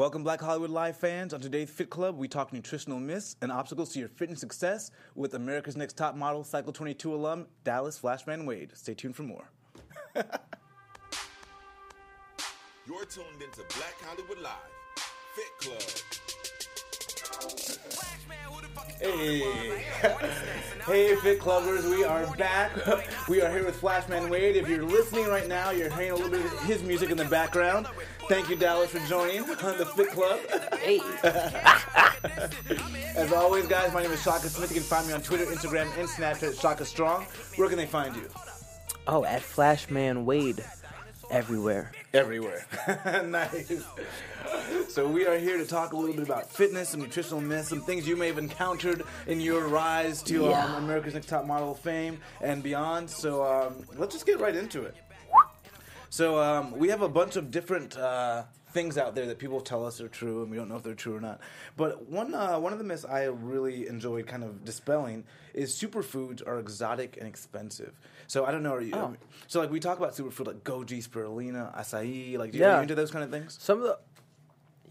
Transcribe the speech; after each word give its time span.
Welcome, 0.00 0.22
Black 0.22 0.40
Hollywood 0.40 0.70
Live 0.70 0.96
fans. 0.96 1.34
On 1.34 1.40
today's 1.40 1.68
Fit 1.68 1.90
Club, 1.90 2.16
we 2.16 2.26
talk 2.26 2.54
nutritional 2.54 2.98
myths 2.98 3.36
and 3.42 3.52
obstacles 3.52 3.92
to 3.92 3.98
your 3.98 4.08
fitness 4.08 4.40
success 4.40 4.90
with 5.14 5.34
America's 5.34 5.76
Next 5.76 5.98
Top 5.98 6.16
Model, 6.16 6.42
Cycle 6.42 6.72
22 6.72 7.14
alum, 7.14 7.46
Dallas 7.64 7.98
Flashman 7.98 8.46
Wade. 8.46 8.70
Stay 8.72 8.94
tuned 8.94 9.14
for 9.14 9.24
more. 9.24 9.50
You're 10.14 10.24
tuned 13.04 13.42
into 13.42 13.58
Black 13.76 13.94
Hollywood 14.00 14.40
Live, 14.40 14.54
Fit 15.34 15.68
Club. 15.68 16.29
Hey, 19.00 19.38
hey, 20.86 21.16
Fit 21.16 21.40
Clubbers, 21.40 21.88
we 21.88 22.04
are 22.04 22.26
back. 22.36 22.70
We 23.28 23.40
are 23.40 23.50
here 23.50 23.64
with 23.64 23.76
Flashman 23.76 24.28
Wade. 24.28 24.56
If 24.56 24.68
you're 24.68 24.84
listening 24.84 25.26
right 25.26 25.48
now, 25.48 25.70
you're 25.70 25.90
hearing 25.90 26.10
a 26.10 26.16
little 26.16 26.30
bit 26.30 26.44
of 26.44 26.62
his 26.64 26.82
music 26.82 27.10
in 27.10 27.16
the 27.16 27.24
background. 27.24 27.86
Thank 28.28 28.50
you, 28.50 28.56
Dallas, 28.56 28.90
for 28.90 28.98
joining 29.08 29.40
on 29.40 29.78
the 29.78 29.86
Fit 29.86 30.08
Club. 30.10 30.38
Hey. 30.78 31.00
As 33.16 33.32
always, 33.32 33.66
guys, 33.66 33.92
my 33.94 34.02
name 34.02 34.12
is 34.12 34.22
Shaka 34.22 34.50
Smith. 34.50 34.70
You 34.70 34.80
can 34.80 34.84
find 34.84 35.06
me 35.06 35.14
on 35.14 35.22
Twitter, 35.22 35.46
Instagram, 35.46 35.86
and 35.98 36.06
Snapchat 36.08 36.50
at 36.50 36.58
Shaka 36.58 36.84
Strong. 36.84 37.24
Where 37.56 37.68
can 37.68 37.78
they 37.78 37.86
find 37.86 38.14
you? 38.14 38.28
Oh, 39.06 39.24
at 39.24 39.40
Flashman 39.40 40.26
Wade. 40.26 40.62
Everywhere. 41.30 41.92
Everywhere. 42.12 42.66
nice. 43.26 43.70
So 44.88 45.06
we 45.06 45.26
are 45.26 45.38
here 45.38 45.58
to 45.58 45.64
talk 45.66 45.92
a 45.92 45.96
little 45.96 46.14
bit 46.14 46.24
about 46.24 46.50
fitness, 46.50 46.88
some 46.88 47.00
nutritional 47.00 47.40
myths, 47.40 47.68
some 47.68 47.80
things 47.82 48.08
you 48.08 48.16
may 48.16 48.26
have 48.26 48.38
encountered 48.38 49.04
in 49.28 49.40
your 49.40 49.68
rise 49.68 50.22
to 50.24 50.46
Yeah. 50.46 50.64
um, 50.64 50.84
America's 50.84 51.14
Next 51.14 51.28
Top 51.28 51.46
Model 51.46 51.74
fame 51.74 52.18
and 52.40 52.62
beyond. 52.62 53.08
So 53.08 53.44
um, 53.44 53.84
let's 53.96 54.12
just 54.14 54.26
get 54.26 54.40
right 54.40 54.56
into 54.56 54.82
it. 54.82 54.96
So 56.08 56.40
um, 56.40 56.72
we 56.76 56.88
have 56.88 57.02
a 57.02 57.08
bunch 57.08 57.36
of 57.36 57.52
different 57.52 57.96
uh, 57.96 58.42
things 58.72 58.98
out 58.98 59.14
there 59.14 59.26
that 59.26 59.38
people 59.38 59.60
tell 59.60 59.86
us 59.86 60.00
are 60.00 60.08
true, 60.08 60.42
and 60.42 60.50
we 60.50 60.56
don't 60.56 60.68
know 60.68 60.74
if 60.76 60.82
they're 60.82 60.94
true 60.94 61.14
or 61.14 61.20
not. 61.20 61.38
But 61.76 62.08
one 62.08 62.34
uh, 62.34 62.58
one 62.58 62.72
of 62.72 62.78
the 62.80 62.84
myths 62.84 63.04
I 63.04 63.24
really 63.26 63.86
enjoyed 63.86 64.26
kind 64.26 64.42
of 64.42 64.64
dispelling 64.64 65.22
is 65.54 65.72
superfoods 65.72 66.44
are 66.44 66.58
exotic 66.58 67.16
and 67.18 67.28
expensive. 67.28 68.00
So 68.30 68.44
I 68.44 68.52
don't 68.52 68.62
know. 68.62 68.74
Are 68.74 68.80
you, 68.80 68.92
Oh. 68.94 69.06
Um, 69.06 69.16
so 69.48 69.58
like 69.60 69.72
we 69.72 69.80
talk 69.80 69.98
about 69.98 70.12
superfood 70.12 70.46
like 70.46 70.62
goji, 70.62 71.04
spirulina, 71.04 71.76
acai. 71.76 72.38
Like, 72.38 72.52
do 72.52 72.58
you, 72.58 72.64
Yeah. 72.64 72.80
into 72.80 72.94
those 72.94 73.10
kind 73.10 73.24
of 73.24 73.30
things? 73.32 73.58
Some 73.60 73.78
of 73.78 73.84
the. 73.84 73.98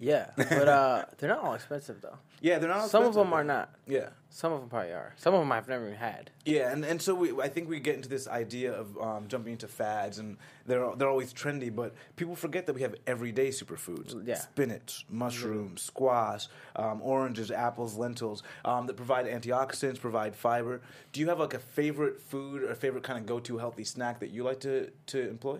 Yeah, 0.01 0.27
but 0.37 0.67
uh, 0.67 1.05
they're 1.17 1.29
not 1.29 1.43
all 1.43 1.53
expensive 1.55 1.99
though. 2.01 2.17
Yeah, 2.41 2.57
they're 2.59 2.69
not. 2.69 2.79
All 2.79 2.87
Some 2.87 3.03
of 3.03 3.13
them 3.15 3.33
are 3.33 3.43
not. 3.43 3.73
Yeah. 3.85 4.09
Some 4.29 4.53
of 4.53 4.61
them 4.61 4.69
probably 4.69 4.91
are. 4.91 5.13
Some 5.17 5.33
of 5.33 5.41
them 5.41 5.51
I've 5.51 5.67
never 5.67 5.87
even 5.87 5.97
had. 5.97 6.29
Yeah, 6.45 6.71
and, 6.71 6.85
and 6.85 7.01
so 7.01 7.13
we, 7.15 7.33
I 7.41 7.49
think 7.49 7.67
we 7.67 7.79
get 7.81 7.95
into 7.95 8.07
this 8.07 8.27
idea 8.27 8.71
of 8.71 8.97
um, 9.01 9.27
jumping 9.27 9.53
into 9.53 9.67
fads, 9.67 10.19
and 10.19 10.37
they're 10.65 10.87
they're 10.95 11.09
always 11.09 11.33
trendy, 11.33 11.75
but 11.75 11.93
people 12.15 12.35
forget 12.35 12.65
that 12.67 12.73
we 12.73 12.81
have 12.81 12.95
everyday 13.07 13.49
superfoods: 13.49 14.25
Yeah. 14.25 14.35
spinach, 14.35 15.05
mushrooms, 15.09 15.81
squash, 15.81 16.47
um, 16.77 17.01
oranges, 17.01 17.51
apples, 17.51 17.97
lentils 17.97 18.41
um, 18.63 18.85
that 18.87 18.95
provide 18.95 19.25
antioxidants, 19.25 19.99
provide 19.99 20.33
fiber. 20.35 20.81
Do 21.11 21.19
you 21.19 21.27
have 21.27 21.39
like 21.39 21.55
a 21.55 21.59
favorite 21.59 22.21
food 22.21 22.63
or 22.63 22.71
a 22.71 22.75
favorite 22.75 23.03
kind 23.03 23.19
of 23.19 23.25
go-to 23.25 23.57
healthy 23.57 23.83
snack 23.83 24.19
that 24.21 24.29
you 24.29 24.43
like 24.43 24.61
to 24.61 24.91
to 25.07 25.29
employ? 25.29 25.59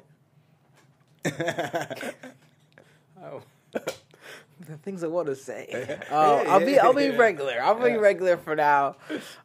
Oh. 3.21 3.41
The 4.59 4.77
things 4.77 5.03
I 5.03 5.07
want 5.07 5.27
to 5.27 5.35
say. 5.35 5.99
Oh, 6.11 6.43
I'll 6.47 6.59
be 6.65 6.79
I'll 6.79 6.93
be 6.93 7.09
regular. 7.11 7.61
I'll 7.61 7.81
be 7.81 7.95
regular 7.97 8.37
for 8.37 8.55
now. 8.55 8.95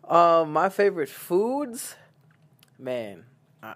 Um, 0.09 0.53
my 0.53 0.69
favorite 0.69 1.09
foods, 1.09 1.95
man. 2.79 3.25
I 3.63 3.75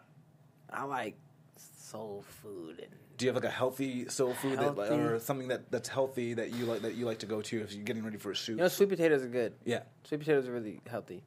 I 0.73 0.85
like 0.85 1.17
soul 1.57 2.25
food 2.43 2.81
and 2.81 2.91
Do 3.17 3.25
you 3.25 3.31
have 3.33 3.43
like 3.43 3.51
a 3.51 3.55
healthy 3.55 4.09
soul 4.09 4.35
food 4.35 4.59
that, 4.59 4.79
or 4.79 5.19
something 5.19 5.49
that, 5.49 5.71
that's 5.71 5.89
healthy 5.89 6.35
that 6.35 6.53
you 6.53 6.67
like 6.67 6.83
that 6.83 6.95
you 6.95 7.07
like 7.07 7.19
to 7.21 7.27
go 7.27 7.41
to 7.43 7.61
if 7.63 7.73
you're 7.73 7.85
getting 7.85 8.05
ready 8.05 8.19
for 8.19 8.31
a 8.33 8.35
shoot? 8.35 8.53
you 8.53 8.59
know 8.59 8.69
sweet 8.69 8.89
potatoes 8.89 9.23
are 9.23 9.29
good. 9.29 9.55
yeah. 9.65 9.81
Sweet 10.05 10.19
potatoes 10.19 10.47
are 10.49 10.53
really 10.53 10.81
healthy, 10.87 11.23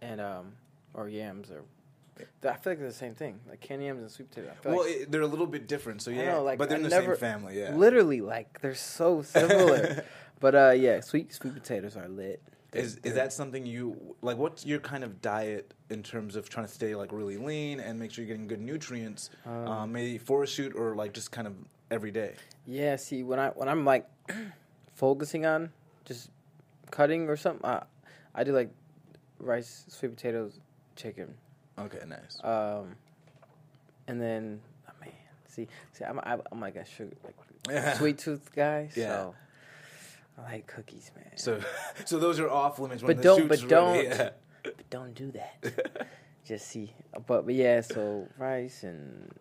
and 0.00 0.20
um, 0.20 0.52
or 0.94 1.08
yams 1.08 1.50
or. 1.50 1.62
I 2.18 2.22
feel 2.54 2.72
like 2.72 2.78
they're 2.78 2.88
the 2.88 2.92
same 2.92 3.14
thing, 3.14 3.40
like 3.48 3.60
canned 3.60 3.82
yams 3.82 4.00
and 4.00 4.10
sweet 4.10 4.32
feel 4.34 4.44
Well, 4.64 4.84
like, 4.84 4.90
it, 5.02 5.10
they're 5.12 5.20
a 5.22 5.26
little 5.26 5.46
bit 5.46 5.66
different, 5.68 6.00
so 6.02 6.10
yeah. 6.10 6.32
know, 6.32 6.42
like, 6.42 6.58
but 6.58 6.68
they're 6.68 6.76
I 6.76 6.80
in 6.80 6.84
the 6.84 6.88
never- 6.90 7.14
same 7.14 7.20
family, 7.20 7.58
yeah. 7.60 7.74
literally, 7.74 8.20
like 8.20 8.60
they're 8.60 8.74
so 8.74 9.22
similar. 9.34 10.04
but 10.40 10.54
uh, 10.54 10.70
yeah, 10.76 11.00
sweet 11.00 11.32
sweet 11.32 11.54
potatoes 11.54 11.96
are 11.96 12.08
lit. 12.08 12.42
They're- 12.70 12.82
Is 12.82 12.96
is 13.04 13.14
that 13.14 13.32
something 13.32 13.64
you 13.66 14.16
like? 14.22 14.36
What's 14.38 14.64
your 14.66 14.80
kind 14.80 15.04
of 15.04 15.20
diet 15.22 15.72
in 15.90 16.02
terms 16.02 16.36
of 16.36 16.48
trying 16.48 16.66
to 16.66 16.72
stay 16.72 16.94
like 16.94 17.12
really 17.12 17.36
lean 17.36 17.80
and 17.80 17.98
make 17.98 18.10
sure 18.10 18.24
you're 18.24 18.34
getting 18.34 18.48
good 18.48 18.60
nutrients, 18.60 19.30
um, 19.44 19.92
maybe 19.92 20.18
for 20.18 20.42
a 20.42 20.46
shoot 20.46 20.74
or 20.74 20.94
like 20.94 21.12
just 21.12 21.30
kind 21.32 21.46
of 21.46 21.54
every 21.90 22.10
day? 22.10 22.34
Yeah, 22.66 22.96
see, 22.96 23.22
when 23.22 23.38
I 23.38 23.48
when 23.50 23.68
I'm 23.68 23.84
like 23.84 24.06
focusing 24.94 25.46
on 25.46 25.70
just 26.04 26.30
cutting 26.90 27.28
or 27.28 27.36
something, 27.36 27.64
I, 27.64 27.82
I 28.34 28.44
do 28.44 28.52
like 28.52 28.70
rice, 29.38 29.84
sweet 29.88 30.08
potatoes, 30.16 30.60
chicken, 30.96 31.34
Okay, 31.78 31.98
nice. 32.06 32.38
um, 32.42 32.94
and 34.08 34.20
then 34.20 34.60
oh, 34.88 34.92
man, 35.00 35.10
see, 35.48 35.68
see, 35.92 36.04
I'm 36.04 36.18
I'm, 36.22 36.42
I'm 36.52 36.60
like 36.60 36.76
a 36.76 36.84
sugar 36.84 37.14
like 37.24 37.96
sweet 37.96 38.18
tooth 38.18 38.50
guy, 38.54 38.88
Yeah. 38.96 39.08
so 39.08 39.34
I 40.38 40.52
like 40.52 40.66
cookies, 40.66 41.10
man. 41.16 41.36
So, 41.36 41.60
so 42.04 42.18
those 42.18 42.38
are 42.40 42.48
off 42.50 42.78
limits. 42.78 43.02
But 43.02 43.16
the 43.18 43.22
don't- 43.22 43.48
but 43.48 43.68
don't- 43.68 43.96
ready, 43.96 44.08
yeah. 44.08 44.30
but 44.62 44.90
don't 44.90 45.14
do 45.14 45.32
that. 45.32 46.06
just 46.44 46.68
see, 46.68 46.92
but 47.26 47.44
but 47.46 47.54
yeah, 47.54 47.80
so 47.80 48.28
rice 48.38 48.82
and 48.82 49.32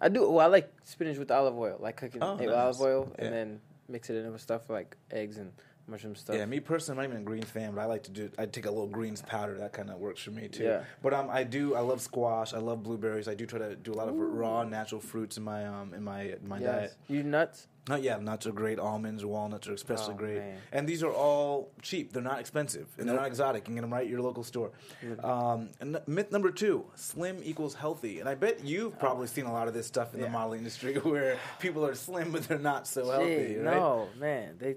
I 0.00 0.08
do. 0.08 0.28
Well, 0.30 0.40
I 0.44 0.46
like 0.50 0.72
spinach 0.84 1.18
with 1.18 1.30
olive 1.30 1.56
oil, 1.56 1.76
like 1.80 1.96
cooking 1.96 2.22
Oh, 2.22 2.34
it 2.36 2.46
with 2.46 2.54
olive 2.54 2.80
oil, 2.80 3.12
and 3.18 3.32
then 3.32 3.60
mix 3.88 4.08
it 4.10 4.16
in 4.16 4.30
with 4.32 4.40
stuff 4.40 4.68
like 4.70 4.96
eggs 5.10 5.36
and 5.38 5.52
mushroom 5.90 6.14
stuff. 6.14 6.36
Yeah, 6.36 6.46
me 6.46 6.60
personally, 6.60 7.04
I'm 7.04 7.10
not 7.10 7.14
even 7.16 7.22
a 7.22 7.26
greens 7.26 7.50
fan, 7.50 7.72
but 7.74 7.80
I 7.80 7.84
like 7.86 8.04
to 8.04 8.10
do. 8.10 8.30
I 8.38 8.46
take 8.46 8.66
a 8.66 8.70
little 8.70 8.86
greens 8.86 9.22
powder. 9.22 9.58
That 9.58 9.72
kind 9.72 9.90
of 9.90 9.98
works 9.98 10.22
for 10.22 10.30
me 10.30 10.48
too. 10.48 10.64
Yeah. 10.64 10.84
But 11.02 11.12
um, 11.14 11.28
I 11.30 11.44
do. 11.44 11.74
I 11.74 11.80
love 11.80 12.00
squash. 12.00 12.54
I 12.54 12.58
love 12.58 12.82
blueberries. 12.82 13.28
I 13.28 13.34
do 13.34 13.46
try 13.46 13.58
to 13.58 13.76
do 13.76 13.92
a 13.92 13.94
lot 13.96 14.08
of 14.08 14.14
raw, 14.16 14.64
natural 14.64 15.00
fruits 15.00 15.36
in 15.36 15.42
my 15.44 15.66
um 15.66 15.92
in 15.94 16.02
my 16.04 16.22
in 16.22 16.48
my 16.48 16.58
Yes. 16.58 16.74
diet. 16.74 16.94
You 17.08 17.22
nuts? 17.22 17.66
Not 17.88 18.02
yeah, 18.02 18.18
nuts 18.18 18.46
are 18.46 18.52
great. 18.52 18.78
Almonds, 18.78 19.24
walnuts 19.24 19.66
are 19.66 19.72
especially 19.72 20.14
Oh, 20.14 20.18
great. 20.18 20.36
man. 20.38 20.58
And 20.70 20.86
these 20.88 21.02
are 21.02 21.10
all 21.12 21.72
cheap. 21.82 22.12
They're 22.12 22.22
not 22.22 22.38
expensive, 22.38 22.86
and 22.98 23.08
they're 23.08 23.16
not 23.16 23.26
exotic. 23.26 23.62
You 23.62 23.64
can 23.66 23.74
get 23.76 23.80
them 23.80 23.92
right 23.92 24.04
at 24.04 24.08
your 24.08 24.20
local 24.20 24.44
store. 24.44 24.70
Um, 25.24 25.70
and 25.80 25.96
n- 25.96 26.02
myth 26.06 26.30
number 26.30 26.50
two: 26.52 26.84
slim 26.94 27.38
equals 27.42 27.74
healthy. 27.74 28.20
And 28.20 28.28
I 28.28 28.34
bet 28.34 28.62
you've 28.64 28.98
probably 28.98 29.26
seen 29.26 29.46
a 29.46 29.52
lot 29.52 29.66
of 29.66 29.74
this 29.74 29.86
stuff 29.86 30.14
in 30.14 30.20
the 30.20 30.28
modeling 30.28 30.58
industry, 30.58 30.94
where 31.02 31.38
people 31.58 31.84
are 31.84 31.94
slim 31.94 32.30
but 32.32 32.46
they're 32.46 32.58
not 32.58 32.86
so 32.86 33.10
healthy. 33.10 33.56
Right? 33.56 33.74
No, 33.74 34.08
man. 34.18 34.56
They. 34.58 34.76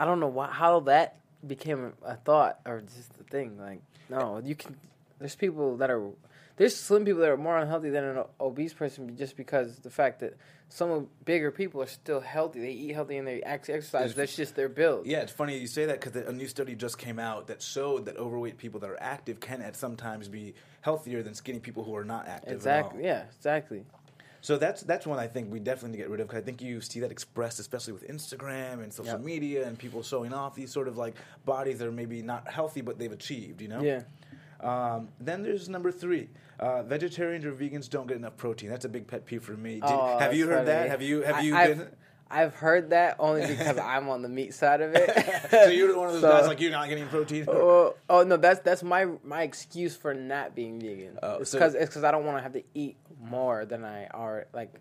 I 0.00 0.06
don't 0.06 0.18
know 0.18 0.28
why, 0.28 0.50
how 0.50 0.80
that 0.80 1.18
became 1.46 1.92
a 2.02 2.16
thought 2.16 2.60
or 2.64 2.80
just 2.80 3.10
a 3.20 3.24
thing. 3.24 3.58
Like, 3.58 3.82
no, 4.08 4.40
you 4.42 4.54
can. 4.54 4.74
There's 5.18 5.36
people 5.36 5.76
that 5.76 5.90
are. 5.90 6.08
There's 6.56 6.74
slim 6.74 7.04
people 7.04 7.20
that 7.20 7.30
are 7.30 7.36
more 7.36 7.58
unhealthy 7.58 7.90
than 7.90 8.04
an 8.04 8.24
obese 8.40 8.72
person 8.72 9.14
just 9.16 9.36
because 9.36 9.76
the 9.80 9.90
fact 9.90 10.20
that 10.20 10.36
some 10.70 11.08
bigger 11.24 11.50
people 11.50 11.82
are 11.82 11.86
still 11.86 12.20
healthy. 12.20 12.60
They 12.60 12.70
eat 12.70 12.92
healthy 12.94 13.18
and 13.18 13.26
they 13.28 13.42
actually 13.42 13.74
exercise. 13.74 14.14
That's 14.14 14.36
just 14.36 14.56
their 14.56 14.68
build. 14.70 15.06
Yeah, 15.06 15.20
it's 15.20 15.32
funny 15.32 15.58
you 15.58 15.66
say 15.66 15.86
that 15.86 16.00
because 16.00 16.16
a 16.16 16.32
new 16.32 16.48
study 16.48 16.74
just 16.74 16.96
came 16.96 17.18
out 17.18 17.48
that 17.48 17.60
showed 17.60 18.06
that 18.06 18.16
overweight 18.16 18.56
people 18.56 18.80
that 18.80 18.90
are 18.90 19.02
active 19.02 19.40
can 19.40 19.60
at 19.60 19.76
sometimes 19.76 20.28
be 20.28 20.54
healthier 20.80 21.22
than 21.22 21.34
skinny 21.34 21.60
people 21.60 21.84
who 21.84 21.94
are 21.94 22.04
not 22.04 22.26
active. 22.26 22.54
Exactly. 22.54 23.04
Yeah. 23.04 23.24
Exactly. 23.36 23.84
So 24.42 24.56
that's 24.56 24.82
that's 24.82 25.06
one 25.06 25.18
I 25.18 25.26
think 25.26 25.52
we 25.52 25.60
definitely 25.60 25.90
need 25.90 25.96
to 25.98 26.02
get 26.04 26.10
rid 26.10 26.20
of 26.20 26.28
because 26.28 26.42
I 26.42 26.44
think 26.44 26.62
you 26.62 26.80
see 26.80 27.00
that 27.00 27.10
expressed 27.10 27.60
especially 27.60 27.92
with 27.92 28.08
Instagram 28.08 28.82
and 28.82 28.92
social 28.92 29.12
Yep. 29.14 29.20
media 29.20 29.66
and 29.66 29.78
people 29.78 30.02
showing 30.02 30.32
off 30.32 30.54
these 30.54 30.72
sort 30.72 30.88
of 30.88 30.96
like 30.96 31.14
bodies 31.44 31.78
that 31.78 31.86
are 31.88 31.92
maybe 31.92 32.22
not 32.22 32.48
healthy 32.48 32.80
but 32.80 32.98
they've 32.98 33.12
achieved. 33.12 33.60
You 33.60 33.68
know. 33.68 33.82
Yeah. 33.82 34.02
Um, 34.60 35.08
then 35.20 35.42
there's 35.42 35.68
number 35.68 35.90
three. 35.92 36.28
Uh, 36.58 36.82
vegetarians 36.82 37.44
or 37.46 37.52
vegans 37.52 37.88
don't 37.88 38.06
get 38.06 38.18
enough 38.18 38.36
protein. 38.36 38.68
That's 38.68 38.84
a 38.84 38.88
big 38.90 39.06
pet 39.06 39.24
peeve 39.24 39.42
for 39.42 39.52
me. 39.52 39.74
Did- 39.76 39.84
Oh, 39.84 40.18
have 40.18 40.34
you 40.34 40.46
heard 40.46 40.66
that? 40.66 40.90
Have 40.90 41.00
you 41.00 41.22
have 41.22 41.36
I- 41.36 41.40
you 41.40 41.54
I've, 41.56 41.78
been? 41.78 41.88
I've 42.30 42.54
heard 42.54 42.90
that 42.90 43.16
only 43.18 43.46
because 43.46 43.76
I'm 43.78 44.08
on 44.08 44.22
the 44.22 44.28
meat 44.28 44.54
side 44.54 44.80
of 44.80 44.92
it. 44.94 45.50
so 45.50 45.64
you're 45.66 45.96
one 45.96 46.06
of 46.06 46.12
those 46.14 46.22
So- 46.22 46.30
guys 46.30 46.46
like 46.46 46.60
you're 46.60 46.70
not 46.70 46.88
getting 46.88 47.06
protein. 47.08 47.44
Oh, 47.48 47.94
oh 48.08 48.22
no, 48.22 48.36
that's 48.36 48.60
that's 48.60 48.82
my 48.82 49.06
my 49.24 49.42
excuse 49.42 49.96
for 49.96 50.14
not 50.14 50.54
being 50.54 50.80
vegan. 50.80 51.18
Oh, 51.22 51.38
it's 51.40 51.50
so- 51.50 51.58
because 51.58 51.74
it's 51.74 51.86
because 51.86 52.04
I 52.04 52.10
don't 52.10 52.24
want 52.24 52.38
to 52.38 52.42
have 52.42 52.52
to 52.52 52.62
eat 52.74 52.96
more 53.20 53.64
than 53.64 53.84
I 53.84 54.06
are. 54.06 54.46
Like, 54.52 54.72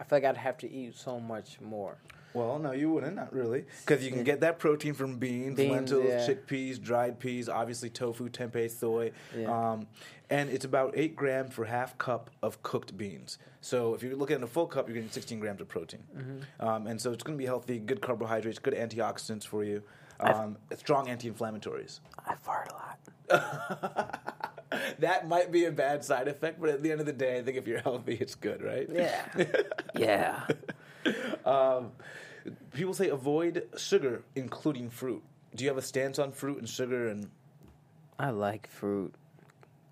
I 0.00 0.04
feel 0.04 0.18
like 0.18 0.24
I'd 0.24 0.36
have 0.36 0.58
to 0.58 0.70
eat 0.70 0.96
so 0.96 1.18
much 1.18 1.60
more. 1.60 1.98
Well, 2.34 2.58
no, 2.58 2.72
you 2.72 2.90
wouldn't. 2.90 3.16
Not 3.16 3.32
really, 3.32 3.64
because 3.86 4.04
you 4.04 4.10
can 4.10 4.22
get 4.22 4.40
that 4.40 4.58
protein 4.58 4.92
from 4.94 5.16
beans, 5.18 5.56
Beans, 5.56 5.72
lentils, 5.72 6.04
yeah. 6.06 6.26
chickpeas, 6.26 6.80
dried 6.82 7.18
peas, 7.18 7.48
obviously 7.48 7.88
tofu, 7.88 8.28
tempeh, 8.28 8.70
soy, 8.70 9.12
Yeah. 9.36 9.72
um, 9.72 9.86
and 10.28 10.50
it's 10.50 10.64
about 10.64 10.92
eight 10.96 11.16
grams 11.16 11.54
for 11.54 11.64
half 11.64 11.96
cup 11.98 12.30
of 12.42 12.62
cooked 12.62 12.96
beans. 12.98 13.38
So 13.62 13.94
if 13.94 14.02
you're 14.02 14.16
looking 14.16 14.36
at 14.36 14.42
a 14.42 14.46
full 14.46 14.66
cup, 14.66 14.86
you're 14.88 14.94
getting 14.96 15.10
16 15.10 15.40
grams 15.40 15.60
of 15.62 15.68
protein, 15.68 16.02
Mm-hmm. 16.16 16.66
um, 16.66 16.86
and 16.86 17.00
so 17.00 17.10
it's 17.12 17.22
going 17.22 17.38
to 17.38 17.42
be 17.42 17.46
healthy, 17.46 17.78
good 17.78 18.02
carbohydrates, 18.02 18.58
good 18.58 18.74
antioxidants 18.74 19.44
for 19.46 19.64
you, 19.64 19.82
um, 20.20 20.56
strong 20.76 21.08
anti-inflammatories. 21.08 22.00
I 22.26 22.34
fart 22.34 22.70
a 22.70 22.74
lot. 22.74 22.98
that 24.98 25.28
might 25.28 25.50
be 25.50 25.64
a 25.64 25.72
bad 25.72 26.04
side 26.04 26.28
effect, 26.28 26.60
but 26.60 26.68
at 26.70 26.82
the 26.82 26.90
end 26.92 27.00
of 27.00 27.06
the 27.06 27.12
day, 27.12 27.38
I 27.38 27.42
think 27.42 27.56
if 27.56 27.66
you're 27.66 27.80
healthy, 27.80 28.14
it's 28.20 28.34
good, 28.34 28.62
right? 28.62 28.88
Yeah, 28.92 29.24
yeah. 29.96 30.46
Um, 31.46 31.92
people 32.74 32.92
say 32.94 33.08
avoid 33.08 33.66
sugar, 33.76 34.22
including 34.34 34.90
fruit. 34.90 35.22
Do 35.54 35.64
you 35.64 35.70
have 35.70 35.78
a 35.78 35.82
stance 35.82 36.18
on 36.18 36.32
fruit 36.32 36.58
and 36.58 36.68
sugar? 36.68 37.08
And 37.08 37.30
I 38.18 38.30
like 38.30 38.68
fruit. 38.68 39.14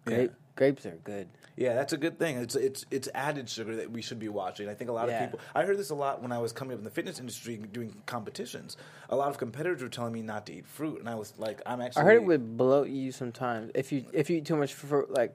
Yeah. 0.06 0.14
Grape, 0.16 0.32
Grapes 0.56 0.86
are 0.86 0.98
good. 1.04 1.28
yeah, 1.56 1.74
that's 1.74 1.92
a 1.92 1.96
good 1.96 2.18
thing. 2.18 2.36
It's 2.36 2.54
it's 2.54 2.84
it's 2.90 3.08
added 3.14 3.48
sugar 3.48 3.74
that 3.76 3.90
we 3.90 4.02
should 4.02 4.18
be 4.18 4.28
watching. 4.28 4.68
I 4.68 4.74
think 4.74 4.90
a 4.90 4.92
lot 4.92 5.08
Yeah. 5.08 5.24
of 5.24 5.30
people. 5.30 5.40
I 5.54 5.64
heard 5.64 5.78
this 5.78 5.90
a 5.90 5.94
lot 5.94 6.20
when 6.22 6.30
I 6.32 6.38
was 6.38 6.52
coming 6.52 6.74
up 6.74 6.78
in 6.78 6.84
the 6.84 6.90
fitness 6.90 7.18
industry 7.18 7.56
doing 7.56 7.94
competitions. 8.06 8.76
A 9.08 9.16
lot 9.16 9.28
of 9.30 9.38
competitors 9.38 9.82
were 9.82 9.88
telling 9.88 10.12
me 10.12 10.22
not 10.22 10.46
to 10.46 10.52
eat 10.54 10.66
fruit, 10.66 11.00
and 11.00 11.08
I 11.08 11.14
was 11.14 11.32
like, 11.38 11.60
I'm 11.66 11.80
actually. 11.80 12.02
I 12.02 12.04
heard 12.04 12.16
it 12.16 12.24
would 12.24 12.56
bloat 12.56 12.88
you 12.88 13.10
sometimes 13.12 13.70
if 13.74 13.90
you 13.92 14.04
if 14.12 14.28
you 14.28 14.36
eat 14.38 14.44
too 14.44 14.56
much 14.56 14.74
fruit, 14.74 15.10
like 15.10 15.34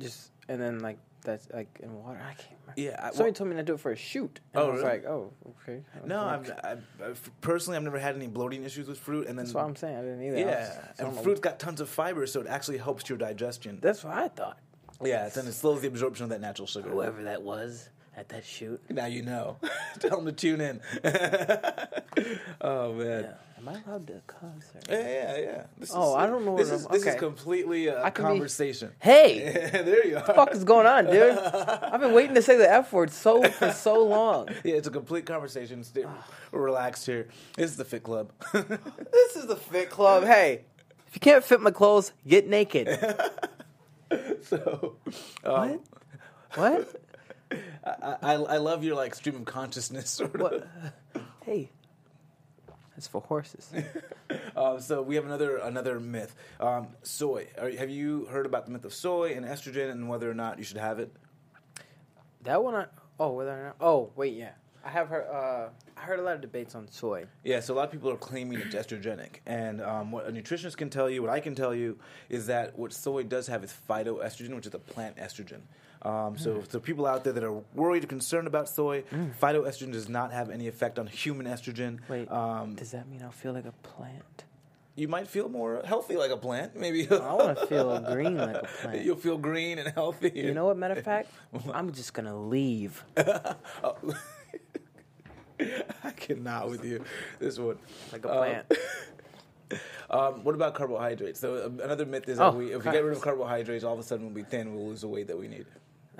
just 0.00 0.32
and 0.48 0.60
then 0.60 0.80
like 0.80 0.98
that's 1.24 1.48
like 1.52 1.78
in 1.82 1.94
water. 1.94 2.20
I 2.20 2.34
can't. 2.34 2.48
remember. 2.62 2.80
Yeah, 2.80 2.96
I- 2.98 3.08
somebody 3.10 3.22
well- 3.24 3.32
told 3.32 3.50
me 3.50 3.56
to 3.56 3.62
do 3.62 3.74
it 3.74 3.80
for 3.80 3.92
a 3.92 3.96
shoot. 3.96 4.40
And 4.54 4.62
Oh, 4.62 4.66
I 4.66 4.70
was 4.70 4.80
really? 4.82 4.92
like, 4.92 5.04
oh, 5.06 5.32
okay. 5.62 5.82
No, 6.04 6.20
I've, 6.24 6.50
I've, 6.64 6.84
I've 7.04 7.30
personally 7.40 7.76
I've 7.76 7.82
never 7.84 7.98
had 7.98 8.16
any 8.16 8.26
bloating 8.26 8.64
issues 8.64 8.88
with 8.88 8.98
fruit, 8.98 9.26
and 9.28 9.38
then 9.38 9.44
That's 9.46 9.54
what 9.54 9.64
I'm 9.64 9.76
saying. 9.76 9.96
I 9.96 10.00
didn't 10.00 10.22
either. 10.22 10.36
I 10.36 10.44
was- 10.44 10.48
yeah, 10.50 10.78
and 10.88 10.96
don't 10.98 11.14
know. 11.16 11.22
fruit's 11.22 11.40
got 11.40 11.58
tons 11.58 11.80
of 11.80 11.88
fiber, 11.88 12.26
so 12.26 12.40
it 12.40 12.46
actually 12.46 12.78
helps 12.78 13.08
your 13.08 13.18
digestion. 13.18 13.78
That's 13.80 14.02
what 14.04 14.14
I 14.14 14.28
thought. 14.28 14.58
Yeah, 15.04 15.28
and 15.36 15.48
it 15.48 15.52
slows 15.52 15.80
the 15.80 15.88
absorption 15.88 16.24
of 16.24 16.30
that 16.30 16.40
natural 16.40 16.66
sugar. 16.66 16.88
Whoever 16.90 17.24
that 17.24 17.42
was 17.42 17.88
at 18.16 18.28
that 18.28 18.44
shoot. 18.44 18.80
Now 18.90 19.06
you 19.06 19.22
know. 19.22 19.56
Tell 20.00 20.16
them 20.22 20.26
to 20.26 20.32
tune 20.32 20.60
in. 20.60 20.80
oh 22.60 22.92
man. 22.94 23.22
Yeah. 23.24 23.32
Am 23.58 23.68
I 23.68 23.76
allowed 23.86 24.06
to 24.08 24.20
cuss? 24.26 24.40
Or? 24.74 24.80
Yeah, 24.92 24.98
yeah, 25.08 25.38
yeah. 25.38 25.62
This 25.78 25.92
Oh, 25.94 26.14
I 26.16 26.26
don't 26.26 26.44
know 26.44 26.56
This 26.56 26.68
what 26.70 26.74
is 26.96 27.04
this 27.04 27.14
is 27.14 27.20
completely 27.20 27.86
a 27.86 28.10
can 28.10 28.24
be- 28.24 28.28
conversation. 28.30 28.90
Hey, 28.98 29.70
there 29.72 30.04
you 30.04 30.16
are. 30.16 30.18
what 30.18 30.26
the 30.26 30.34
fuck 30.34 30.52
is 30.54 30.64
going 30.64 30.86
on, 30.86 31.06
dude? 31.06 31.38
I've 31.38 32.00
been 32.00 32.12
waiting 32.12 32.34
to 32.34 32.42
say 32.42 32.56
the 32.56 32.68
F 32.70 32.92
word 32.92 33.12
so 33.12 33.40
for 33.44 33.70
so 33.70 34.04
long. 34.04 34.48
Yeah, 34.64 34.74
it's 34.74 34.88
a 34.88 34.90
complete 34.90 35.26
conversation. 35.26 35.84
Stay 35.84 36.04
relaxed 36.50 37.06
here. 37.06 37.28
This 37.56 37.70
is 37.70 37.76
the 37.76 37.84
Fit 37.84 38.02
Club. 38.02 38.32
This 38.52 39.36
is 39.36 39.46
the 39.46 39.56
Fit 39.56 39.90
Club. 39.90 40.24
Hey, 40.24 40.64
if 41.06 41.14
you 41.14 41.20
can't 41.20 41.44
fit 41.44 41.60
my 41.60 41.70
clothes, 41.70 42.12
get 42.26 42.48
naked. 42.48 42.88
so, 44.42 44.96
um, 45.44 45.80
What? 46.54 47.00
I, 47.84 48.16
I 48.22 48.32
I 48.34 48.56
love 48.56 48.82
your 48.82 48.96
like 48.96 49.14
stream 49.14 49.36
of 49.36 49.44
consciousness 49.44 50.10
sort 50.10 50.34
of. 50.34 50.40
What? 50.40 50.68
Hey, 51.44 51.70
that's 52.94 53.06
for 53.06 53.20
horses. 53.20 53.72
Um, 54.54 54.80
so 54.80 55.00
we 55.00 55.14
have 55.14 55.24
another 55.24 55.56
another 55.58 55.98
myth. 55.98 56.34
Um, 56.60 56.88
soy. 57.02 57.48
Are, 57.58 57.70
have 57.70 57.88
you 57.88 58.26
heard 58.26 58.44
about 58.44 58.66
the 58.66 58.72
myth 58.72 58.84
of 58.84 58.92
soy 58.92 59.32
and 59.32 59.46
estrogen 59.46 59.90
and 59.90 60.08
whether 60.08 60.30
or 60.30 60.34
not 60.34 60.58
you 60.58 60.64
should 60.64 60.76
have 60.76 60.98
it? 60.98 61.10
That 62.42 62.62
one, 62.62 62.74
I 62.74 62.86
oh 63.18 63.32
whether 63.32 63.50
or 63.50 63.64
not 63.64 63.76
oh 63.80 64.10
wait 64.14 64.34
yeah, 64.34 64.52
I 64.84 64.90
have 64.90 65.08
heard 65.08 65.26
uh 65.26 65.68
I 65.96 66.00
heard 66.00 66.18
a 66.18 66.22
lot 66.22 66.34
of 66.34 66.40
debates 66.42 66.74
on 66.74 66.86
soy. 66.90 67.26
Yeah, 67.44 67.60
so 67.60 67.74
a 67.74 67.76
lot 67.76 67.84
of 67.86 67.92
people 67.92 68.10
are 68.10 68.16
claiming 68.16 68.58
it's 68.58 68.74
estrogenic, 68.74 69.36
and 69.46 69.80
um, 69.80 70.10
what 70.12 70.26
a 70.26 70.32
nutritionist 70.32 70.76
can 70.76 70.90
tell 70.90 71.08
you, 71.08 71.22
what 71.22 71.30
I 71.30 71.40
can 71.40 71.54
tell 71.54 71.74
you, 71.74 71.98
is 72.28 72.46
that 72.46 72.78
what 72.78 72.92
soy 72.92 73.22
does 73.22 73.46
have 73.46 73.64
is 73.64 73.74
phytoestrogen, 73.88 74.54
which 74.54 74.66
is 74.66 74.74
a 74.74 74.78
plant 74.78 75.16
estrogen. 75.16 75.60
Um, 76.04 76.36
so, 76.36 76.54
Mm. 76.56 76.70
so 76.72 76.80
people 76.80 77.06
out 77.06 77.22
there 77.24 77.32
that 77.32 77.44
are 77.44 77.62
worried 77.74 78.02
or 78.04 78.08
concerned 78.08 78.46
about 78.48 78.68
soy, 78.68 79.04
phytoestrogen 79.40 79.92
does 79.92 80.08
not 80.08 80.32
have 80.32 80.50
any 80.50 80.66
effect 80.66 80.98
on 80.98 81.06
human 81.06 81.46
estrogen. 81.46 82.00
Wait, 82.08 82.30
um, 82.30 82.74
does 82.74 82.90
that 82.90 83.08
mean 83.08 83.22
I'll 83.22 83.30
feel 83.30 83.52
like 83.52 83.66
a 83.66 83.72
plant? 83.82 84.44
you 84.94 85.08
might 85.08 85.26
feel 85.26 85.48
more 85.48 85.80
healthy 85.86 86.16
like 86.18 86.30
a 86.30 86.36
plant. 86.36 86.76
Maybe 86.76 87.08
I 87.10 87.32
want 87.32 87.58
to 87.58 87.66
feel 87.66 87.98
green 88.00 88.36
like 88.36 88.56
a 88.56 88.66
plant. 88.82 89.02
You'll 89.04 89.16
feel 89.16 89.38
green 89.38 89.78
and 89.78 89.88
healthy. 89.94 90.30
You 90.34 90.52
know 90.52 90.66
what? 90.66 90.76
Matter 90.76 90.94
of 90.98 91.04
fact, 91.04 91.30
I'm 91.72 91.92
just 91.92 92.12
gonna 92.12 92.36
leave. 92.38 93.02
Oh. 93.16 93.96
I 96.04 96.10
cannot 96.16 96.68
with 96.70 96.84
you. 96.84 97.04
This 97.38 97.58
one. 97.58 97.78
Like 98.12 98.24
a 98.24 98.30
Um, 98.30 98.36
plant. 98.38 98.72
Um, 100.10 100.44
what 100.44 100.54
about 100.54 100.74
carbohydrates? 100.74 101.40
So 101.40 101.64
um, 101.66 101.80
another 101.82 102.04
myth 102.04 102.28
is 102.28 102.38
Oh, 102.38 102.50
that 102.50 102.58
we, 102.58 102.72
if 102.74 102.84
we 102.84 102.90
get 102.92 103.02
rid 103.02 103.16
of 103.16 103.22
carbohydrates, 103.22 103.84
all 103.84 103.94
of 103.94 103.98
a 104.00 104.02
sudden 104.02 104.26
we'll 104.26 104.34
be 104.34 104.42
thin. 104.42 104.74
We'll 104.74 104.88
lose 104.88 105.00
the 105.02 105.08
weight 105.08 105.28
that 105.28 105.38
we 105.38 105.48
need. 105.48 105.64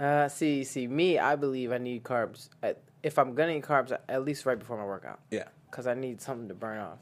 Uh, 0.02 0.28
see, 0.28 0.64
see, 0.64 0.88
me, 0.88 1.18
I 1.18 1.36
believe 1.36 1.70
I 1.70 1.78
need 1.78 2.02
carbs. 2.02 2.48
At, 2.62 2.80
if 3.04 3.18
I'm 3.18 3.34
gonna 3.34 3.52
eat 3.52 3.62
carbs, 3.64 3.96
at 4.08 4.24
least 4.24 4.44
right 4.46 4.58
before 4.58 4.76
my 4.76 4.84
workout, 4.84 5.20
Yeah. 5.30 5.44
because 5.70 5.86
I 5.86 5.94
need 5.94 6.20
something 6.20 6.48
to 6.48 6.54
burn 6.54 6.78
off. 6.78 6.98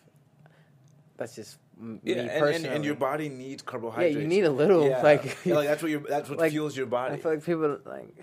That's 1.16 1.34
just 1.34 1.56
m- 1.80 2.00
Yeah, 2.02 2.14
me 2.16 2.20
and, 2.20 2.30
and, 2.30 2.40
personally. 2.40 2.76
and 2.76 2.84
your 2.84 2.94
body 2.96 3.28
needs 3.30 3.62
carbohydrates. 3.62 4.16
Yeah, 4.16 4.20
you 4.22 4.28
need 4.28 4.44
a 4.44 4.50
little, 4.50 4.86
Yeah. 4.86 5.02
like- 5.02 5.38
Yeah, 5.46 5.54
like 5.54 5.68
that's 5.68 5.82
what 5.82 5.90
your 5.90 6.00
that's 6.00 6.28
what 6.28 6.38
like, 6.38 6.52
fuels 6.52 6.76
your 6.76 6.86
body. 6.86 7.14
I 7.14 7.16
feel 7.18 7.32
like 7.32 7.44
people 7.44 7.78
like 7.86 8.14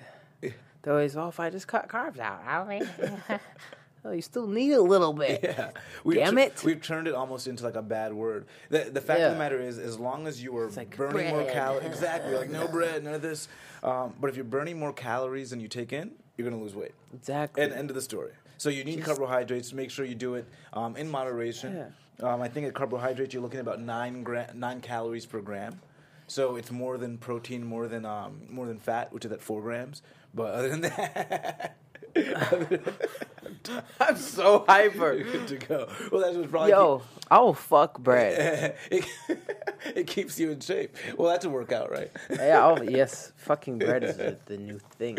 they're 0.84 0.94
always, 0.94 1.18
oh, 1.18 1.28
if 1.28 1.40
I 1.40 1.50
just 1.50 1.68
cut 1.68 1.90
carbs 1.90 2.20
out, 2.20 2.42
I 2.46 2.80
don't 2.80 3.42
oh, 4.06 4.12
you 4.12 4.22
still 4.22 4.48
need 4.48 4.74
a 4.74 4.82
little 4.82 5.12
bit. 5.14 5.40
Yeah, 5.44 5.72
we've 6.04 6.18
Damn 6.18 6.38
it. 6.38 6.64
We've 6.64 6.82
turned 6.82 7.08
it 7.08 7.14
almost 7.16 7.48
into 7.48 7.64
like 7.64 7.76
a 7.76 7.82
bad 7.82 8.14
word. 8.14 8.46
The 8.70 8.90
the 8.92 9.02
fact 9.02 9.22
of 9.22 9.34
the 9.34 9.40
matter 9.40 9.60
is, 9.60 9.80
as 9.80 9.98
long 10.00 10.28
as 10.28 10.42
you 10.42 10.56
are 10.58 10.70
like 10.70 10.96
burning 10.96 11.30
more 11.30 11.44
calories, 11.46 11.86
exactly, 11.88 12.36
like 12.36 12.50
no 12.52 12.68
bread, 12.72 13.04
none 13.04 13.16
of 13.16 13.22
this. 13.22 13.48
Um, 13.84 14.14
but 14.20 14.30
if 14.30 14.36
you're 14.36 14.46
burning 14.46 14.80
more 14.80 14.94
calories 14.94 15.50
than 15.52 15.60
you 15.60 15.68
take 15.68 15.94
in, 15.94 16.12
you're 16.36 16.50
gonna 16.50 16.62
lose 16.62 16.76
weight. 16.76 16.94
Exactly. 17.14 17.64
And 17.64 17.74
end 17.74 17.90
of 17.90 17.96
the 17.96 18.02
story. 18.02 18.32
So 18.58 18.70
you 18.70 18.84
need 18.84 19.04
carbohydrates. 19.04 19.72
Make 19.74 19.92
sure 19.92 20.06
you 20.06 20.16
do 20.16 20.36
it 20.36 20.46
um, 20.74 20.96
in 20.96 21.10
moderation. 21.10 21.94
Um, 22.22 22.42
I 22.42 22.48
think 22.48 22.66
at 22.66 22.74
carbohydrates 22.74 23.34
you're 23.34 23.44
looking 23.44 23.60
at 23.60 23.62
about 23.62 23.80
nine 23.80 24.24
gra- 24.24 24.52
nine 24.56 24.82
calories 24.82 25.26
per 25.26 25.42
gram. 25.42 25.80
So 26.28 26.56
it's 26.56 26.72
more 26.72 26.98
than 26.98 27.18
protein, 27.18 27.64
more 27.64 27.88
than 27.88 28.06
um, 28.06 28.42
more 28.50 28.66
than 28.66 28.80
fat, 28.80 29.14
which 29.14 29.26
is 29.26 29.32
at 29.32 29.42
four 29.42 29.62
grams. 29.62 30.02
But 30.34 30.54
other 30.54 30.70
than 30.70 30.82
that, 30.82 31.78
I'm 34.00 34.16
so 34.18 34.64
hyper. 34.68 35.14
you're 35.14 35.32
good 35.32 35.48
to 35.50 35.58
go. 35.58 35.90
Well, 36.12 36.22
that's 36.22 36.36
what's 36.38 36.50
probably 36.50 36.72
Yo, 36.72 37.02
I'll 37.30 37.54
fuck 37.54 38.00
bread. 38.00 38.76
it, 38.92 39.06
it 39.96 40.08
keeps 40.08 40.40
you 40.40 40.52
in 40.52 40.60
shape. 40.60 40.96
Well, 41.18 41.30
that's 41.30 41.46
a 41.46 41.50
workout, 41.50 41.92
right? 41.92 42.12
yeah, 42.30 42.64
I'll, 42.66 42.84
yes, 42.84 43.32
fucking 43.38 43.80
bread 43.80 44.04
is 44.04 44.18
the, 44.18 44.38
the 44.46 44.58
new 44.58 44.80
thing 44.98 45.18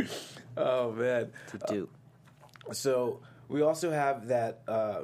Oh 0.57 0.93
man. 0.93 1.31
to 1.51 1.59
do. 1.69 1.89
So 2.73 3.21
we 3.49 3.63
also 3.63 3.91
have 3.91 4.29
that 4.29 4.61
uh, 4.69 5.03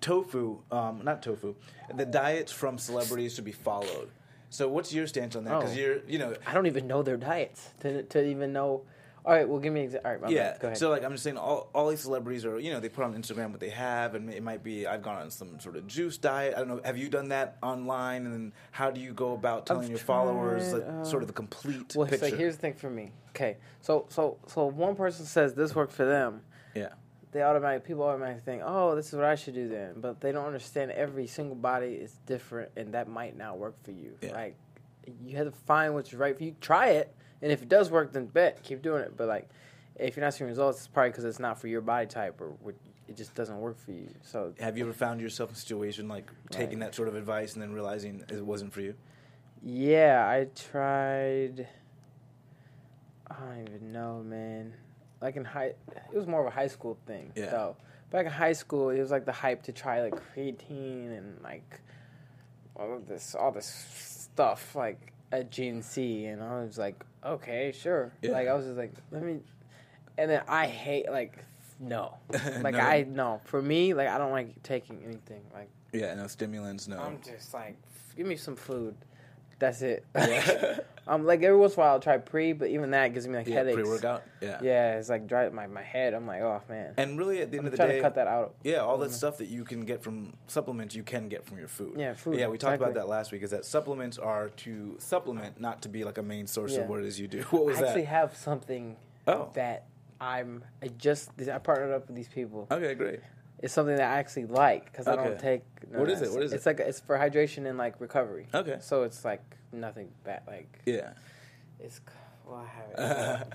tofu, 0.00 0.58
um, 0.70 1.02
not 1.04 1.22
tofu. 1.22 1.54
The 1.94 2.06
diets 2.06 2.52
from 2.52 2.78
celebrities 2.78 3.34
should 3.34 3.44
be 3.44 3.52
followed. 3.52 4.10
So 4.48 4.68
what's 4.68 4.92
your 4.92 5.06
stance 5.06 5.36
on 5.36 5.44
that? 5.44 5.58
Because 5.60 5.76
Oh. 5.76 5.80
you're, 5.80 5.98
you 6.08 6.18
know, 6.18 6.34
I 6.46 6.54
don't 6.54 6.66
even 6.66 6.86
know 6.86 7.02
their 7.02 7.16
diets 7.16 7.70
to 7.80 8.02
to 8.04 8.24
even 8.24 8.52
know. 8.52 8.82
All 9.24 9.34
right, 9.34 9.48
well, 9.48 9.58
give 9.58 9.72
me. 9.72 9.86
Exa- 9.86 10.00
all 10.04 10.16
right, 10.16 10.30
yeah. 10.30 10.52
bad. 10.52 10.60
Go 10.60 10.68
ahead. 10.68 10.78
So 10.78 10.90
like 10.90 11.04
I'm 11.04 11.12
just 11.12 11.22
saying, 11.24 11.36
all, 11.36 11.68
all 11.74 11.88
these 11.90 12.00
celebrities 12.00 12.44
are, 12.44 12.58
you 12.58 12.70
know, 12.70 12.80
they 12.80 12.88
put 12.88 13.04
on 13.04 13.14
Instagram 13.14 13.50
what 13.50 13.60
they 13.60 13.68
have, 13.70 14.14
and 14.14 14.32
it 14.32 14.42
might 14.42 14.62
be 14.64 14.86
I've 14.86 15.02
gone 15.02 15.16
on 15.16 15.30
some 15.30 15.60
sort 15.60 15.76
of 15.76 15.86
juice 15.86 16.16
diet. 16.16 16.54
I 16.56 16.60
don't 16.60 16.68
know. 16.68 16.80
Have 16.84 16.96
you 16.96 17.08
done 17.08 17.28
that 17.28 17.58
online? 17.62 18.24
And 18.24 18.32
then 18.32 18.52
how 18.70 18.90
do 18.90 19.00
you 19.00 19.12
go 19.12 19.32
about 19.34 19.66
telling 19.66 19.84
I've 19.84 19.90
your 19.90 19.98
followers 19.98 20.70
tried, 20.70 20.78
like, 20.78 20.88
uh, 20.88 21.04
sort 21.04 21.22
of 21.22 21.26
the 21.26 21.34
complete 21.34 21.94
well, 21.94 22.06
picture? 22.06 22.30
so 22.30 22.36
here's 22.36 22.56
the 22.56 22.60
thing 22.62 22.74
for 22.74 22.88
me. 22.90 23.12
Okay, 23.30 23.58
so 23.80 24.06
so 24.08 24.38
so 24.46 24.66
one 24.66 24.96
person 24.96 25.26
says 25.26 25.54
this 25.54 25.74
worked 25.74 25.92
for 25.92 26.04
them. 26.04 26.42
yeah. 26.74 26.90
They 27.32 27.42
automatically 27.42 27.86
people 27.86 28.02
automatically 28.02 28.42
think, 28.44 28.62
oh, 28.64 28.96
this 28.96 29.06
is 29.06 29.14
what 29.14 29.24
I 29.24 29.36
should 29.36 29.54
do 29.54 29.68
then. 29.68 30.00
But 30.00 30.20
they 30.20 30.32
don't 30.32 30.46
understand 30.46 30.90
every 30.90 31.28
single 31.28 31.54
body 31.54 31.92
is 31.92 32.12
different, 32.26 32.72
and 32.76 32.94
that 32.94 33.08
might 33.08 33.36
not 33.36 33.56
work 33.58 33.76
for 33.84 33.92
you. 33.92 34.16
Yeah. 34.20 34.32
Like 34.32 34.56
you 35.24 35.36
have 35.36 35.46
to 35.46 35.52
find 35.52 35.94
what's 35.94 36.12
right 36.12 36.36
for 36.36 36.42
you. 36.42 36.56
Try 36.60 36.88
it, 36.88 37.14
and 37.42 37.50
if 37.52 37.62
it 37.62 37.68
does 37.68 37.90
work, 37.90 38.12
then 38.12 38.26
bet 38.26 38.62
keep 38.62 38.82
doing 38.82 39.02
it. 39.02 39.16
But 39.16 39.28
like 39.28 39.48
if 39.96 40.16
you're 40.16 40.24
not 40.24 40.34
seeing 40.34 40.48
results, 40.48 40.78
it's 40.78 40.86
probably 40.88 41.10
because 41.10 41.24
it's 41.24 41.38
not 41.38 41.60
for 41.60 41.68
your 41.68 41.80
body 41.80 42.06
type 42.06 42.40
or 42.40 42.48
what- 42.62 42.74
it 43.08 43.16
just 43.16 43.34
doesn't 43.34 43.58
work 43.58 43.76
for 43.76 43.90
you. 43.90 44.08
So 44.22 44.54
Have 44.60 44.78
you 44.78 44.84
ever 44.84 44.92
found 44.92 45.20
yourself 45.20 45.50
in 45.50 45.54
a 45.56 45.58
situation 45.58 46.06
like 46.08 46.30
taking 46.50 46.78
Right. 46.78 46.86
that 46.86 46.94
sort 46.94 47.08
of 47.08 47.16
advice 47.16 47.54
and 47.54 47.62
then 47.62 47.72
realizing 47.72 48.24
it 48.28 48.46
wasn't 48.46 48.72
for 48.72 48.82
you? 48.82 48.94
Yeah, 49.62 50.24
I 50.28 50.44
tried. 50.54 51.66
I 53.28 53.34
don't 53.34 53.68
even 53.68 53.92
know, 53.92 54.22
man. 54.22 54.72
Like 55.20 55.36
in 55.36 55.44
high, 55.44 55.74
it 56.12 56.14
was 56.14 56.26
more 56.26 56.40
of 56.40 56.46
a 56.46 56.50
high 56.50 56.68
school 56.68 56.96
thing. 57.06 57.32
Yeah. 57.34 57.50
So 57.50 57.76
back 58.10 58.26
in 58.26 58.32
high 58.32 58.52
school, 58.52 58.90
it 58.90 59.00
was 59.00 59.10
like 59.10 59.24
the 59.24 59.32
hype 59.32 59.62
to 59.64 59.72
try 59.72 60.02
like 60.02 60.14
creatine 60.34 61.16
and 61.18 61.40
like 61.42 61.80
all 62.76 62.94
of 62.94 63.06
this, 63.06 63.34
all 63.34 63.52
this 63.52 63.66
stuff 63.66 64.74
like 64.74 65.12
at 65.32 65.50
GNC, 65.50 66.26
and 66.32 66.42
I 66.42 66.62
was 66.62 66.78
like, 66.78 67.04
okay, 67.24 67.72
sure. 67.72 68.12
Yeah. 68.22 68.32
Like 68.32 68.48
I 68.48 68.54
was 68.54 68.66
just 68.66 68.76
like, 68.78 68.92
let 69.10 69.22
me. 69.22 69.40
And 70.18 70.30
then 70.30 70.42
I 70.48 70.66
hate 70.66 71.10
like 71.10 71.44
no, 71.78 72.14
like 72.60 72.74
No. 72.74 72.80
I 72.80 73.06
no 73.08 73.40
for 73.44 73.62
me 73.62 73.94
like 73.94 74.08
I 74.08 74.18
don't 74.18 74.32
like 74.32 74.62
taking 74.62 75.02
anything 75.04 75.42
like. 75.52 75.70
Yeah, 75.92 76.14
no 76.14 76.26
stimulants, 76.26 76.86
no. 76.86 77.00
I'm 77.00 77.20
just 77.22 77.52
like, 77.52 77.76
give 78.16 78.26
me 78.26 78.36
some 78.36 78.54
food. 78.56 78.94
That's 79.58 79.82
it. 79.82 80.04
Yeah. 80.14 80.78
I'm 81.10 81.26
like 81.26 81.42
every 81.42 81.58
once 81.58 81.74
in 81.74 81.80
a 81.80 81.82
while 81.82 81.92
I'll 81.94 82.00
try 82.00 82.18
pre, 82.18 82.52
but 82.52 82.68
even 82.68 82.92
that 82.92 83.12
gives 83.12 83.26
me 83.26 83.36
like 83.36 83.48
yeah, 83.48 83.56
headaches. 83.56 83.74
pre-workout. 83.74 84.22
Yeah. 84.40 84.60
Yeah, 84.62 84.98
it's 84.98 85.08
like 85.08 85.26
dry 85.26 85.48
my 85.48 85.66
my 85.66 85.82
head. 85.82 86.14
I'm 86.14 86.24
like, 86.24 86.40
oh 86.40 86.62
man. 86.68 86.94
And 86.96 87.18
really, 87.18 87.42
at 87.42 87.50
the 87.50 87.58
end 87.58 87.66
I'm 87.66 87.72
of 87.72 87.78
the 87.78 87.84
day, 87.84 87.96
to 87.96 88.00
cut 88.00 88.14
that 88.14 88.28
out. 88.28 88.54
yeah, 88.62 88.76
all 88.76 88.96
that 88.98 89.06
mm-hmm. 89.06 89.14
stuff 89.14 89.38
that 89.38 89.48
you 89.48 89.64
can 89.64 89.84
get 89.84 90.04
from 90.04 90.34
supplements, 90.46 90.94
you 90.94 91.02
can 91.02 91.28
get 91.28 91.44
from 91.44 91.58
your 91.58 91.66
food. 91.66 91.94
Yeah, 91.98 92.14
food, 92.14 92.38
Yeah, 92.38 92.46
we 92.46 92.58
talked 92.58 92.76
about 92.76 92.94
that 92.94 93.08
last 93.08 93.32
week. 93.32 93.42
Is 93.42 93.50
that 93.50 93.64
supplements 93.64 94.18
are 94.18 94.50
to 94.50 94.94
supplement, 94.98 95.60
not 95.60 95.82
to 95.82 95.88
be 95.88 96.04
like 96.04 96.18
a 96.18 96.22
main 96.22 96.46
source 96.46 96.74
Yeah. 96.74 96.82
of 96.82 96.88
what 96.88 97.00
it 97.00 97.06
is 97.06 97.18
you 97.18 97.26
do. 97.26 97.42
What 97.50 97.64
was 97.64 97.78
that? 97.78 97.86
I 97.86 97.88
actually 97.88 98.04
have 98.04 98.36
something 98.36 98.96
Oh. 99.26 99.50
that 99.54 99.86
I'm. 100.20 100.64
I 100.80 100.88
just 100.88 101.30
I 101.40 101.58
partnered 101.58 101.92
up 101.92 102.06
with 102.06 102.14
these 102.14 102.28
people. 102.28 102.68
Okay, 102.70 102.94
great. 102.94 103.18
It's 103.58 103.74
something 103.74 103.96
that 103.96 104.10
I 104.12 104.18
actually 104.18 104.46
like 104.46 104.92
because 104.92 105.08
I 105.08 105.16
don't 105.16 105.38
take. 105.40 105.62
No, 105.90 105.98
What 105.98 106.08
is 106.08 106.20
it? 106.20 106.24
it's- 106.24 106.34
What 106.34 106.44
is 106.44 106.52
It's 106.52 106.66
it? 106.66 106.70
like 106.70 106.80
it's 106.80 107.00
for 107.00 107.18
hydration 107.18 107.66
and 107.68 107.76
like 107.76 108.00
recovery. 108.00 108.46
Okay. 108.54 108.76
So 108.80 109.02
it's 109.02 109.24
like 109.24 109.42
nothing 109.72 110.10
bad. 110.24 110.42
Like 110.46 110.80
Yeah. 110.86 111.10
it's. 111.78 112.00
Well, 112.46 112.66
I 112.96 113.02
have 113.02 113.46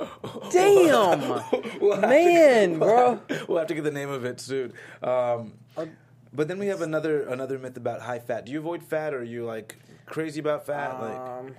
it. 0.00 0.50
Damn, 0.52 2.00
Man, 2.00 2.78
bro. 2.78 3.20
We'll 3.48 3.58
have 3.58 3.66
to 3.68 3.74
get 3.74 3.82
the 3.84 3.90
name 3.90 4.10
of 4.10 4.24
it 4.24 4.40
soon. 4.40 4.72
Um, 5.02 5.54
Uh, 5.76 5.86
but 6.32 6.46
then 6.48 6.58
we 6.58 6.66
have 6.68 6.80
another 6.80 7.22
another 7.28 7.58
myth 7.58 7.76
about 7.76 8.00
high 8.00 8.18
fat. 8.20 8.46
Do 8.46 8.52
you 8.52 8.58
avoid 8.58 8.82
fat, 8.82 9.12
or 9.14 9.18
are 9.18 9.22
you 9.24 9.44
like 9.44 9.76
crazy 10.06 10.40
about 10.40 10.66
fat? 10.66 11.00
like, 11.00 11.16
Um, 11.16 11.54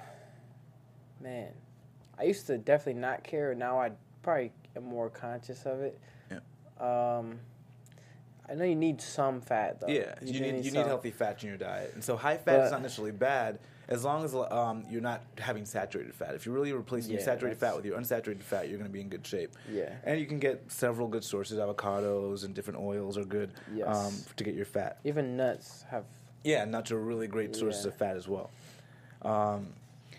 man, 1.22 1.50
I 2.20 2.24
used 2.24 2.48
to 2.48 2.58
definitely 2.58 3.02
not 3.02 3.24
care. 3.24 3.54
Now 3.56 3.80
I 3.80 3.92
probably 4.22 4.52
am 4.76 4.84
more 4.84 5.10
conscious 5.10 5.66
of 5.66 5.82
it. 5.82 6.00
Yeah. 6.32 6.40
Um, 6.80 7.40
I 8.50 8.54
know 8.56 8.64
you 8.66 8.76
need 8.76 9.02
some 9.02 9.42
fat 9.42 9.80
though. 9.82 9.88
yeah, 9.88 10.16
you, 10.22 10.34
do 10.34 10.40
need, 10.52 10.66
you 10.66 10.72
need 10.72 10.86
healthy 10.86 11.12
fat 11.12 11.42
in 11.44 11.50
your 11.50 11.58
diet, 11.58 11.92
and 11.94 12.04
so 12.04 12.16
high 12.16 12.38
fat 12.38 12.66
is 12.66 12.72
not 12.72 12.82
necessarily 12.82 13.12
bad 13.12 13.60
as 13.88 14.04
long 14.04 14.24
as 14.24 14.34
um, 14.34 14.86
you're 14.90 15.02
not 15.02 15.22
having 15.38 15.66
saturated 15.66 16.14
fat. 16.14 16.34
If 16.34 16.46
you're 16.46 16.56
really 16.56 16.74
replacing 16.74 17.12
your 17.12 17.22
saturated 17.22 17.58
fat 17.60 17.76
with 17.76 17.86
your 17.86 18.00
unsaturated 18.00 18.42
fat, 18.42 18.68
you're 18.68 18.78
going 18.78 18.90
to 18.90 18.94
be 18.94 19.02
in 19.02 19.10
good 19.10 19.26
shape. 19.26 19.56
Yeah. 19.72 19.94
and 20.04 20.20
you 20.20 20.26
can 20.26 20.40
get 20.40 20.64
several 20.72 21.08
good 21.08 21.24
sources. 21.24 21.60
Avocados 21.60 22.44
and 22.46 22.54
different 22.56 22.80
oils 22.80 23.18
are 23.18 23.26
good 23.26 23.52
Yes. 23.74 23.88
um, 23.88 24.14
to 24.38 24.44
get 24.44 24.56
your 24.56 24.66
fat. 24.66 25.00
Even 25.04 25.38
nuts 25.38 25.84
have. 25.90 26.06
Yeah, 26.44 26.66
nuts 26.66 26.92
are 26.92 27.00
really 27.00 27.28
great 27.28 27.56
sources 27.56 27.86
Yeah. 27.86 27.92
of 27.92 27.98
fat 27.98 28.18
as 28.18 28.28
well. 28.28 28.50
Um, 29.22 29.74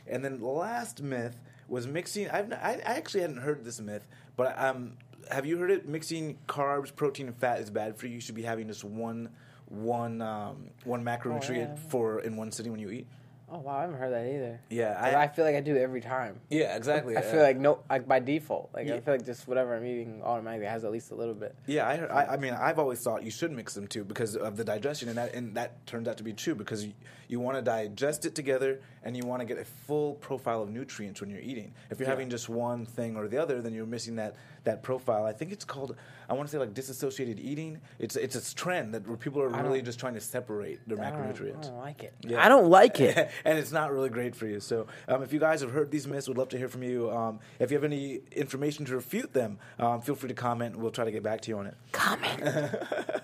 and 0.07 0.25
then 0.25 0.39
the 0.41 0.47
last 0.47 1.03
myth 1.03 1.41
was 1.69 1.87
mixing. 1.87 2.29
I've 2.31 2.49
not, 2.49 2.63
I, 2.63 2.75
I 2.75 2.95
actually 2.97 3.23
hadn't 3.23 3.39
heard 3.39 3.65
this 3.65 3.81
myth, 3.81 4.07
but 4.37 4.59
um, 4.61 4.97
have 5.31 5.47
you 5.47 5.59
heard 5.59 5.71
it? 5.71 5.89
Mixing 5.89 6.39
carbs, 6.49 6.95
protein, 6.95 7.27
and 7.27 7.37
fat 7.37 7.61
is 7.61 7.71
bad 7.71 7.97
for 7.97 8.07
you. 8.07 8.15
You 8.15 8.21
should 8.21 8.35
be 8.35 8.43
having 8.43 8.69
just 8.69 8.85
one 8.85 9.31
one 9.69 10.23
um, 10.23 10.71
one 10.85 11.05
macronutrient 11.05 11.77
yeah. 11.77 11.89
for 11.89 12.21
in 12.21 12.37
one 12.37 12.53
sitting 12.53 12.71
when 12.71 12.81
you 12.81 12.91
eat. 12.91 13.07
Oh 13.49 13.59
wow, 13.59 13.79
I 13.79 13.81
haven't 13.83 13.99
heard 13.99 14.13
that 14.13 14.27
either. 14.27 14.61
Yeah, 14.71 14.99
I, 15.01 15.29
feel 15.29 15.45
like 15.45 15.55
I 15.55 15.61
do 15.61 15.77
every 15.77 16.01
time. 16.01 16.41
yeah, 16.51 16.77
exactly. 16.77 17.17
I 17.17 17.21
feel 17.21 17.43
like 17.43 17.57
no, 17.57 17.79
like 17.89 18.09
by 18.09 18.19
default, 18.19 18.71
like 18.75 18.89
Yeah. 18.89 18.95
I 18.95 19.01
feel 19.01 19.15
like 19.15 19.25
just 19.25 19.47
whatever 19.47 19.77
I'm 19.77 19.87
eating 19.87 20.21
automatically 20.25 20.67
has 20.67 20.85
at 20.85 20.91
least 20.91 21.13
a 21.13 21.15
little 21.15 21.35
bit. 21.35 21.55
Yeah, 21.67 21.87
I, 21.87 21.95
I, 21.95 22.33
I 22.33 22.37
mean, 22.39 22.55
I've 22.55 22.81
always 22.81 23.01
thought 23.01 23.23
you 23.23 23.31
should 23.31 23.53
mix 23.53 23.75
them 23.75 23.87
too 23.87 24.05
because 24.05 24.35
of 24.35 24.57
the 24.57 24.65
digestion, 24.65 25.09
and 25.09 25.19
that 25.19 25.35
and 25.35 25.55
that 25.55 25.87
turns 25.87 26.09
out 26.09 26.17
to 26.17 26.25
be 26.25 26.33
true 26.33 26.57
because 26.57 26.85
you, 26.87 26.93
you 27.29 27.39
want 27.39 27.57
to 27.57 27.63
digest 27.63 28.25
it 28.25 28.35
together 28.35 28.81
and 29.07 29.17
you 29.17 29.25
want 29.25 29.39
to 29.41 29.47
get 29.47 29.57
a 29.57 29.65
full 29.65 30.15
profile 30.15 30.61
of 30.63 30.69
nutrients 30.69 31.21
when 31.21 31.31
you're 31.31 31.41
eating. 31.41 31.73
If 31.91 32.01
you're 32.01 32.09
Yeah. 32.09 32.15
having 32.15 32.29
just 32.29 32.49
one 32.49 32.85
thing 32.85 33.17
or 33.17 33.29
the 33.29 33.39
other, 33.39 33.63
then 33.63 33.73
you're 33.73 33.87
missing 33.87 34.17
that 34.17 34.35
that 34.65 34.83
profile. 34.83 35.25
I 35.25 35.33
think 35.33 35.53
it's 35.53 35.65
called 35.65 35.95
I 36.29 36.33
want 36.35 36.49
to 36.49 36.53
say 36.53 36.59
like 36.59 36.75
disassociated 36.75 37.39
eating. 37.39 37.81
It's 38.01 38.17
it's 38.17 38.35
a 38.35 38.55
trend 38.55 38.95
that 38.95 39.07
where 39.07 39.17
people 39.17 39.41
are 39.41 39.55
I 39.55 39.61
really 39.61 39.81
just 39.81 40.01
trying 40.01 40.15
to 40.15 40.21
separate 40.21 40.81
their 40.89 41.01
I 41.01 41.11
don't, 41.11 41.23
I 41.23 41.33
don't 41.33 41.79
like 41.79 42.03
it. 42.03 42.15
Yeah. 42.23 42.45
I 42.45 42.49
don't 42.49 42.69
like 42.69 42.99
it. 43.01 43.31
and 43.45 43.57
it's 43.59 43.71
not 43.71 43.93
really 43.93 44.09
great 44.09 44.35
for 44.35 44.47
you. 44.49 44.59
So, 44.59 44.89
um, 45.07 45.23
if 45.23 45.33
you 45.33 45.39
guys 45.39 45.61
have 45.61 45.71
heard 45.71 45.93
these 45.93 46.09
myths, 46.09 46.27
we'd 46.27 46.37
love 46.37 46.49
to 46.49 46.59
hear 46.59 46.69
from 46.69 46.83
you. 46.83 47.09
Um, 47.13 47.39
if 47.61 47.71
you 47.71 47.77
have 47.77 47.85
any 47.85 48.23
information 48.33 48.85
to 48.87 48.97
refute 48.97 49.33
them, 49.33 49.59
um, 49.79 50.01
feel 50.01 50.17
free 50.17 50.29
to 50.29 50.35
comment. 50.35 50.75
We'll 50.75 50.91
try 50.91 51.05
to 51.05 51.13
get 51.13 51.23
back 51.23 51.43
to 51.43 51.51
you 51.51 51.59
on 51.59 51.67
it. 51.69 51.75
Comment. 51.93 52.43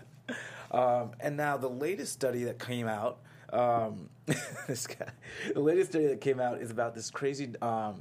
Um, 0.70 1.10
and 1.20 1.36
now 1.36 1.58
the 1.58 1.68
latest 1.68 2.14
study 2.14 2.44
that 2.44 2.58
came 2.58 2.88
out, 2.88 3.18
um, 3.52 4.08
this 4.66 4.86
guy, 4.86 5.08
the 5.52 5.60
latest 5.60 5.90
study 5.90 6.06
that 6.06 6.20
came 6.20 6.40
out 6.40 6.60
is 6.60 6.70
about 6.70 6.94
this 6.94 7.10
crazy, 7.10 7.52
um, 7.60 8.00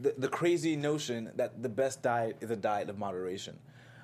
the, 0.00 0.14
the 0.18 0.28
crazy 0.28 0.76
notion 0.76 1.30
that 1.36 1.62
the 1.62 1.68
best 1.68 2.02
diet 2.02 2.36
is 2.40 2.50
a 2.50 2.56
diet 2.56 2.88
of 2.90 2.98
moderation. 2.98 3.58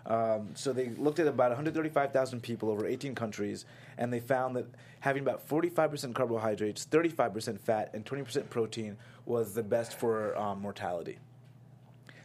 Um, 0.06 0.50
so 0.54 0.72
they 0.72 0.88
looked 0.90 1.18
at 1.18 1.26
about 1.26 1.50
135,000 1.50 2.42
people 2.42 2.70
over 2.70 2.86
18 2.86 3.14
countries, 3.14 3.66
and 3.98 4.12
they 4.12 4.20
found 4.20 4.56
that 4.56 4.66
having 5.00 5.22
about 5.22 5.46
45% 5.46 6.14
carbohydrates, 6.14 6.86
35% 6.86 7.60
fat, 7.60 7.90
and 7.92 8.04
20% 8.04 8.48
protein 8.48 8.96
was 9.26 9.54
the 9.54 9.62
best 9.62 9.98
for 9.98 10.36
um, 10.36 10.60
mortality. 10.60 11.18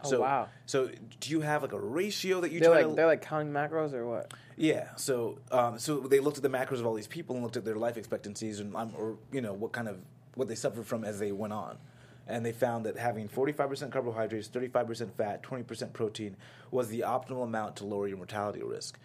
Oh, 0.03 0.09
so, 0.09 0.21
wow. 0.21 0.47
So, 0.65 0.89
do 1.19 1.31
you 1.31 1.41
have 1.41 1.63
like 1.63 1.73
a 1.73 1.79
ratio 1.79 2.41
that 2.41 2.51
you 2.51 2.59
they're 2.59 2.69
try 2.69 2.81
like 2.81 2.89
to? 2.89 2.95
they're 2.95 3.07
like 3.07 3.21
counting 3.21 3.51
macros 3.51 3.93
or 3.93 4.05
what? 4.05 4.33
Yeah, 4.57 4.95
so 4.95 5.39
um, 5.51 5.77
so 5.79 5.99
they 5.99 6.19
looked 6.19 6.37
at 6.37 6.43
the 6.43 6.49
macros 6.49 6.79
of 6.79 6.85
all 6.85 6.93
these 6.93 7.07
people 7.07 7.35
and 7.35 7.43
looked 7.43 7.57
at 7.57 7.65
their 7.65 7.75
life 7.75 7.97
expectancies 7.97 8.59
and 8.59 8.75
um, 8.75 8.93
or 8.97 9.17
you 9.31 9.41
know 9.41 9.53
what 9.53 9.71
kind 9.73 9.87
of 9.87 9.97
what 10.35 10.47
they 10.47 10.55
suffered 10.55 10.85
from 10.85 11.03
as 11.03 11.19
they 11.19 11.31
went 11.33 11.51
on, 11.53 11.77
and 12.27 12.45
they 12.45 12.53
found 12.53 12.85
that 12.85 12.97
having 12.97 13.27
forty 13.27 13.51
five 13.51 13.67
percent 13.69 13.91
carbohydrates, 13.91 14.47
thirty 14.47 14.67
five 14.69 14.87
percent 14.87 15.15
fat, 15.17 15.43
twenty 15.43 15.63
percent 15.63 15.91
protein 15.93 16.37
was 16.71 16.87
the 16.87 17.01
optimal 17.01 17.43
amount 17.43 17.75
to 17.77 17.85
lower 17.85 18.07
your 18.07 18.17
mortality 18.17 18.61
risk. 18.63 18.97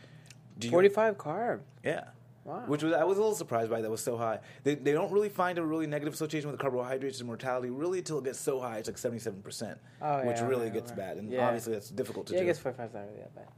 You- 0.61 0.71
Forty 0.71 0.89
five 0.89 1.17
carb. 1.19 1.61
Yeah. 1.85 2.05
Wow. 2.45 2.63
Which 2.67 2.83
was 2.83 2.93
I 2.95 3.05
was 3.05 3.19
a 3.19 3.21
little 3.21 3.35
surprised 3.37 3.71
by 3.71 3.81
that 3.83 3.91
was 3.91 4.03
so 4.03 4.17
high. 4.17 4.39
They, 4.65 4.75
they 4.75 4.93
don't 4.93 5.13
really 5.13 5.29
find 5.29 5.59
a 5.59 5.63
really 5.65 5.87
negative 5.87 6.15
association 6.15 6.51
with 6.51 6.59
carbohydrates 6.59 7.19
and 7.19 7.27
mortality 7.27 7.69
really 7.71 7.99
until 7.99 8.19
it 8.19 8.25
gets 8.25 8.41
so 8.41 8.61
high 8.61 8.79
it's 8.79 8.89
like 8.89 8.97
seventy 8.99 9.21
seven 9.21 9.43
percent, 9.43 9.79
Oh, 10.01 10.25
which 10.25 10.39
yeah, 10.39 10.47
really 10.47 10.67
yeah, 10.67 10.73
gets 10.73 10.91
right. 10.93 10.99
bad 10.99 11.17
and 11.19 11.31
Yeah. 11.31 11.45
obviously 11.47 11.73
that's 11.75 11.91
difficult 11.91 12.29
to 12.29 12.33
Yeah, 12.35 12.39
I 12.39 12.43
do. 12.43 12.47
guess 12.49 12.59
forty 12.59 12.77
five 12.79 12.89
is 12.89 12.95
not 12.95 13.05
really 13.07 13.19
that 13.19 13.35
bad. 13.35 13.49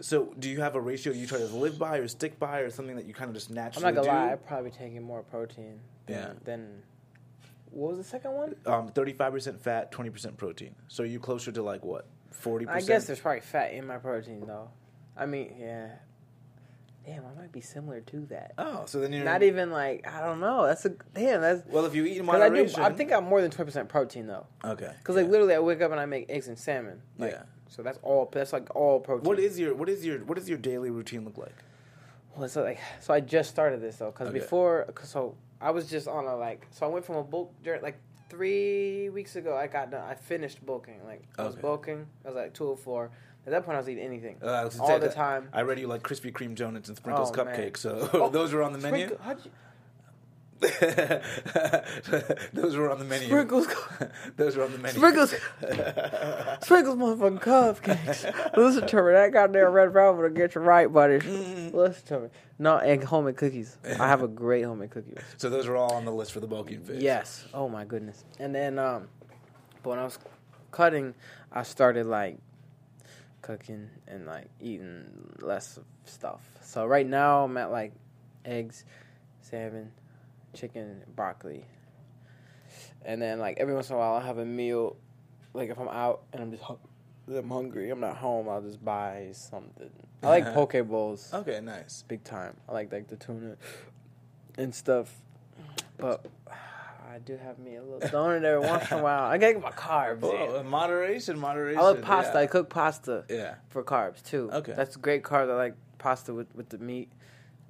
So, 0.00 0.34
do 0.38 0.48
you 0.48 0.60
have 0.60 0.74
a 0.74 0.80
ratio 0.80 1.12
you 1.12 1.26
try 1.26 1.38
to 1.38 1.46
live 1.46 1.78
by 1.78 1.98
or 1.98 2.08
stick 2.08 2.38
by, 2.38 2.60
or 2.60 2.70
something 2.70 2.96
that 2.96 3.04
you 3.06 3.14
kind 3.14 3.28
of 3.28 3.34
just 3.34 3.50
naturally? 3.50 3.86
I'm 3.88 3.94
not 3.94 4.04
gonna 4.04 4.16
do? 4.18 4.26
lie, 4.26 4.32
I 4.32 4.36
probably 4.36 4.70
taking 4.70 5.02
more 5.02 5.22
protein. 5.22 5.80
Than, 6.06 6.16
Yeah. 6.16 6.32
Than 6.44 6.82
what 7.70 7.90
was 7.90 7.98
the 7.98 8.04
second 8.04 8.32
one? 8.32 8.56
Um, 8.66 8.88
thirty-five 8.88 9.32
percent 9.32 9.60
fat, 9.62 9.92
twenty 9.92 10.10
percent 10.10 10.36
protein. 10.36 10.74
So 10.88 11.02
you 11.02 11.20
closer 11.20 11.52
to 11.52 11.62
like 11.62 11.84
what, 11.84 12.06
40%. 12.42 12.68
I 12.68 12.80
guess 12.80 13.06
there's 13.06 13.20
probably 13.20 13.40
fat 13.40 13.72
in 13.72 13.86
my 13.86 13.98
protein 13.98 14.44
though. 14.46 14.70
I 15.16 15.26
mean, 15.26 15.54
yeah. 15.60 15.88
Damn, 17.04 17.24
I 17.26 17.40
might 17.40 17.50
be 17.50 17.60
similar 17.60 18.00
to 18.00 18.26
that. 18.26 18.52
Oh, 18.58 18.84
so 18.86 19.00
then 19.00 19.12
you're 19.12 19.24
Not 19.24 19.42
even 19.42 19.70
like 19.72 20.06
I 20.06 20.20
don't 20.20 20.38
know. 20.40 20.66
That's 20.66 20.84
a 20.84 20.90
damn. 21.14 21.40
That's 21.40 21.66
Well, 21.68 21.84
if 21.84 21.94
you 21.96 22.04
eat 22.04 22.18
in 22.18 22.26
'cause 22.26 22.36
I 22.36 22.48
do. 22.48 22.54
moderation, 22.54 22.80
I 22.80 22.90
think 22.90 23.12
I'm 23.12 23.24
more 23.24 23.40
than 23.42 23.50
twenty 23.50 23.68
percent 23.68 23.88
protein 23.88 24.26
though. 24.28 24.46
Okay. 24.64 24.92
Because 24.98 25.16
like 25.16 25.26
literally, 25.28 25.54
I 25.54 25.58
wake 25.58 25.80
up 25.82 25.90
and 25.90 26.00
I 26.00 26.06
make 26.06 26.30
eggs 26.30 26.46
and 26.48 26.58
salmon. 26.58 27.02
Like, 27.18 27.32
Yeah. 27.32 27.42
So 27.72 27.82
that's 27.82 27.98
all. 28.02 28.28
That's 28.30 28.52
like 28.52 28.74
all 28.76 29.00
protein. 29.00 29.24
What 29.24 29.38
is 29.38 29.58
your 29.58 29.74
what 29.74 29.88
is 29.88 30.04
your 30.04 30.18
what 30.24 30.36
does 30.36 30.46
your 30.46 30.58
daily 30.58 30.90
routine 30.90 31.24
look 31.24 31.38
like? 31.38 31.54
Well, 32.36 32.46
so 32.48 32.62
like, 32.62 32.78
so 33.00 33.14
I 33.14 33.20
just 33.20 33.48
started 33.48 33.80
this 33.80 33.96
though, 33.96 34.10
because 34.10 34.28
Okay. 34.28 34.38
before, 34.38 34.84
cause 34.94 35.08
so 35.08 35.34
I 35.60 35.70
was 35.70 35.88
just 35.88 36.06
on 36.06 36.26
a 36.26 36.36
like, 36.36 36.66
so 36.70 36.84
I 36.86 36.90
went 36.90 37.04
from 37.06 37.16
a 37.16 37.22
bulk 37.22 37.50
journey 37.62 37.80
like 37.82 37.96
three 38.28 39.08
weeks 39.08 39.36
ago. 39.36 39.56
I 39.56 39.68
got 39.68 39.90
done. 39.90 40.02
I 40.06 40.14
finished 40.14 40.64
bulking. 40.66 41.02
Like 41.06 41.22
I 41.38 41.44
was 41.44 41.54
Okay. 41.54 41.62
bulking. 41.62 42.06
I 42.24 42.28
was 42.28 42.36
like 42.36 42.52
two 42.52 42.66
hundred 42.66 42.80
four. 42.80 43.10
At 43.46 43.52
that 43.52 43.64
point, 43.64 43.76
I 43.76 43.78
was 43.78 43.88
eating 43.88 44.04
anything 44.04 44.36
Uh, 44.42 44.46
I 44.50 44.64
was 44.64 44.78
all 44.78 44.98
the 45.00 45.08
time. 45.08 45.48
I 45.52 45.62
read 45.62 45.78
you 45.80 45.86
like 45.86 46.02
Krispy 46.02 46.30
Kreme 46.30 46.54
donuts 46.54 46.88
and 46.88 46.96
sprinkles 46.96 47.30
Oh, 47.30 47.34
cupcakes. 47.34 47.78
So 47.78 48.08
Oh, 48.12 48.28
those 48.38 48.52
were 48.52 48.62
on 48.62 48.72
the 48.72 48.78
menu. 48.78 49.06
Sprinkle, 49.06 49.24
how'd 49.24 49.44
you, 49.44 49.50
those 52.52 52.76
were 52.76 52.88
on 52.90 53.00
the 53.00 53.04
menu. 53.04 53.26
Sprinkles. 53.26 53.66
those 54.36 54.56
were 54.56 54.64
on 54.64 54.72
the 54.72 54.78
menu. 54.78 54.96
Sprinkles. 54.96 55.30
Sprinkles, 56.62 56.96
motherfucking 56.96 57.40
cupcakes. 57.40 58.56
Listen 58.56 58.86
to 58.86 59.02
me. 59.02 59.12
That 59.12 59.32
goddamn 59.32 59.72
red 59.72 59.92
velvet 59.92 60.22
will 60.22 60.30
get 60.30 60.54
you 60.54 60.60
right, 60.60 60.92
buddy. 60.92 61.18
Mm-hmm. 61.18 61.76
Listen 61.76 62.06
to 62.06 62.20
me. 62.20 62.28
No, 62.60 62.78
and 62.78 63.02
homemade 63.02 63.36
cookies. 63.36 63.76
I 63.98 64.06
have 64.06 64.22
a 64.22 64.28
great 64.28 64.62
homemade 64.62 64.90
cookie. 64.90 65.16
so 65.36 65.50
those 65.50 65.66
are 65.66 65.76
all 65.76 65.94
on 65.94 66.04
the 66.04 66.12
list 66.12 66.32
for 66.32 66.38
the 66.38 66.46
bulking 66.46 66.82
phase. 66.82 67.02
Yes. 67.02 67.44
Oh 67.52 67.68
my 67.68 67.84
goodness. 67.84 68.24
And 68.38 68.54
then, 68.54 68.78
um, 68.78 69.08
but 69.82 69.90
when 69.90 69.98
I 69.98 70.04
was 70.04 70.18
cutting, 70.70 71.14
I 71.50 71.64
started 71.64 72.06
like 72.06 72.38
cooking 73.40 73.90
and 74.06 74.26
like 74.26 74.46
eating 74.60 75.06
less 75.40 75.80
stuff. 76.04 76.40
So 76.62 76.86
right 76.86 77.06
now 77.06 77.42
I'm 77.44 77.56
at 77.56 77.72
like 77.72 77.92
eggs, 78.44 78.84
salmon, 79.40 79.90
chicken, 80.54 81.02
broccoli, 81.14 81.64
and 83.04 83.20
then 83.20 83.38
like 83.38 83.58
every 83.58 83.74
once 83.74 83.90
in 83.90 83.96
a 83.96 83.98
while 83.98 84.14
I'll 84.14 84.20
have 84.20 84.38
a 84.38 84.44
meal. 84.44 84.96
Like 85.54 85.70
if 85.70 85.78
I'm 85.78 85.88
out 85.88 86.22
and 86.32 86.42
I'm 86.42 86.50
just 86.50 86.62
hu- 86.62 86.78
I'm 87.28 87.50
hungry, 87.50 87.90
I'm 87.90 88.00
not 88.00 88.16
home. 88.16 88.48
I'll 88.48 88.62
just 88.62 88.84
buy 88.84 89.28
something. 89.32 89.90
I 90.22 90.28
like 90.28 90.44
uh-huh. 90.44 90.66
poke 90.66 90.88
bowls 90.88 91.30
Okay, 91.32 91.60
nice. 91.60 92.04
big 92.06 92.24
time. 92.24 92.56
I 92.68 92.72
like 92.72 92.92
like 92.92 93.08
the 93.08 93.16
tuna 93.16 93.56
and 94.56 94.74
stuff, 94.74 95.14
but 95.98 96.26
I 97.12 97.18
do 97.18 97.36
have 97.36 97.58
me 97.58 97.76
a 97.76 97.82
little 97.82 98.00
donut 98.08 98.42
every 98.42 98.66
once 98.66 98.90
in 98.90 98.98
a 98.98 99.02
while. 99.02 99.24
I 99.24 99.38
gotta 99.38 99.54
get 99.54 99.62
my 99.62 99.70
carbs. 99.70 100.20
Oh, 100.22 100.60
in. 100.60 100.66
moderation, 100.66 101.38
moderation. 101.38 101.80
I 101.80 101.82
love 101.82 102.02
pasta. 102.02 102.32
Yeah. 102.34 102.40
I 102.40 102.46
cook 102.46 102.70
pasta 102.70 103.24
yeah. 103.28 103.54
for 103.68 103.82
carbs 103.82 104.22
too. 104.22 104.50
Okay. 104.52 104.72
that's 104.74 104.96
great 104.96 105.22
carbs. 105.22 105.50
I 105.50 105.56
like 105.56 105.74
pasta 105.98 106.32
with 106.32 106.54
with 106.54 106.68
the 106.68 106.78
meat, 106.78 107.10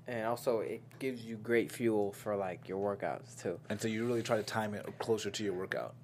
and 0.07 0.27
also 0.27 0.61
it 0.61 0.83
gives 0.99 1.25
you 1.25 1.37
great 1.37 1.71
fuel 1.71 2.13
for 2.13 2.37
like 2.37 2.69
your 2.69 2.79
workouts 2.79 3.41
too. 3.41 3.59
And 3.69 3.81
so 3.81 3.89
you 3.89 4.07
really 4.07 4.23
try 4.23 4.37
to 4.37 4.43
time 4.43 4.75
it 4.75 4.87
closer 4.99 5.31
to 5.31 5.45
your 5.45 5.55
workout. 5.55 5.95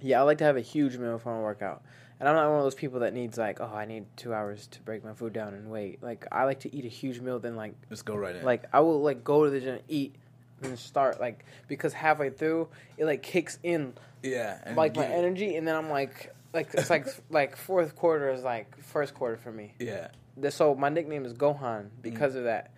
Yeah, 0.00 0.20
I 0.20 0.22
like 0.22 0.38
to 0.38 0.44
have 0.44 0.56
a 0.56 0.60
huge 0.62 0.96
meal 0.96 1.12
before 1.12 1.34
my 1.34 1.42
workout. 1.42 1.82
And 2.20 2.28
I'm 2.28 2.34
not 2.34 2.48
one 2.48 2.58
of 2.58 2.64
those 2.64 2.74
people 2.74 3.00
that 3.00 3.14
needs 3.14 3.38
like, 3.38 3.60
oh, 3.60 3.70
I 3.72 3.84
need 3.84 4.04
two 4.16 4.34
hours 4.34 4.66
to 4.68 4.82
break 4.82 5.04
my 5.04 5.12
food 5.12 5.32
down 5.32 5.54
and 5.54 5.70
wait. 5.70 6.02
Like 6.02 6.26
I 6.32 6.44
like 6.44 6.60
to 6.60 6.74
eat 6.74 6.84
a 6.84 6.88
huge 6.88 7.20
meal, 7.20 7.38
then 7.38 7.54
like 7.56 7.74
Just 7.88 8.04
go 8.04 8.16
right 8.16 8.34
in. 8.34 8.44
Like 8.44 8.64
I 8.72 8.80
will 8.80 9.00
like 9.02 9.22
go 9.22 9.44
to 9.44 9.50
the 9.50 9.60
gym, 9.60 9.74
and 9.74 9.82
eat, 9.88 10.16
and 10.62 10.78
start 10.78 11.20
like 11.20 11.44
because 11.68 11.92
halfway 11.92 12.30
through 12.30 12.68
it 12.96 13.04
like 13.04 13.22
kicks 13.22 13.58
in 13.62 13.94
yeah, 14.22 14.58
and 14.64 14.76
like 14.76 14.96
my 14.96 15.06
energy, 15.06 15.54
and 15.56 15.66
then 15.66 15.76
I'm 15.76 15.88
like 15.90 16.34
like 16.52 16.68
it's 16.74 16.90
like 16.90 17.06
like 17.30 17.56
fourth 17.56 17.94
quarter 17.94 18.30
is 18.30 18.42
like 18.42 18.76
first 18.82 19.14
quarter 19.14 19.36
for 19.36 19.52
me. 19.52 19.74
Yeah. 19.78 20.08
so 20.50 20.74
my 20.74 20.88
nickname 20.88 21.24
is 21.24 21.34
Gohan 21.34 21.84
Mm. 21.84 22.02
because 22.02 22.34
of 22.34 22.44
that. 22.44 22.72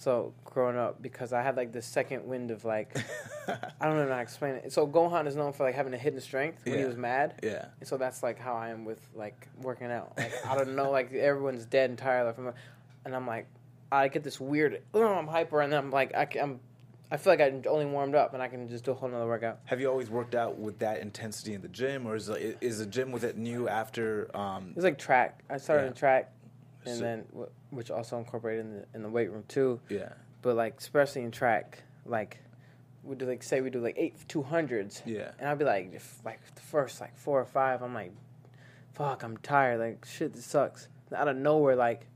So 0.00 0.32
growing 0.44 0.76
up, 0.78 1.02
because 1.02 1.32
I 1.32 1.42
had 1.42 1.56
like 1.56 1.72
the 1.72 1.82
second 1.82 2.24
wind 2.24 2.52
of 2.52 2.64
like 2.64 2.96
I 3.48 3.86
don't 3.86 3.96
know 3.96 4.08
how 4.08 4.14
to 4.16 4.20
explain 4.22 4.54
it. 4.54 4.72
So 4.72 4.86
Gohan 4.86 5.26
is 5.26 5.34
known 5.34 5.52
for 5.52 5.64
like 5.64 5.74
having 5.74 5.92
a 5.92 5.98
hidden 5.98 6.20
strength 6.20 6.64
when 6.64 6.78
he 6.78 6.84
was 6.84 6.96
mad. 6.96 7.40
yeah. 7.42 7.66
And 7.80 7.88
so 7.88 7.96
that's 7.96 8.22
like 8.22 8.38
how 8.38 8.54
I 8.54 8.68
am 8.70 8.84
with 8.84 9.00
like 9.16 9.48
working 9.60 9.90
out. 9.90 10.12
Like 10.16 10.32
I 10.46 10.56
don't 10.56 10.76
know, 10.76 10.90
like 10.92 11.12
everyone's 11.12 11.64
dead 11.66 11.90
and 11.90 11.98
tired, 11.98 12.26
like, 12.38 12.54
and 13.04 13.14
I'm 13.16 13.26
like, 13.26 13.46
I 13.90 14.06
get 14.06 14.22
this 14.22 14.38
weird, 14.40 14.82
oh, 14.94 15.02
I'm 15.14 15.26
hyper, 15.26 15.62
and 15.62 15.72
then 15.72 15.78
I'm 15.80 15.90
like, 15.90 16.14
I, 16.14 16.28
I'm, 16.40 16.60
I 17.10 17.16
feel 17.16 17.32
like 17.32 17.40
I 17.40 17.60
only 17.68 17.86
warmed 17.86 18.14
up, 18.14 18.34
and 18.34 18.42
I 18.42 18.48
can 18.48 18.68
just 18.68 18.84
do 18.84 18.90
a 18.90 18.94
whole 18.94 19.08
nother 19.08 19.26
workout. 19.26 19.60
Have 19.64 19.80
you 19.80 19.88
always 19.90 20.10
worked 20.10 20.34
out 20.34 20.58
with 20.58 20.78
that 20.80 21.00
intensity 21.00 21.54
in 21.54 21.62
the 21.62 21.68
gym, 21.68 22.06
or 22.06 22.14
is 22.14 22.28
it- 22.28 22.58
is 22.60 22.78
the 22.80 22.86
gym 22.86 23.10
with 23.12 23.24
it 23.24 23.38
new 23.38 23.66
after? 23.66 24.30
Um, 24.36 24.68
It 24.70 24.76
was 24.76 24.84
like 24.84 24.98
track. 24.98 25.42
I 25.48 25.56
started 25.56 25.84
Yeah. 25.84 25.88
in 25.88 25.94
track, 25.94 26.32
and 26.84 26.96
So- 26.98 27.02
then 27.02 27.24
which 27.70 27.90
also 27.90 28.18
incorporated 28.18 28.64
in 28.66 28.72
the 28.76 28.84
in 28.94 29.02
the 29.02 29.08
weight 29.10 29.30
room 29.30 29.44
too. 29.48 29.80
yeah, 29.88 30.12
But 30.42 30.56
like 30.56 30.78
especially 30.78 31.22
in 31.22 31.30
track, 31.30 31.82
like 32.06 32.38
we 33.04 33.14
do 33.16 33.26
like 33.26 33.42
say 33.42 33.60
we 33.60 33.70
do 33.70 33.80
like 33.80 33.94
eight 33.96 34.14
two 34.28 34.42
hundreds, 34.42 35.02
yeah, 35.06 35.30
and 35.38 35.48
I'd 35.48 35.58
be 35.58 35.64
like 35.64 35.92
if, 35.94 36.18
like 36.24 36.40
the 36.54 36.60
first 36.60 37.00
like 37.00 37.16
four 37.16 37.40
or 37.40 37.44
five, 37.46 37.82
I'm 37.82 37.94
like, 37.94 38.12
fuck, 38.94 39.22
I'm 39.22 39.36
tired. 39.38 39.80
Like 39.80 40.04
shit, 40.04 40.34
this 40.34 40.44
sucks. 40.46 40.88
Out 41.14 41.28
of 41.28 41.36
nowhere, 41.36 41.74
like 41.76 42.06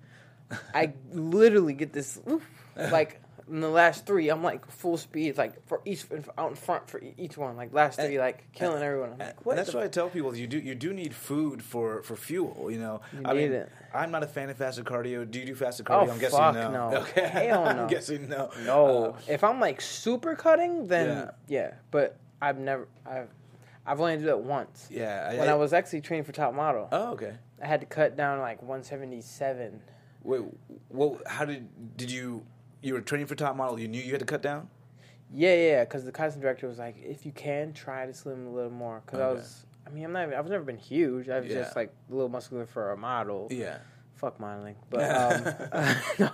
I 0.75 0.93
literally 1.13 1.73
get 1.75 1.93
this 1.93 2.21
oof, 2.31 2.47
like. 2.77 3.21
In 3.53 3.61
the 3.61 3.69
last 3.69 4.07
three, 4.07 4.31
I'm 4.31 4.43
like 4.43 4.67
full 4.71 4.97
speed, 4.97 5.37
like 5.37 5.65
for 5.67 5.83
each 5.85 6.07
out 6.39 6.49
in 6.51 6.57
front 6.57 6.89
for 6.89 7.03
each 7.19 7.37
one. 7.37 7.55
Like 7.55 7.75
last 7.75 8.01
three, 8.01 8.19
like 8.19 8.51
killing 8.55 8.83
everyone. 8.83 9.11
I'm 9.11 9.21
And 9.21 9.29
like, 9.29 9.45
what? 9.45 9.57
that's 9.57 9.75
why 9.75 9.85
I 9.85 9.89
tell 9.89 10.09
people 10.09 10.35
you 10.35 10.47
do 10.47 10.59
you 10.59 10.75
do 10.75 10.95
need 10.95 11.15
food 11.15 11.63
for 11.63 12.03
for 12.03 12.17
fuel. 12.17 12.71
You 12.71 12.79
know, 12.79 13.03
You 13.13 13.21
I 13.27 13.33
need 13.35 13.51
mean, 13.51 13.53
it. 13.53 13.73
I'm 13.93 14.11
not 14.11 14.23
a 14.23 14.27
fan 14.27 14.49
of 14.49 14.57
fasted 14.57 14.87
cardio. 14.87 15.31
Do 15.31 15.39
you 15.39 15.45
do 15.45 15.55
fasted 15.55 15.87
Oh, 15.91 15.93
cardio? 15.93 16.13
I'm 16.13 16.19
guessing 16.19 16.39
fuck 16.39 16.55
no. 16.55 16.71
no. 16.91 16.97
Okay, 17.03 17.29
Hell 17.29 17.65
no. 17.77 17.83
I'm 17.83 17.87
guessing 17.89 18.27
no. 18.29 18.51
No, 18.65 19.05
Uh, 19.13 19.19
if 19.29 19.45
I'm 19.45 19.61
like 19.61 19.83
super 19.83 20.35
cutting, 20.35 20.87
then 20.89 21.09
Yeah. 21.09 21.31
yeah. 21.47 21.71
But 21.91 22.17
I've 22.41 22.59
never, 22.59 22.89
I've, 23.05 23.29
I've 23.87 24.01
only 24.01 24.17
done 24.17 24.29
it 24.29 24.39
once. 24.39 24.89
yeah. 24.91 25.39
When 25.39 25.49
I 25.51 25.55
was 25.57 25.75
actually 25.75 26.01
training 26.01 26.25
for 26.25 26.33
top 26.33 26.55
model, 26.55 26.89
Oh, 26.91 27.13
okay. 27.13 27.35
I 27.63 27.67
had 27.67 27.81
to 27.81 27.87
cut 27.87 28.17
down 28.17 28.41
like 28.41 28.63
177. 28.63 29.83
Wait, 30.25 30.41
well, 30.89 31.21
how 31.27 31.45
did 31.45 31.69
did 31.99 32.11
you? 32.11 32.47
You 32.83 32.95
were 32.95 33.01
training 33.01 33.27
for 33.27 33.35
top 33.35 33.57
model. 33.57 33.79
You 33.79 33.89
knew 33.89 34.01
you 34.03 34.11
had 34.11 34.21
to 34.21 34.27
cut 34.27 34.43
down. 34.43 34.69
Yeah, 35.35 35.55
yeah, 35.55 35.85
because 35.85 36.05
the 36.05 36.13
casting 36.13 36.43
director 36.43 36.69
was 36.69 36.79
like, 36.79 36.97
if 37.03 37.25
you 37.25 37.33
can, 37.33 37.73
try 37.73 38.05
to 38.05 38.13
slim 38.13 38.47
a 38.47 38.51
little 38.51 38.71
more. 38.71 39.03
Because 39.07 39.21
I 39.21 39.29
was, 39.31 39.67
I 39.87 39.91
mean, 39.91 40.05
I'm 40.05 40.13
not, 40.13 40.27
even, 40.27 40.35
I've 40.39 40.49
never 40.49 40.65
been 40.65 40.77
huge. 40.77 41.29
I 41.31 41.41
was 41.41 41.49
Yeah. 41.49 41.61
just 41.63 41.75
like 41.77 41.93
a 42.11 42.13
little 42.15 42.29
muscular 42.29 42.67
for 42.67 42.93
a 42.93 42.97
model. 42.97 43.49
Yeah. 43.51 43.79
Fuck 44.17 44.39
modeling, 44.39 44.77
but 44.91 45.01
um, 45.73 45.97
no. 46.19 46.31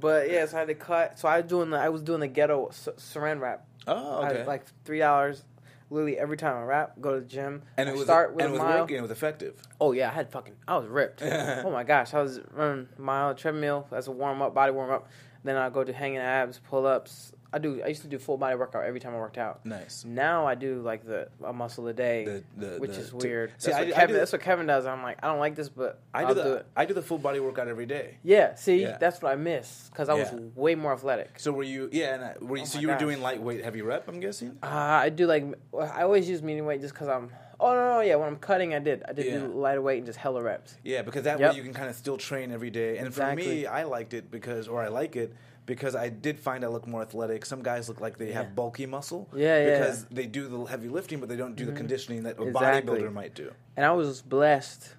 But 0.00 0.30
yeah, 0.30 0.46
so 0.46 0.56
I 0.56 0.60
had 0.60 0.68
to 0.68 0.74
cut. 0.74 1.18
So 1.18 1.28
I 1.28 1.40
was 1.40 1.48
doing 1.48 1.70
the, 1.70 1.76
I 1.78 1.90
was 1.90 2.02
doing 2.02 2.20
the 2.20 2.26
ghetto 2.28 2.66
s- 2.68 2.88
saran 2.96 3.40
wrap. 3.40 3.66
Oh, 3.86 4.20
I 4.22 4.28
okay. 4.30 4.38
was 4.38 4.46
like 4.48 4.64
three 4.84 4.98
dollars. 4.98 5.44
Literally 5.90 6.18
every 6.18 6.38
time 6.38 6.56
I 6.56 6.62
wrap, 6.62 6.98
go 7.02 7.14
to 7.14 7.20
the 7.20 7.26
gym. 7.26 7.62
and 7.76 7.86
it 7.88 7.92
was 7.94 8.04
start 8.04 8.34
with 8.34 8.44
and 8.44 8.50
it 8.50 8.52
was 8.52 8.62
mile. 8.62 8.80
working. 8.80 8.96
It 8.96 9.02
was 9.02 9.10
effective. 9.10 9.60
Oh 9.80 9.92
yeah, 9.92 10.08
I 10.08 10.12
had 10.12 10.30
fucking. 10.32 10.54
I 10.66 10.76
was 10.78 10.86
ripped. 10.86 11.22
oh 11.22 11.70
my 11.70 11.84
gosh, 11.84 12.14
I 12.14 12.22
was 12.22 12.40
running 12.52 12.88
a 12.98 13.00
mile 13.00 13.34
treadmill 13.34 13.86
as 13.92 14.08
a 14.08 14.10
warm 14.10 14.40
up, 14.40 14.54
body 14.54 14.72
warm 14.72 14.90
up. 14.90 15.08
Then 15.44 15.56
I 15.56 15.70
go 15.70 15.82
to 15.84 15.92
hanging 15.92 16.18
abs, 16.18 16.58
pull 16.68 16.86
ups. 16.86 17.32
I 17.54 17.58
do. 17.58 17.82
I 17.84 17.88
used 17.88 18.00
to 18.00 18.08
do 18.08 18.18
full 18.18 18.38
body 18.38 18.56
workout 18.56 18.84
every 18.86 18.98
time 18.98 19.12
I 19.14 19.18
worked 19.18 19.36
out. 19.36 19.66
Nice. 19.66 20.06
Now 20.06 20.46
I 20.46 20.54
do 20.54 20.80
like 20.80 21.04
the 21.04 21.28
a 21.44 21.52
muscle 21.52 21.86
a 21.88 21.92
day, 21.92 22.24
The, 22.24 22.66
the, 22.66 22.78
which 22.78 22.92
the- 22.92 23.00
is 23.00 23.12
weird. 23.12 23.52
See, 23.58 23.70
that's, 23.70 23.78
I, 23.82 23.84
what 23.84 23.94
Kevin, 23.94 24.14
do, 24.14 24.18
that's 24.20 24.32
what 24.32 24.40
Kevin 24.40 24.66
does. 24.66 24.86
I'm 24.86 25.02
like, 25.02 25.18
I 25.22 25.26
don't 25.26 25.38
like 25.38 25.54
this, 25.54 25.68
but 25.68 26.00
I 26.14 26.24
do 26.24 26.32
the 26.32 26.42
do 26.42 26.52
it. 26.54 26.66
I 26.74 26.86
do 26.86 26.94
the 26.94 27.02
full 27.02 27.18
body 27.18 27.40
workout 27.40 27.68
every 27.68 27.84
day. 27.84 28.16
Yeah, 28.22 28.54
see, 28.54 28.80
Yeah. 28.80 28.96
that's 28.98 29.20
what 29.20 29.32
I 29.32 29.36
miss 29.36 29.90
because 29.90 30.08
I 30.08 30.14
was 30.14 30.32
way 30.54 30.74
more 30.76 30.94
athletic. 30.94 31.38
So 31.40 31.52
were 31.52 31.62
you? 31.62 31.90
Yeah, 31.92 32.14
and 32.14 32.24
I, 32.24 32.34
were 32.40 32.56
you, 32.56 32.62
Oh 32.62 32.66
so 32.66 32.78
you 32.78 32.88
were 32.88 32.96
doing 32.96 33.20
lightweight 33.20 33.62
heavy 33.62 33.82
rep. 33.82 34.08
I'm 34.08 34.20
guessing. 34.20 34.56
Uh, 34.62 34.68
I 34.68 35.10
do 35.10 35.26
like 35.26 35.44
I 35.78 36.04
always 36.04 36.26
use 36.30 36.42
medium 36.42 36.64
weight 36.64 36.80
just 36.80 36.94
because 36.94 37.08
I'm. 37.08 37.30
Oh 37.62 37.74
no, 37.74 37.94
no, 37.94 38.00
yeah. 38.00 38.16
When 38.16 38.26
I'm 38.28 38.36
cutting, 38.36 38.74
I 38.74 38.80
did. 38.80 39.04
I 39.08 39.12
did 39.12 39.26
Yeah. 39.26 39.38
do 39.38 39.46
lighter 39.46 39.80
weight 39.80 39.98
and 39.98 40.06
just 40.06 40.18
hella 40.18 40.42
reps. 40.42 40.74
Yeah, 40.82 41.02
because 41.02 41.22
that 41.22 41.38
Yep. 41.38 41.52
way 41.52 41.56
you 41.56 41.62
can 41.62 41.72
kind 41.72 41.88
of 41.88 41.94
still 41.94 42.16
train 42.16 42.50
every 42.50 42.70
day. 42.70 42.98
And 42.98 43.14
for 43.14 43.34
me, 43.36 43.66
I 43.66 43.84
liked 43.84 44.14
it 44.14 44.30
because, 44.30 44.66
or 44.66 44.82
I 44.82 44.88
like 44.88 45.14
it 45.14 45.32
because 45.64 45.94
I 45.94 46.08
did 46.08 46.40
find 46.40 46.64
I 46.64 46.66
look 46.68 46.88
more 46.88 47.02
athletic. 47.02 47.46
Some 47.46 47.62
guys 47.62 47.88
look 47.88 48.00
like 48.00 48.18
they 48.18 48.30
Yeah. 48.30 48.42
have 48.42 48.56
bulky 48.56 48.84
muscle. 48.84 49.28
Yeah, 49.32 49.64
yeah. 49.64 49.78
Because 49.78 50.04
they 50.06 50.26
do 50.26 50.48
the 50.48 50.64
heavy 50.64 50.88
lifting, 50.88 51.20
but 51.20 51.28
they 51.28 51.36
don't 51.36 51.54
do 51.54 51.64
the 51.64 51.70
mm-hmm. 51.70 51.76
conditioning 51.78 52.22
that 52.24 52.36
a 52.40 52.42
Exactly. 52.42 52.98
bodybuilder 52.98 53.12
might 53.12 53.34
do. 53.34 53.52
And 53.76 53.86
I 53.86 53.92
was 53.92 54.22
blessed, 54.22 54.94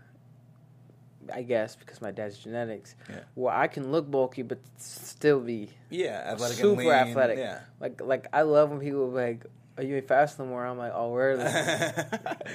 I 1.34 1.42
guess, 1.42 1.76
because 1.76 2.02
my 2.02 2.12
dad's 2.12 2.38
genetics, 2.38 2.96
Yeah. 3.10 3.20
where 3.36 3.54
I 3.54 3.68
can 3.68 3.92
look 3.92 4.10
bulky 4.10 4.42
but 4.42 4.60
still 4.78 5.42
be 5.42 5.70
Yeah, 5.90 6.32
athletic 6.32 6.58
super 6.58 6.94
athletic. 6.94 7.38
Yeah. 7.40 7.60
Like, 7.82 8.00
like 8.02 8.28
I 8.32 8.44
love 8.44 8.70
when 8.70 8.80
people 8.80 9.02
are 9.04 9.08
like, 9.26 9.46
"Are 9.78 9.84
you 9.84 9.96
ain't 9.98 10.08
fast 10.08 10.40
no 10.40 10.46
more?" 10.46 10.66
I'm 10.66 10.78
like, 10.78 10.92
"Oh, 10.96 11.12
where?" 11.12 11.36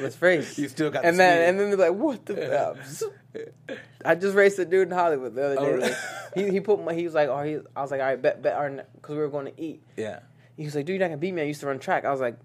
Let's 0.00 0.20
race. 0.22 0.58
You 0.58 0.68
still 0.68 0.90
got 0.90 1.04
and 1.04 1.14
the 1.16 1.18
then 1.18 1.36
speed. 1.36 1.48
and 1.48 1.60
then 1.60 1.70
they're 1.78 1.90
like, 1.90 1.98
"What 2.00 2.26
the?" 2.26 2.76
I 4.04 4.14
just 4.14 4.34
raced 4.34 4.58
a 4.58 4.64
dude 4.64 4.88
in 4.88 4.94
Hollywood 4.94 5.34
the 5.34 5.44
other 5.46 5.56
Oh, 5.58 5.64
day. 5.64 5.72
really? 5.72 5.88
Like, 5.88 5.96
he 6.34 6.50
he 6.50 6.60
put 6.60 6.84
my 6.84 6.94
he 6.94 7.04
was 7.04 7.14
like, 7.14 7.28
"Oh, 7.28 7.42
he." 7.42 7.58
I 7.76 7.82
was 7.82 7.90
like, 7.90 8.00
"All 8.00 8.06
right, 8.06 8.20
bet 8.20 8.42
bet," 8.42 8.56
because 8.96 9.14
we 9.16 9.20
were 9.22 9.28
going 9.28 9.46
to 9.46 9.60
eat. 9.60 9.82
yeah. 9.96 10.20
He 10.56 10.64
was 10.64 10.74
like, 10.74 10.86
"Dude, 10.86 10.94
you're 10.94 11.00
not 11.00 11.06
gonna 11.12 11.18
beat 11.18 11.32
me. 11.32 11.42
I 11.42 11.44
used 11.46 11.60
to 11.60 11.66
run 11.66 11.78
track." 11.78 12.04
I 12.04 12.10
was 12.10 12.20
like, 12.20 12.36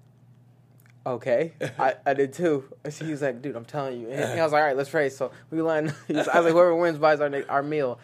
"Okay, 1.06 1.54
I, 1.80 1.96
I 2.06 2.14
did 2.14 2.34
too." 2.34 2.66
So 2.90 3.06
he 3.06 3.12
was 3.12 3.22
like, 3.22 3.42
"Dude, 3.42 3.56
I'm 3.56 3.66
telling 3.66 4.00
you." 4.00 4.10
And 4.10 4.40
I 4.40 4.44
was 4.44 4.52
like, 4.54 4.62
"All 4.62 4.68
right, 4.68 4.78
let's 4.78 4.94
race." 4.94 5.18
So 5.18 5.32
we 5.50 5.62
lined. 5.62 5.94
I 6.10 6.14
was 6.14 6.28
like, 6.28 6.44
"Whoever 6.44 6.76
wins 6.76 6.98
buys 7.00 7.22
our 7.22 7.32
our 7.50 7.64
meal." 7.64 8.00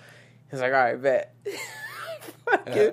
He's 0.50 0.62
like, 0.62 0.74
"All 0.74 0.80
right, 0.80 1.02
bet." 1.02 1.36
Fucking 2.46 2.92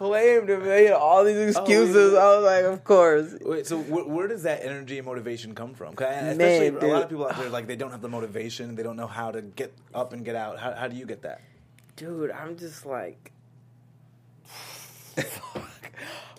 flamed. 0.00 0.48
They 0.48 0.84
had 0.86 0.94
all 0.94 1.24
these 1.24 1.36
excuses. 1.56 2.14
yeah. 2.14 2.18
I 2.18 2.36
was 2.36 2.44
like, 2.44 2.64
"Of 2.64 2.84
course." 2.84 3.34
Wait, 3.42 3.66
so 3.66 3.78
where, 3.80 4.04
where 4.04 4.28
does 4.28 4.42
that 4.44 4.64
energy 4.64 4.96
and 4.98 5.06
motivation 5.06 5.54
come 5.54 5.74
from? 5.74 5.94
I- 5.98 6.00
Man, 6.00 6.30
especially 6.32 6.88
a 6.88 6.92
lot 6.92 7.02
of 7.04 7.08
people 7.10 7.26
out 7.28 7.36
there, 7.36 7.50
like 7.50 7.66
they 7.66 7.76
don't 7.76 7.90
have 7.90 8.00
the 8.02 8.08
motivation, 8.08 8.74
they 8.76 8.82
don't 8.82 8.96
know 8.96 9.06
how 9.06 9.30
to 9.30 9.42
get 9.42 9.72
up 9.94 10.12
and 10.14 10.24
get 10.24 10.36
out. 10.36 10.58
How, 10.58 10.72
how 10.72 10.88
do 10.88 10.96
you 10.96 11.04
get 11.06 11.22
that? 11.22 11.42
Dude, 11.96 12.30
I'm 12.30 12.56
just 12.56 12.86
like. 12.86 13.32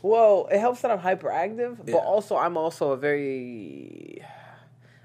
well, 0.01 0.47
it 0.51 0.59
helps 0.59 0.81
that 0.81 0.91
I'm 0.91 0.99
hyperactive, 0.99 1.77
Yeah. 1.85 1.93
but 1.93 1.99
also 2.03 2.35
I'm 2.37 2.57
also 2.57 2.91
a 2.91 2.97
very. 2.97 4.23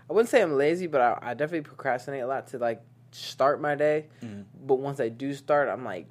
I 0.08 0.12
wouldn't 0.12 0.28
say 0.30 0.40
I'm 0.40 0.56
lazy, 0.56 0.86
but 0.86 1.00
I, 1.00 1.18
I 1.20 1.34
definitely 1.34 1.62
procrastinate 1.62 2.22
a 2.22 2.26
lot 2.26 2.46
to 2.48 2.58
like 2.58 2.80
start 3.10 3.60
my 3.60 3.74
day. 3.74 4.06
Mm-hmm. 4.22 4.42
But 4.66 4.76
once 4.76 5.00
I 5.00 5.08
do 5.08 5.34
start, 5.34 5.68
I'm 5.68 5.84
like, 5.84 6.06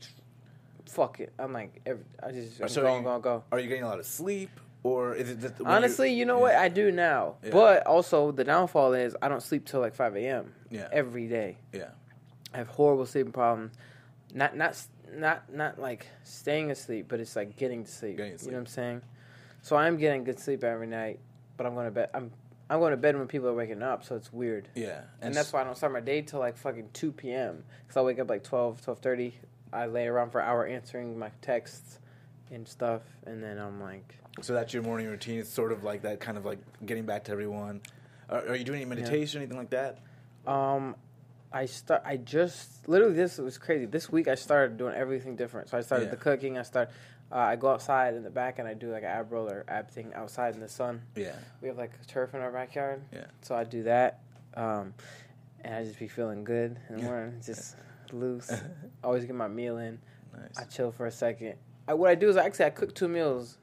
fuck 0.87 1.19
it. 1.19 1.33
I'm 1.39 1.53
like, 1.53 1.81
every, 1.85 2.03
I 2.21 2.31
just 2.31 2.61
I'm 2.61 2.69
So 2.69 2.81
go, 2.81 3.15
you- 3.15 3.21
go. 3.21 3.43
Are 3.51 3.59
you 3.59 3.67
getting 3.67 3.83
a 3.83 3.87
lot 3.87 3.99
of 3.99 4.05
sleep, 4.05 4.49
or 4.83 5.15
is 5.15 5.29
it 5.29 5.41
that 5.41 5.61
Honestly, 5.65 6.13
you 6.13 6.25
know 6.25 6.37
yeah. 6.37 6.41
what? 6.41 6.55
I 6.55 6.69
do 6.69 6.91
now. 6.91 7.35
Yeah. 7.43 7.51
But 7.51 7.87
also, 7.87 8.31
the 8.31 8.43
downfall 8.43 8.93
is 8.93 9.15
I 9.21 9.27
don't 9.27 9.43
sleep 9.43 9.65
till 9.65 9.79
like 9.79 9.95
5 9.95 10.15
a.m. 10.17 10.53
Yeah. 10.69 10.87
every 10.91 11.27
day. 11.27 11.57
Yeah. 11.73 11.89
I 12.53 12.57
have 12.57 12.67
horrible 12.67 13.05
sleeping 13.05 13.33
problems. 13.33 13.73
Not 14.33 14.55
not 14.55 14.81
not 15.13 15.53
not 15.53 15.79
like 15.79 16.07
staying 16.23 16.71
asleep, 16.71 17.07
but 17.07 17.19
it's 17.19 17.35
like 17.35 17.55
getting 17.55 17.83
to 17.83 17.91
sleep. 17.91 18.17
Getting 18.17 18.37
You 18.41 18.47
know 18.47 18.53
what 18.53 18.59
I'm 18.59 18.65
saying? 18.67 19.01
So 19.61 19.75
I'm 19.75 19.97
getting 19.97 20.23
good 20.23 20.39
sleep 20.39 20.63
every 20.63 20.87
night, 20.87 21.19
but 21.57 21.65
I'm 21.65 21.73
going 21.73 21.85
to 21.85 21.91
bed. 21.91 22.09
I'm 22.13 22.31
I'm 22.69 22.79
going 22.79 22.91
to 22.91 22.97
bed 22.97 23.17
when 23.17 23.27
people 23.27 23.47
are 23.47 23.53
waking 23.53 23.83
up, 23.83 24.03
so 24.03 24.15
it's 24.15 24.33
weird. 24.33 24.69
Yeah. 24.73 25.01
And, 25.21 25.35
that's 25.35 25.53
why 25.53 25.61
I 25.61 25.63
don't 25.63 25.77
start 25.77 25.93
my 25.93 25.99
day 25.99 26.21
till 26.21 26.39
like 26.39 26.57
fucking 26.57 26.89
2 26.93 27.11
p.m. 27.11 27.63
Because 27.83 27.97
I 27.97 28.01
wake 28.01 28.17
up 28.19 28.29
like 28.29 28.43
12, 28.43 28.81
12.30. 28.81 29.33
I 29.75 29.85
lay 29.87 30.07
around 30.07 30.31
for 30.31 30.39
an 30.39 30.47
hour 30.47 30.65
answering 30.65 31.19
my 31.19 31.29
texts 31.41 31.99
and 32.51 32.67
stuff, 32.67 33.01
and 33.25 33.43
then 33.43 33.57
I'm 33.57 33.81
like, 33.81 34.15
So 34.41 34.53
that's 34.53 34.73
your 34.73 34.83
morning 34.83 35.07
routine. 35.07 35.39
It's 35.39 35.49
sort 35.49 35.71
of 35.71 35.83
like 35.83 36.01
that, 36.03 36.19
kind 36.19 36.37
of 36.37 36.45
like 36.45 36.59
getting 36.85 37.05
back 37.05 37.25
to 37.25 37.31
everyone. 37.31 37.81
Are, 38.29 38.47
are 38.49 38.55
you 38.55 38.63
doing 38.63 38.81
any 38.81 38.89
meditation, 38.89 39.39
or 39.39 39.43
anything 39.43 39.57
like 39.57 39.71
that? 39.71 39.99
Um, 40.47 40.95
I 41.51 41.65
start. 41.65 42.03
I 42.05 42.17
just 42.17 42.87
literally 42.87 43.13
this 43.13 43.37
was 43.37 43.57
crazy. 43.57 43.85
This 43.85 44.11
week 44.11 44.27
I 44.27 44.35
started 44.35 44.77
doing 44.77 44.95
everything 44.95 45.35
different. 45.35 45.69
So 45.69 45.77
I 45.77 45.81
started 45.81 46.05
Yeah. 46.05 46.11
the 46.11 46.17
cooking. 46.17 46.57
I 46.57 46.63
start. 46.63 46.89
Uh, 47.31 47.37
I 47.37 47.55
go 47.55 47.69
outside 47.69 48.13
in 48.13 48.23
the 48.23 48.29
back 48.29 48.59
and 48.59 48.67
I 48.67 48.73
do 48.75 48.91
like 48.91 49.03
an 49.03 49.09
ab 49.09 49.31
roll 49.31 49.49
or 49.49 49.65
ab 49.67 49.89
thing 49.89 50.13
outside 50.13 50.53
in 50.53 50.59
the 50.61 50.69
sun. 50.69 51.01
Yeah. 51.15 51.35
We 51.61 51.67
have 51.67 51.77
like 51.77 51.91
turf 52.07 52.33
in 52.35 52.41
our 52.41 52.51
backyard. 52.51 53.01
Yeah. 53.11 53.25
So 53.41 53.55
I 53.55 53.63
do 53.63 53.83
that, 53.83 54.19
um, 54.55 54.93
and 55.61 55.73
I 55.75 55.83
just 55.83 55.97
be 55.97 56.07
feeling 56.07 56.43
good 56.43 56.77
in 56.89 56.97
the 56.97 57.03
morning, 57.03 57.41
just 57.43 57.75
loose. 58.15 58.51
Always 59.03 59.25
get 59.25 59.35
my 59.35 59.47
meal 59.47 59.77
in. 59.77 59.99
Nice. 60.35 60.57
I 60.57 60.63
chill 60.63 60.91
for 60.91 61.05
a 61.05 61.11
second. 61.11 61.55
I, 61.87 61.93
what 61.93 62.09
I 62.09 62.15
do 62.15 62.29
is 62.29 62.37
actually 62.37 62.65
I 62.65 62.69
cook 62.71 62.93
two 62.95 63.07
meals. 63.07 63.57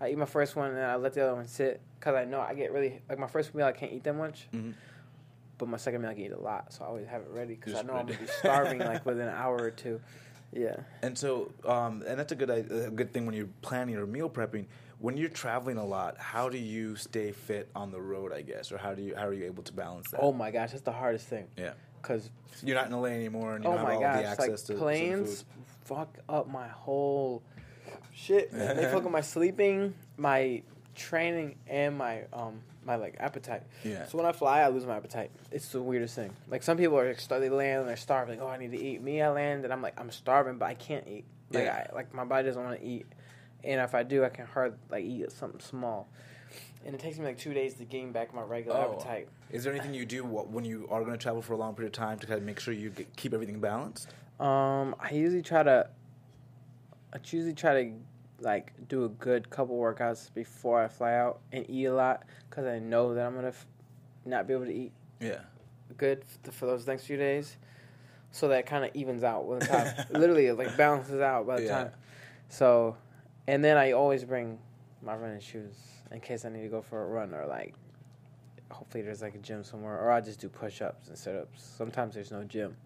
I 0.00 0.08
eat 0.10 0.18
my 0.18 0.24
first 0.26 0.56
one 0.56 0.70
and 0.70 0.80
I 0.84 0.96
let 0.96 1.12
the 1.12 1.22
other 1.24 1.34
one 1.34 1.46
sit 1.46 1.80
because 1.98 2.14
I 2.14 2.24
know 2.24 2.40
I 2.40 2.54
get 2.54 2.72
really 2.72 3.02
like 3.08 3.18
my 3.18 3.26
first 3.26 3.54
meal 3.54 3.66
I 3.66 3.72
can't 3.72 3.92
eat 3.92 4.02
that 4.04 4.14
much, 4.16 4.48
Mhm. 4.54 4.72
but 5.58 5.68
my 5.68 5.76
second 5.76 6.00
meal 6.00 6.10
I 6.10 6.14
can 6.14 6.22
eat 6.24 6.32
a 6.32 6.40
lot, 6.40 6.72
so 6.72 6.84
I 6.84 6.88
always 6.88 7.06
have 7.06 7.20
it 7.22 7.28
ready 7.30 7.54
because 7.54 7.74
I 7.74 7.82
know 7.82 7.92
I'm 7.92 8.06
gonna 8.06 8.18
be 8.18 8.26
starving 8.26 8.78
like 8.78 9.04
within 9.06 9.28
an 9.28 9.34
hour 9.34 9.56
or 9.58 9.70
two. 9.70 10.00
Yeah. 10.52 10.76
And 11.02 11.16
so, 11.16 11.52
um, 11.66 12.02
and 12.06 12.18
that's 12.18 12.32
a 12.32 12.34
good 12.34 12.50
i- 12.50 12.54
a 12.86 12.90
good 12.90 13.12
thing 13.12 13.26
when 13.26 13.34
you're 13.36 13.48
planning 13.62 13.96
or 13.96 14.06
meal 14.06 14.28
prepping. 14.30 14.66
When 14.98 15.16
you're 15.16 15.28
traveling 15.30 15.76
a 15.76 15.84
lot, 15.84 16.18
how 16.18 16.48
do 16.48 16.58
you 16.58 16.96
stay 16.96 17.30
fit 17.32 17.70
on 17.74 17.90
the 17.92 18.00
road? 18.00 18.32
I 18.32 18.42
guess, 18.42 18.72
or 18.72 18.78
how 18.78 18.94
do 18.94 19.02
you 19.02 19.14
how 19.14 19.26
are 19.26 19.32
you 19.34 19.44
able 19.44 19.62
to 19.64 19.72
balance 19.72 20.10
that? 20.10 20.20
Oh 20.20 20.32
my 20.32 20.50
gosh, 20.50 20.70
that's 20.72 20.82
the 20.82 20.92
hardest 20.92 21.26
thing. 21.28 21.46
yeah, 21.58 21.74
because 22.02 22.30
You're 22.62 22.76
not 22.76 22.86
in 22.86 22.92
LA 22.92 23.06
anymore, 23.08 23.54
and 23.56 23.64
you 23.64 23.70
oh 23.70 23.74
don't 23.76 23.80
have 23.80 23.88
my 23.88 23.94
all 23.94 24.00
gosh, 24.00 24.16
the 24.16 24.22
like 24.22 24.38
access 24.38 24.60
to 24.62 24.66
certain 24.68 24.82
planes 24.82 25.42
food. 25.42 25.64
fuck 25.84 26.18
up 26.28 26.48
my 26.48 26.68
whole 26.68 27.42
shit. 28.14 28.50
they 28.52 28.88
fuck 28.92 29.04
up 29.04 29.10
my 29.10 29.20
sleeping, 29.20 29.94
my 30.16 30.62
training, 30.94 31.56
and 31.66 31.96
my 31.96 32.24
um 32.32 32.60
my 32.84 32.96
like 32.96 33.16
appetite. 33.20 33.62
Yeah. 33.84 34.06
So 34.06 34.18
when 34.18 34.26
I 34.26 34.32
fly, 34.32 34.60
I 34.60 34.68
lose 34.68 34.86
my 34.86 34.96
appetite. 34.96 35.30
It's 35.52 35.68
the 35.68 35.82
weirdest 35.82 36.14
thing. 36.16 36.32
Like 36.48 36.62
some 36.62 36.76
people 36.78 36.98
are 36.98 37.06
like, 37.08 37.20
star- 37.20 37.40
they 37.40 37.50
land 37.50 37.80
and 37.80 37.88
they're 37.88 37.96
starving. 37.96 38.38
Like, 38.40 38.48
oh, 38.48 38.50
I 38.50 38.56
need 38.58 38.70
to 38.72 38.82
eat. 38.82 39.02
Me, 39.02 39.20
I 39.20 39.30
land 39.30 39.64
and 39.64 39.72
I'm 39.72 39.82
like, 39.82 40.00
I'm 40.00 40.10
starving, 40.10 40.56
but 40.58 40.66
I 40.66 40.74
can't 40.74 41.06
eat. 41.06 41.24
Like, 41.52 41.64
Yeah. 41.64 41.86
I, 41.90 41.94
like 41.94 42.14
my 42.14 42.24
body 42.24 42.46
doesn't 42.46 42.62
want 42.62 42.80
to 42.80 42.86
eat, 42.86 43.06
and 43.64 43.80
if 43.80 43.94
I 43.94 44.02
do, 44.02 44.24
I 44.24 44.28
can 44.30 44.46
hard 44.46 44.74
like 44.90 45.04
eat 45.04 45.30
something 45.32 45.60
small. 45.60 46.08
And 46.84 46.94
it 46.94 47.00
takes 47.00 47.18
me 47.18 47.24
like 47.26 47.36
two 47.38 47.52
days 47.52 47.74
to 47.74 47.84
gain 47.84 48.10
back 48.12 48.32
my 48.34 48.42
regular 48.42 48.78
Oh. 48.78 48.94
appetite. 48.94 49.28
Is 49.50 49.64
there 49.64 49.72
anything 49.72 49.92
you 49.92 50.06
do 50.06 50.22
wh- 50.24 50.50
when 50.52 50.64
you 50.64 50.88
are 50.90 51.00
going 51.00 51.12
to 51.12 51.18
travel 51.18 51.42
for 51.42 51.52
a 51.52 51.56
long 51.56 51.74
period 51.74 51.88
of 51.88 51.92
time 51.98 52.18
to 52.20 52.26
kind 52.26 52.38
of 52.38 52.44
make 52.44 52.58
sure 52.58 52.72
you 52.72 52.90
get, 52.90 53.14
keep 53.16 53.34
everything 53.34 53.60
balanced? 53.60 54.08
Um, 54.38 54.94
I 54.98 55.10
usually 55.12 55.42
try 55.42 55.62
to. 55.62 55.88
I 57.12 57.18
usually 57.24 57.52
try 57.54 57.84
to 57.84 57.92
like 58.40 58.72
do 58.88 59.04
a 59.04 59.08
good 59.08 59.50
couple 59.50 59.76
workouts 59.78 60.32
before 60.32 60.80
I 60.82 60.88
fly 60.88 61.14
out 61.14 61.40
and 61.52 61.68
eat 61.68 61.84
a 61.86 61.94
lot 61.94 62.24
because 62.48 62.64
I 62.64 62.78
know 62.78 63.12
that 63.14 63.26
I'm 63.26 63.34
gonna 63.34 63.48
f- 63.48 63.66
not 64.24 64.46
be 64.46 64.54
able 64.54 64.64
to 64.66 64.72
eat 64.72 64.92
Yeah. 65.20 65.40
good 65.98 66.24
f- 66.46 66.54
for 66.54 66.64
those 66.66 66.86
next 66.86 67.04
few 67.04 67.18
days, 67.18 67.58
so 68.30 68.48
that 68.48 68.64
kind 68.64 68.84
of 68.84 68.92
evens 68.94 69.22
out 69.24 69.46
with 69.46 69.60
the 69.60 69.66
time. 69.66 70.06
Literally, 70.10 70.46
it 70.46 70.54
like 70.54 70.74
balances 70.78 71.20
out 71.20 71.46
by 71.46 71.56
the 71.56 71.64
Yeah. 71.64 71.82
time. 71.84 71.92
So, 72.48 72.96
and 73.46 73.62
then 73.62 73.76
I 73.76 73.92
always 73.92 74.24
bring 74.24 74.58
my 75.02 75.14
running 75.16 75.40
shoes 75.40 75.74
in 76.10 76.20
case 76.20 76.44
I 76.44 76.48
need 76.48 76.62
to 76.62 76.68
go 76.68 76.82
for 76.82 77.02
a 77.02 77.06
run 77.06 77.34
or 77.34 77.46
like. 77.46 77.74
Hopefully, 78.70 79.02
there's 79.02 79.20
like 79.20 79.34
a 79.34 79.38
gym 79.38 79.64
somewhere, 79.64 79.98
or 79.98 80.12
I 80.12 80.20
just 80.20 80.38
do 80.40 80.48
push-ups 80.48 81.08
and 81.08 81.18
sit-ups. 81.18 81.60
Sometimes 81.76 82.14
there's 82.14 82.30
no 82.30 82.44
gym. 82.44 82.76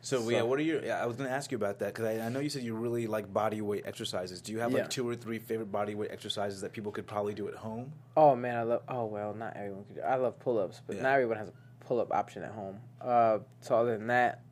So, 0.00 0.20
So- 0.20 0.28
yeah, 0.30 0.42
what 0.42 0.58
are 0.58 0.62
your? 0.62 0.84
Yeah, 0.84 1.00
I 1.00 1.06
was 1.06 1.16
going 1.16 1.28
to 1.30 1.34
ask 1.34 1.52
you 1.52 1.56
about 1.56 1.78
that 1.78 1.94
because 1.94 2.06
I, 2.06 2.26
I 2.26 2.28
know 2.28 2.40
you 2.40 2.48
said 2.48 2.64
you 2.64 2.74
really 2.74 3.06
like 3.06 3.32
body 3.32 3.60
weight 3.60 3.84
exercises. 3.86 4.40
Do 4.40 4.50
you 4.50 4.58
have 4.58 4.72
Yeah. 4.72 4.78
like 4.80 4.90
two 4.90 5.08
or 5.08 5.14
three 5.14 5.38
favorite 5.38 5.70
body 5.70 5.94
weight 5.94 6.10
exercises 6.10 6.60
that 6.62 6.72
people 6.72 6.90
could 6.90 7.06
probably 7.06 7.34
do 7.34 7.46
at 7.46 7.54
home? 7.54 7.92
Oh 8.16 8.34
man, 8.34 8.56
I 8.56 8.62
love. 8.64 8.82
Oh 8.88 9.04
well, 9.04 9.32
not 9.32 9.56
everyone 9.56 9.84
could. 9.84 9.94
Do, 9.94 10.02
I 10.02 10.16
love 10.16 10.40
pull 10.40 10.58
ups, 10.58 10.80
but 10.84 10.96
Yeah. 10.96 11.02
not 11.02 11.12
everyone 11.12 11.36
has 11.36 11.50
a 11.50 11.52
pull 11.84 12.00
up 12.00 12.12
option 12.12 12.42
at 12.42 12.50
home. 12.50 12.80
Uh, 13.00 13.38
so 13.60 13.76
other 13.76 13.96
than 13.96 14.08
that, 14.08 14.42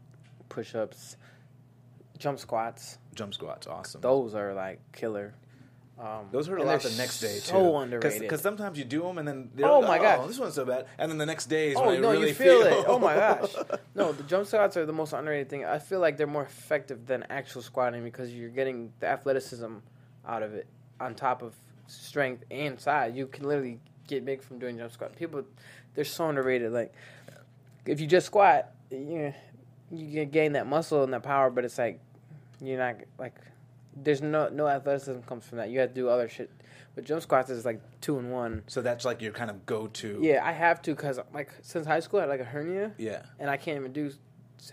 push 0.48 0.76
ups, 0.76 1.16
jump 2.16 2.38
squats. 2.38 2.98
Jump 3.16 3.34
squats, 3.34 3.66
awesome. 3.66 4.02
Those 4.02 4.36
are 4.36 4.54
like 4.54 4.78
killer. 4.92 5.34
Um, 6.00 6.28
Those 6.32 6.46
hurt 6.46 6.58
a 6.60 6.64
lot 6.64 6.80
the 6.80 6.90
next 6.96 7.20
day 7.20 7.34
too. 7.34 7.40
So 7.40 7.76
underrated. 7.76 8.22
Because 8.22 8.40
sometimes 8.40 8.78
you 8.78 8.84
do 8.84 9.02
them 9.02 9.18
and 9.18 9.28
then 9.28 9.50
they're 9.54 9.66
Oh 9.66 9.82
my 9.82 9.98
oh, 9.98 10.02
gosh. 10.02 10.28
this 10.28 10.38
one's 10.38 10.54
so 10.54 10.64
bad, 10.64 10.86
and 10.96 11.10
then 11.10 11.18
the 11.18 11.26
next 11.26 11.46
day 11.46 11.72
is 11.72 11.76
oh 11.76 11.88
when 11.88 12.00
no, 12.00 12.12
really 12.12 12.28
you 12.28 12.34
feel, 12.34 12.62
feel 12.62 12.78
it. 12.78 12.84
Oh 12.88 12.98
my 12.98 13.14
gosh. 13.14 13.54
No, 13.94 14.12
the 14.12 14.22
jump 14.22 14.46
squats 14.46 14.78
are 14.78 14.86
the 14.86 14.94
most 14.94 15.12
underrated 15.12 15.50
thing. 15.50 15.66
I 15.66 15.78
feel 15.78 16.00
like 16.00 16.16
they're 16.16 16.26
more 16.26 16.44
effective 16.44 17.06
than 17.06 17.24
actual 17.28 17.60
squatting 17.60 18.02
because 18.02 18.32
you're 18.32 18.48
getting 18.48 18.92
the 19.00 19.08
athleticism 19.08 19.74
out 20.26 20.42
of 20.42 20.54
it 20.54 20.66
on 21.00 21.14
top 21.14 21.42
of 21.42 21.54
strength 21.86 22.44
and 22.50 22.80
size. 22.80 23.14
You 23.14 23.26
can 23.26 23.46
literally 23.46 23.78
get 24.06 24.24
big 24.24 24.42
from 24.42 24.58
doing 24.58 24.78
jump 24.78 24.92
squat. 24.92 25.14
People, 25.16 25.44
they're 25.94 26.04
so 26.04 26.28
underrated. 26.28 26.72
Like, 26.72 26.94
if 27.84 28.00
you 28.00 28.06
just 28.06 28.26
squat, 28.26 28.70
you 28.90 29.34
you 29.90 30.20
can 30.22 30.30
gain 30.30 30.52
that 30.52 30.66
muscle 30.66 31.02
and 31.02 31.12
that 31.12 31.24
power, 31.24 31.50
but 31.50 31.64
it's 31.64 31.76
like 31.76 32.00
you're 32.60 32.78
not 32.78 32.96
like 33.18 33.34
there's 33.96 34.22
no 34.22 34.48
no 34.48 34.66
athleticism 34.68 35.20
comes 35.22 35.44
from 35.46 35.58
that. 35.58 35.70
You 35.70 35.80
have 35.80 35.90
to 35.90 35.94
do 35.94 36.08
other 36.08 36.28
shit. 36.28 36.50
But 36.94 37.04
jump 37.04 37.22
squats 37.22 37.50
is 37.50 37.64
like 37.64 37.80
two 38.00 38.18
and 38.18 38.32
one. 38.32 38.64
So 38.66 38.82
that's 38.82 39.04
like 39.04 39.22
your 39.22 39.32
kind 39.32 39.48
of 39.50 39.64
go-to. 39.64 40.18
Yeah, 40.22 40.44
I 40.44 40.50
have 40.52 40.82
to 40.82 40.90
because 40.94 41.20
like 41.32 41.52
since 41.62 41.86
high 41.86 42.00
school 42.00 42.18
I 42.18 42.22
had 42.22 42.28
like 42.30 42.40
a 42.40 42.44
hernia 42.44 42.92
Yeah. 42.98 43.22
and 43.38 43.48
I 43.48 43.56
can't 43.56 43.78
even 43.78 43.92
do 43.92 44.10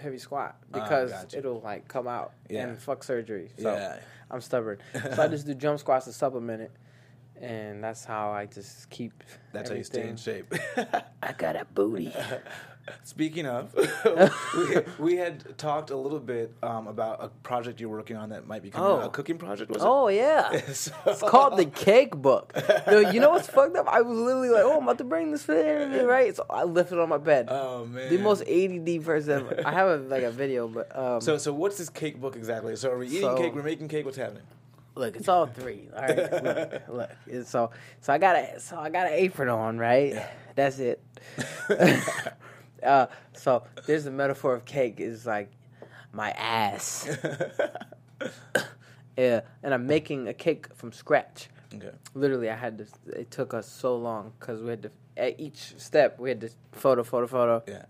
heavy 0.02 0.18
squat 0.18 0.56
Ah, 0.74 0.80
because 0.80 1.12
gotcha. 1.12 1.38
it'll 1.38 1.62
like 1.62 1.88
come 1.88 2.08
out 2.08 2.34
Yeah. 2.50 2.64
and 2.68 2.78
fuck 2.80 3.04
surgery. 3.04 3.52
So 3.60 3.72
Yeah. 3.72 4.00
I'm 4.32 4.42
stubborn. 4.42 4.80
so 5.16 5.22
I 5.24 5.28
just 5.28 5.46
do 5.46 5.54
jump 5.54 5.80
squats 5.80 6.06
to 6.06 6.12
supplement 6.14 6.62
it, 6.64 6.72
and 7.40 7.84
that's 7.84 8.04
how 8.04 8.32
I 8.32 8.46
just 8.48 8.90
keep. 8.90 9.24
That's 9.54 9.70
how 9.70 9.76
you 9.76 9.84
stay 9.84 10.10
in 10.10 10.18
shape. 10.18 10.54
I 11.24 11.34
got 11.38 11.56
a 11.56 11.66
booty. 11.66 12.14
Speaking 13.04 13.46
of, 13.46 13.74
we, 14.58 14.78
we 14.98 15.16
had 15.18 15.58
talked 15.58 15.90
a 15.90 15.96
little 15.98 16.20
bit 16.20 16.54
um, 16.64 16.88
about 16.88 17.24
a 17.24 17.30
project 17.44 17.80
you're 17.80 17.90
working 17.90 18.16
on 18.18 18.30
that 18.30 18.48
might 18.48 18.64
be 18.64 18.70
coming 18.70 18.90
Oh. 18.90 19.00
out. 19.00 19.06
A 19.08 19.10
cooking 19.10 19.38
project, 19.38 19.70
was 19.72 19.82
oh 19.82 20.08
yeah. 20.08 20.58
So- 20.74 20.94
it's 21.06 21.22
called 21.22 21.58
the 21.58 21.66
Cake 21.66 22.16
Book. 22.16 22.54
No, 22.88 23.00
you 23.00 23.20
know 23.20 23.32
what's 23.32 23.48
fucked 23.48 23.76
up? 23.76 23.88
I 23.88 24.02
was 24.02 24.18
literally 24.18 24.50
like, 24.50 24.64
oh, 24.64 24.78
I'm 24.78 24.84
about 24.84 24.98
to 25.00 25.04
bring 25.04 25.32
this 25.32 25.44
for 25.44 25.54
the 25.56 25.62
interview, 25.70 26.06
right? 26.06 26.36
So 26.36 26.46
I 26.50 26.64
lifted 26.64 26.96
it 26.96 27.02
on 27.02 27.10
my 27.10 27.18
bed. 27.18 27.48
Oh 27.50 27.86
man. 27.86 28.10
the 28.10 28.18
most 28.20 28.42
ADD 28.44 29.04
person 29.06 29.34
ever. 29.48 29.62
I 29.66 29.72
have 29.72 29.88
a, 29.88 29.98
like 30.04 30.24
a 30.24 30.32
video, 30.32 30.68
but 30.68 30.96
um, 30.98 31.22
So, 31.22 31.38
so 31.38 31.54
what's 31.54 31.78
this 31.78 31.90
cake 31.90 32.20
book 32.22 32.36
exactly? 32.36 32.76
So, 32.76 32.92
are 32.92 32.98
we 32.98 33.08
eating 33.08 33.22
So- 33.22 33.38
cake? 33.38 33.54
We're 33.56 33.64
making 33.64 33.88
cake. 33.90 34.06
What's 34.06 34.18
happening? 34.18 34.44
Look, 34.96 35.16
it's 35.16 35.28
all 35.30 35.46
three. 35.46 35.90
All 35.96 36.02
right, 36.02 36.18
look, 36.44 36.82
look. 36.90 37.46
So 37.46 37.70
so 38.02 38.14
I 38.14 38.18
got 38.18 38.36
a 38.36 38.60
so 38.60 38.78
I 38.80 38.90
got 38.90 39.06
an 39.06 39.14
apron 39.14 39.48
on, 39.50 39.78
right? 39.78 40.14
Yeah. 40.14 40.28
That's 40.56 40.80
it. 40.80 41.04
uh, 42.88 43.08
so 43.34 43.64
there's 43.86 44.06
a 44.08 44.12
metaphor 44.12 44.54
of 44.56 44.66
cake 44.66 45.00
is 45.00 45.26
like 45.26 45.52
my 46.14 46.32
ass. 46.32 47.08
yeah, 49.18 49.42
and 49.64 49.74
I'm 49.74 49.88
making 49.88 50.28
a 50.28 50.34
cake 50.34 50.68
from 50.76 50.92
scratch. 50.92 51.50
okay. 51.74 51.92
Literally, 52.14 52.50
I 52.50 52.56
had 52.56 52.78
to. 52.80 52.86
It 53.20 53.32
took 53.32 53.54
us 53.54 53.68
so 53.70 53.96
long 53.98 54.34
because 54.40 54.62
we 54.62 54.70
had 54.70 54.84
to 54.84 54.92
at 55.16 55.40
each 55.40 55.74
step 55.80 56.20
we 56.20 56.30
had 56.30 56.42
to 56.42 56.50
photo, 56.72 57.04
photo, 57.04 57.26
photo, 57.28 57.64
Yeah. 57.68 57.86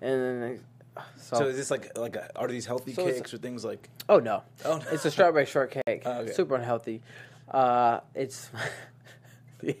and 0.00 0.42
then 0.42 0.60
so, 1.16 1.36
So, 1.38 1.46
is 1.46 1.56
this 1.56 1.70
like 1.70 1.96
like 1.96 2.16
a, 2.16 2.30
are 2.36 2.48
these 2.48 2.66
healthy 2.66 2.92
So 2.94 3.04
cakes 3.04 3.32
or 3.32 3.38
things 3.38 3.64
like? 3.64 3.88
oh 4.08 4.18
no, 4.18 4.42
Oh, 4.64 4.78
no. 4.78 4.84
it's 4.90 5.04
a 5.04 5.10
strawberry 5.10 5.46
shortcake. 5.46 5.82
Oh, 6.04 6.20
okay. 6.20 6.32
Super 6.32 6.56
unhealthy. 6.56 7.02
Uh, 7.50 8.00
it's 8.14 8.50
yeah, 9.62 9.74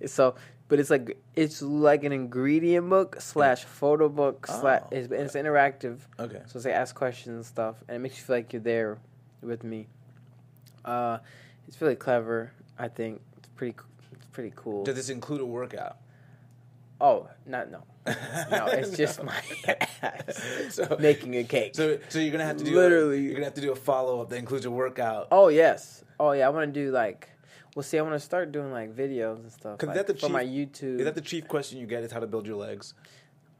it's 0.00 0.12
so, 0.12 0.34
but 0.68 0.78
it's 0.78 0.90
like 0.90 1.18
it's 1.34 1.62
like 1.62 2.04
an 2.04 2.12
ingredient 2.12 2.88
book 2.88 3.20
slash 3.20 3.64
photo 3.64 4.08
book 4.08 4.46
slash. 4.46 4.82
Oh, 4.84 4.88
It's, 4.90 5.10
it's 5.12 5.34
interactive. 5.34 5.98
Okay. 6.18 6.42
So 6.46 6.58
they 6.58 6.72
ask 6.72 6.94
questions 6.94 7.34
and 7.36 7.46
stuff, 7.46 7.76
and 7.88 7.96
it 7.96 8.00
makes 8.00 8.18
you 8.18 8.24
feel 8.24 8.36
like 8.36 8.52
you're 8.52 8.62
there 8.62 8.98
with 9.42 9.64
me. 9.64 9.86
Uh, 10.84 11.18
it's 11.66 11.80
really 11.80 11.96
clever. 11.96 12.52
I 12.78 12.88
think 12.88 13.20
it's 13.38 13.48
pretty. 13.48 13.76
It's 14.12 14.26
pretty 14.26 14.52
cool. 14.56 14.84
Does 14.84 14.96
this 14.96 15.08
include 15.10 15.40
a 15.40 15.46
workout? 15.46 15.96
oh, 17.00 17.28
not 17.46 17.70
no. 17.70 17.82
No, 18.50 18.66
it's 18.66 18.96
just 18.96 19.22
my 19.30 19.40
ass 20.02 20.42
So- 20.74 20.96
making 21.00 21.36
a 21.36 21.44
cake. 21.44 21.74
So, 21.74 21.98
so 22.08 22.18
you're 22.18 22.32
gonna 22.32 22.44
have 22.44 22.56
to 22.56 22.64
do 22.64 22.74
Literally. 22.74 23.18
A, 23.18 23.20
you're 23.20 23.34
gonna 23.34 23.44
have 23.44 23.54
to 23.54 23.60
do 23.60 23.72
a 23.72 23.76
follow 23.76 24.20
up 24.22 24.30
that 24.30 24.36
includes 24.36 24.64
a 24.64 24.70
workout. 24.70 25.28
Oh 25.30 25.48
yes. 25.48 26.02
Oh 26.18 26.32
yeah. 26.32 26.46
I 26.46 26.48
want 26.50 26.72
to 26.72 26.80
do 26.84 26.90
like. 26.90 27.28
Well, 27.78 27.84
see, 27.84 27.96
I 27.96 28.02
want 28.02 28.14
to 28.14 28.18
start 28.18 28.50
doing 28.50 28.72
like 28.72 28.92
videos 28.92 29.36
and 29.36 29.52
stuff. 29.52 29.78
'Cause 29.78 29.86
like, 29.86 29.94
that 29.98 30.08
the 30.08 30.14
for 30.14 30.28
my 30.30 30.42
chief- 30.44 30.72
YouTube. 30.72 30.98
Is 30.98 31.04
that 31.04 31.14
the 31.14 31.20
chief 31.20 31.46
question 31.46 31.78
you 31.78 31.86
get? 31.86 32.02
Is 32.02 32.10
how 32.10 32.18
to 32.18 32.26
build 32.26 32.44
your 32.44 32.56
legs? 32.56 32.92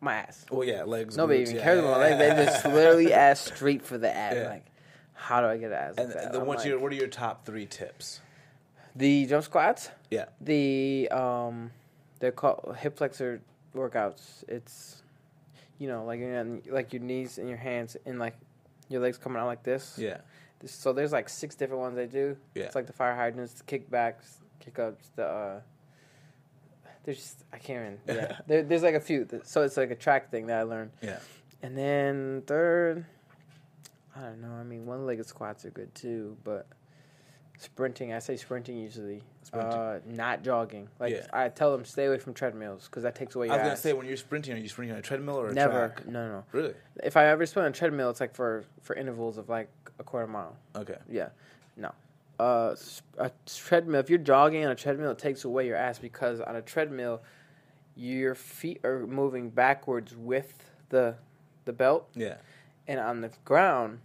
my 0.00 0.14
ass? 0.14 0.44
Well, 0.50 0.64
yeah, 0.66 0.82
legs. 0.82 1.16
Nobody 1.16 1.42
even 1.42 1.54
yeah, 1.54 1.62
cares 1.62 1.78
about 1.78 2.00
my 2.00 2.16
legs. 2.16 2.18
They 2.36 2.44
just 2.44 2.64
literally 2.74 3.12
ask 3.12 3.54
straight 3.54 3.80
for 3.82 3.96
the 3.96 4.12
ass. 4.12 4.34
Yeah. 4.34 4.48
Like, 4.48 4.66
how 5.12 5.40
do 5.40 5.46
I 5.46 5.56
get 5.56 5.70
an 5.70 5.74
ass? 5.78 5.94
And 5.98 6.08
like 6.08 6.14
that? 6.20 6.32
the 6.32 6.40
what's 6.40 6.62
like, 6.64 6.68
your 6.68 6.80
what 6.80 6.90
are 6.90 6.96
your 6.96 7.06
top 7.06 7.46
three 7.46 7.64
tips? 7.66 8.20
the 8.96 9.24
jump 9.26 9.44
squats, 9.44 9.90
Yeah. 10.10 10.24
the 10.40 11.08
um, 11.12 11.70
they're 12.18 12.32
called 12.32 12.76
hip 12.80 12.96
flexor 12.96 13.40
workouts. 13.72 14.42
It's, 14.48 15.00
you 15.78 15.86
know, 15.86 16.04
like 16.04 16.18
you're 16.18 16.44
like 16.70 16.92
your 16.92 17.02
knees 17.02 17.38
and 17.38 17.48
your 17.48 17.58
hands 17.58 17.96
and 18.04 18.18
like 18.18 18.34
your 18.88 19.00
legs 19.00 19.16
coming 19.16 19.38
out 19.40 19.46
like 19.46 19.62
this. 19.62 19.96
Yeah. 19.96 20.16
So 20.66 20.92
there's 20.92 21.12
like 21.12 21.28
six 21.28 21.54
different 21.54 21.80
ones 21.80 21.96
they 21.96 22.06
do. 22.06 22.36
Yeah. 22.54 22.64
It's 22.64 22.74
like 22.74 22.86
the 22.86 22.92
fire 22.92 23.14
hydrants, 23.14 23.54
the 23.54 23.64
kickbacks, 23.64 24.38
kick 24.60 24.78
ups, 24.78 25.10
the 25.16 25.24
uh 25.26 25.60
there's 27.04 27.18
just, 27.18 27.44
I 27.52 27.58
can't 27.58 27.98
even 28.06 28.16
yeah. 28.16 28.38
there, 28.46 28.62
there's 28.62 28.82
like 28.82 28.94
a 28.94 29.00
few. 29.00 29.26
So 29.44 29.62
it's 29.62 29.76
like 29.76 29.90
a 29.90 29.94
track 29.94 30.30
thing 30.30 30.46
that 30.48 30.58
I 30.58 30.62
learned. 30.62 30.90
Yeah. 31.02 31.20
And 31.62 31.76
then 31.76 32.42
third 32.46 33.06
I 34.16 34.22
don't 34.22 34.40
know, 34.40 34.52
I 34.52 34.64
mean 34.64 34.84
one 34.84 35.06
legged 35.06 35.26
squats 35.26 35.64
are 35.64 35.70
good 35.70 35.94
too, 35.94 36.36
but 36.44 36.66
sprinting, 37.58 38.12
I 38.12 38.18
say 38.20 38.36
sprinting 38.36 38.78
usually. 38.78 39.22
Sprinting. 39.42 39.72
Uh 39.72 40.00
not 40.06 40.42
jogging. 40.42 40.88
Like 40.98 41.12
Yeah. 41.12 41.26
I 41.32 41.48
tell 41.48 41.72
them 41.72 41.84
stay 41.84 42.06
away 42.06 42.18
from 42.18 42.34
treadmills 42.34 42.86
because 42.86 43.02
that 43.02 43.14
takes 43.14 43.34
away 43.34 43.48
I 43.48 43.52
was 43.54 43.58
gonna 43.60 43.70
ass. 43.72 43.80
say 43.80 43.92
when 43.92 44.06
you're 44.06 44.16
sprinting, 44.16 44.54
are 44.54 44.58
you 44.58 44.68
sprinting 44.68 44.92
on 44.94 44.98
a 44.98 45.02
treadmill 45.02 45.36
or 45.40 45.48
a 45.48 45.52
Never. 45.52 45.88
track? 45.88 46.06
No, 46.06 46.28
no. 46.28 46.44
Really? 46.52 46.74
If 47.02 47.16
I 47.16 47.26
ever 47.26 47.44
sprint 47.46 47.66
on 47.66 47.72
a 47.72 47.74
treadmill, 47.74 48.10
it's 48.10 48.20
like 48.20 48.34
for 48.34 48.64
for 48.82 48.94
intervals 48.96 49.38
of 49.38 49.48
like 49.48 49.68
a 49.98 50.04
quarter 50.04 50.26
mile. 50.26 50.56
Okay. 50.76 50.98
Yeah, 51.10 51.28
no. 51.76 51.92
Uh, 52.40 52.76
a 53.18 53.30
treadmill. 53.46 53.98
If 54.00 54.08
you're 54.10 54.18
jogging 54.20 54.64
on 54.64 54.70
a 54.70 54.76
treadmill, 54.76 55.10
it 55.10 55.18
takes 55.18 55.44
away 55.44 55.66
your 55.66 55.76
ass 55.76 55.98
because 55.98 56.40
on 56.40 56.54
a 56.56 56.62
treadmill, 56.62 57.20
your 57.96 58.34
feet 58.36 58.84
are 58.84 59.06
moving 59.06 59.50
backwards 59.50 60.14
with 60.14 60.70
the 60.90 61.16
the 61.64 61.72
belt, 61.72 62.08
Yeah. 62.14 62.36
and 62.86 63.00
on 63.00 63.20
the 63.22 63.30
ground, 63.44 63.98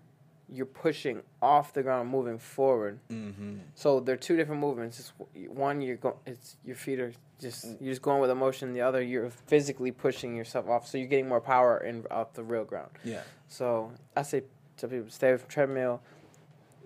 you're 0.50 0.66
pushing 0.66 1.22
off 1.42 1.74
the 1.74 1.82
ground, 1.84 2.10
moving 2.10 2.38
forward. 2.38 3.00
Mm-hmm. 3.10 3.58
So 3.76 4.00
they're 4.00 4.18
two 4.18 4.36
different 4.36 4.62
movements. 4.62 5.00
It's 5.00 5.14
one 5.50 5.82
you're 5.82 5.96
go, 5.98 6.18
it's 6.26 6.58
your 6.66 6.76
feet 6.76 7.00
are 7.00 7.14
just 7.40 7.66
Mm. 7.66 7.78
you're 7.82 7.92
just 7.92 8.02
going 8.02 8.22
with 8.22 8.30
emotion. 8.30 8.74
The 8.74 8.82
other 8.82 9.02
you're 9.02 9.30
physically 9.30 9.92
pushing 9.92 10.36
yourself 10.36 10.68
off, 10.70 10.88
so 10.88 10.98
you're 10.98 11.08
getting 11.08 11.28
more 11.28 11.42
power 11.42 11.78
in 11.80 12.06
off 12.12 12.34
the 12.34 12.44
real 12.44 12.64
ground. 12.64 12.92
Yeah. 13.04 13.22
So 13.48 13.92
I 14.16 14.22
say 14.24 14.44
to 14.78 14.88
people, 14.88 15.10
stay 15.10 15.32
with 15.32 15.48
treadmill, 15.48 16.02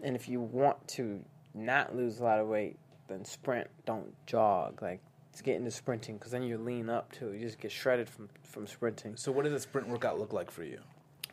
and 0.02 0.16
if 0.16 0.28
you 0.28 0.40
want 0.42 0.88
to 0.90 1.24
not 1.54 1.96
lose 1.96 2.20
a 2.20 2.24
lot 2.24 2.40
of 2.40 2.48
weight, 2.48 2.78
then 3.08 3.24
sprint. 3.26 3.68
Don't 3.86 4.14
jog. 4.26 4.82
Like 4.82 5.02
get 5.44 5.56
into 5.56 5.70
sprinting 5.70 6.18
because 6.18 6.32
then 6.32 6.42
you 6.42 6.58
lean 6.58 6.90
up 6.90 7.12
too. 7.12 7.32
You 7.32 7.40
just 7.40 7.60
get 7.60 7.72
shredded 7.72 8.10
from 8.10 8.30
from 8.44 8.66
sprinting. 8.66 9.16
So 9.16 9.32
what 9.32 9.46
does 9.46 9.54
a 9.54 9.60
sprint 9.60 9.88
workout 9.88 10.20
look 10.20 10.34
like 10.34 10.50
for 10.50 10.64
you? 10.64 10.80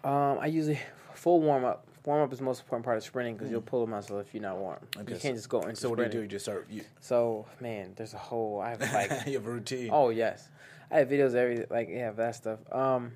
Um, 0.05 0.39
I 0.39 0.47
usually 0.47 0.79
full 1.15 1.41
warm 1.41 1.65
up. 1.65 1.87
Warm 2.05 2.23
up 2.23 2.33
is 2.33 2.39
the 2.39 2.45
most 2.45 2.61
important 2.61 2.85
part 2.85 2.99
of 2.99 3.03
sprinting 3.03 3.35
because 3.35 3.51
you'll 3.51 3.63
pull 3.63 3.83
a 3.83 3.87
muscle 3.87 4.19
if 4.19 4.35
you're 4.35 4.43
not 4.43 4.59
warm. 4.59 4.79
Okay, 4.99 5.15
you 5.15 5.19
can't 5.19 5.37
just 5.37 5.49
go 5.49 5.61
into 5.63 5.77
So 5.77 5.89
what 5.89 5.97
do 5.97 6.05
you 6.05 6.11
do? 6.11 6.21
You 6.21 6.27
just 6.29 6.45
start. 6.45 6.67
You, 6.69 6.83
So 7.01 7.47
man, 7.61 7.93
there's 7.97 8.13
a 8.13 8.19
whole. 8.19 8.61
I 8.61 8.71
have 8.71 8.81
like 8.93 9.11
you 9.27 9.35
have 9.35 9.47
a 9.47 9.51
routine. 9.51 9.89
Oh 9.91 10.11
yes, 10.11 10.49
I 10.91 10.99
have 10.99 11.09
videos 11.09 11.35
every 11.35 11.65
like 11.71 11.89
yeah 11.91 12.11
that 12.11 12.35
stuff. 12.35 12.59
Um, 12.71 13.13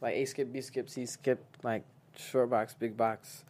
like 0.00 0.14
A 0.14 0.24
skip, 0.24 0.50
B 0.50 0.62
skip, 0.62 0.88
C 0.88 1.04
skip, 1.04 1.44
like 1.62 1.84
short 2.16 2.48
box, 2.48 2.74
big 2.74 2.96
box. 2.96 3.44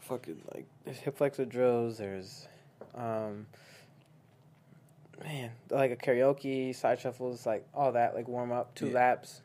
Fucking 0.00 0.42
like 0.54 0.66
there's 0.84 0.98
hip 0.98 1.16
flexor 1.16 1.46
drills. 1.46 1.98
There's, 1.98 2.48
um, 2.94 3.46
man, 5.24 5.52
like 5.70 5.90
a 5.90 5.96
karaoke, 5.96 6.74
side 6.74 7.00
shuffles, 7.00 7.46
like 7.46 7.66
all 7.74 7.92
that, 7.92 8.14
like 8.14 8.28
warm 8.28 8.52
up, 8.52 8.74
two 8.74 8.88
Yeah. 8.88 8.94
laps, 8.94 9.40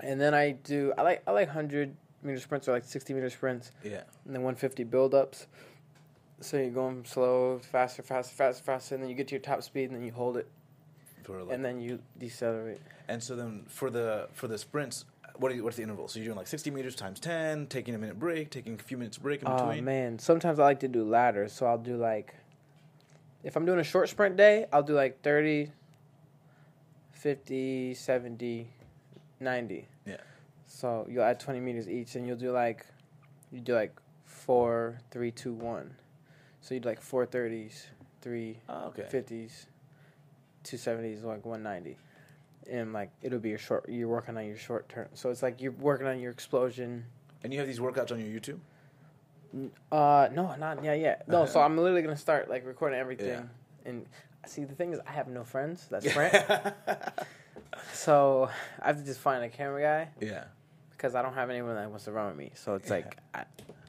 and 0.00 0.20
then 0.20 0.34
I 0.34 0.52
do. 0.52 0.92
I 0.98 1.02
like 1.02 1.22
I 1.26 1.30
like 1.30 1.48
hundred 1.48 1.94
meter 2.22 2.40
sprints 2.40 2.68
or 2.68 2.72
like 2.72 2.84
sixty 2.84 3.12
meter 3.14 3.30
sprints, 3.30 3.70
Yeah. 3.84 4.02
and 4.24 4.34
then 4.34 4.42
one 4.42 4.54
fifty 4.54 4.84
build 4.84 5.14
ups. 5.14 5.46
So 6.40 6.58
you're 6.58 6.70
going 6.70 7.04
slow, 7.04 7.58
faster, 7.60 8.02
faster, 8.02 8.34
faster, 8.34 8.62
faster, 8.62 8.94
and 8.94 9.02
then 9.02 9.08
you 9.10 9.16
get 9.16 9.28
to 9.28 9.34
your 9.34 9.40
top 9.42 9.62
speed, 9.62 9.84
and 9.90 9.94
then 9.96 10.04
you 10.04 10.12
hold 10.12 10.36
it 10.36 10.46
For 11.22 11.38
a 11.38 11.44
like, 11.44 11.54
and 11.54 11.64
then 11.64 11.80
you 11.80 11.98
decelerate. 12.18 12.80
And 13.08 13.22
so 13.22 13.36
then 13.36 13.64
for 13.68 13.88
the 13.90 14.28
for 14.32 14.46
the 14.48 14.58
sprints, 14.58 15.04
what 15.36 15.50
are 15.50 15.54
you, 15.54 15.64
what's 15.64 15.76
the 15.76 15.82
interval? 15.82 16.08
So 16.08 16.18
you're 16.18 16.26
doing 16.26 16.36
like 16.36 16.46
60 16.46 16.70
meters 16.70 16.94
times 16.94 17.20
10, 17.20 17.68
taking 17.68 17.94
a 17.94 17.98
minute 17.98 18.18
break, 18.18 18.50
taking 18.50 18.74
a 18.74 18.78
few 18.82 18.96
minutes 18.98 19.16
break 19.18 19.42
in 19.42 19.48
Oh 19.48 19.56
between. 19.56 19.78
Oh 19.78 19.82
man, 19.82 20.18
sometimes 20.18 20.58
I 20.58 20.64
like 20.64 20.80
to 20.80 20.88
do 20.88 21.04
ladders, 21.04 21.52
so 21.52 21.66
I'll 21.66 21.78
do 21.78 21.96
like 21.96 22.34
if 23.44 23.56
I'm 23.56 23.64
doing 23.64 23.78
a 23.78 23.84
short 23.84 24.08
sprint 24.08 24.36
day, 24.36 24.66
I'll 24.72 24.82
do 24.82 24.94
like 24.94 25.22
30 25.22 25.70
50, 27.12 27.94
70, 27.94 28.68
90. 29.40 29.88
Yeah. 30.76 30.80
So 30.80 31.06
you'll 31.10 31.24
add 31.24 31.40
20 31.40 31.60
meters 31.60 31.88
each 31.88 32.16
and 32.16 32.26
you'll 32.26 32.36
do 32.36 32.50
like 32.52 32.86
you 33.50 33.60
do 33.60 33.74
like 33.74 33.96
4 34.24 34.98
3 35.10 35.30
2 35.30 35.52
1. 35.52 35.94
So 36.60 36.74
you 36.74 36.80
do 36.80 36.88
like 36.88 37.02
430s, 37.02 37.86
3 38.22 38.58
Oh, 38.68 38.86
okay. 38.86 39.02
50s, 39.02 39.66
270s, 40.64 41.22
like 41.22 41.44
190. 41.44 41.96
And 42.70 42.92
like 42.92 43.10
it'll 43.22 43.38
be 43.38 43.50
your 43.50 43.58
short 43.58 43.88
you're 43.88 44.08
working 44.08 44.36
on 44.36 44.46
your 44.46 44.56
short 44.56 44.88
term. 44.88 45.08
So 45.14 45.30
it's 45.30 45.42
like 45.42 45.60
you're 45.60 45.72
working 45.72 46.06
on 46.06 46.20
your 46.20 46.32
explosion 46.32 47.04
And 47.42 47.52
you 47.52 47.58
have 47.60 47.68
these 47.68 47.78
workouts 47.78 48.12
on 48.12 48.20
your 48.20 48.40
YouTube? 48.40 48.58
Uh, 49.90 50.28
no, 50.34 50.54
not 50.56 50.84
yeah, 50.84 50.94
yet. 50.94 51.28
No, 51.28 51.46
so 51.46 51.60
I'm 51.60 51.76
literally 51.78 52.02
gonna 52.02 52.16
start 52.16 52.50
like 52.50 52.66
recording 52.66 52.98
everything. 52.98 53.28
Yeah. 53.28 53.42
And 53.84 54.04
see, 54.46 54.64
the 54.64 54.74
thing 54.74 54.92
is, 54.92 55.00
I 55.06 55.12
have 55.12 55.28
no 55.28 55.44
friends 55.44 55.86
that 55.88 56.02
sprint, 56.02 56.34
so 57.92 58.50
I 58.82 58.88
have 58.88 58.98
to 58.98 59.04
just 59.04 59.20
find 59.20 59.44
a 59.44 59.48
camera 59.48 59.82
guy 59.82 60.08
yeah. 60.20 60.44
Because 60.96 61.14
I 61.14 61.22
don't 61.22 61.34
have 61.34 61.50
anyone 61.50 61.74
that 61.74 61.88
wants 61.88 62.04
to 62.06 62.12
run 62.12 62.28
with 62.28 62.36
me. 62.36 62.52
So 62.54 62.74
it's 62.74 62.90
like 62.90 63.16
I, 63.34 63.44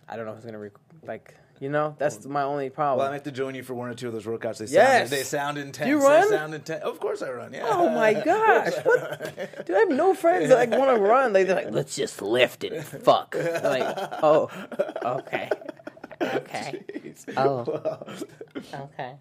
I 0.08 0.16
don't 0.18 0.26
know 0.26 0.34
who's 0.34 0.46
gonna 0.46 0.60
rec- 0.60 0.72
like 1.04 1.36
you 1.60 1.70
know 1.70 1.96
that's 1.98 2.24
my 2.26 2.44
only 2.44 2.70
problem. 2.70 3.00
Well, 3.00 3.10
I 3.10 3.14
have 3.14 3.24
to 3.24 3.32
join 3.32 3.56
you 3.56 3.64
for 3.64 3.74
one 3.74 3.90
or 3.90 3.96
two 3.96 4.08
of 4.08 4.14
those 4.14 4.26
workouts. 4.26 4.60
They 4.60 4.66
Yes. 4.66 5.10
sound, 5.10 5.10
they 5.10 5.24
sound 5.24 5.58
intense. 5.58 5.88
you 5.90 6.00
run? 6.02 6.30
They 6.30 6.38
sound 6.38 6.54
intense. 6.54 6.84
Of 6.84 7.00
course 7.00 7.22
I 7.24 7.32
run. 7.32 7.54
Yeah. 7.54 7.66
Oh 7.68 7.90
my 7.90 8.14
gosh, 8.26 8.74
what? 8.84 9.66
Dude, 9.66 9.76
I 9.76 9.80
have 9.80 9.90
no 9.90 10.14
friends 10.14 10.50
that 10.50 10.58
like 10.70 10.80
want 10.80 10.96
to 10.96 11.02
run. 11.02 11.34
Like 11.34 11.48
they're 11.48 11.56
like, 11.56 11.72
let's 11.72 11.96
just 11.96 12.22
lift 12.22 12.64
it. 12.64 12.84
Fuck. 12.84 13.36
I'm 13.36 13.64
like, 13.64 13.98
oh, 14.24 14.50
okay, 15.04 15.50
okay, 16.22 16.84
Jeez. 16.94 17.26
Oh. 17.36 17.64
Wow. 17.64 18.82
okay. 18.94 19.16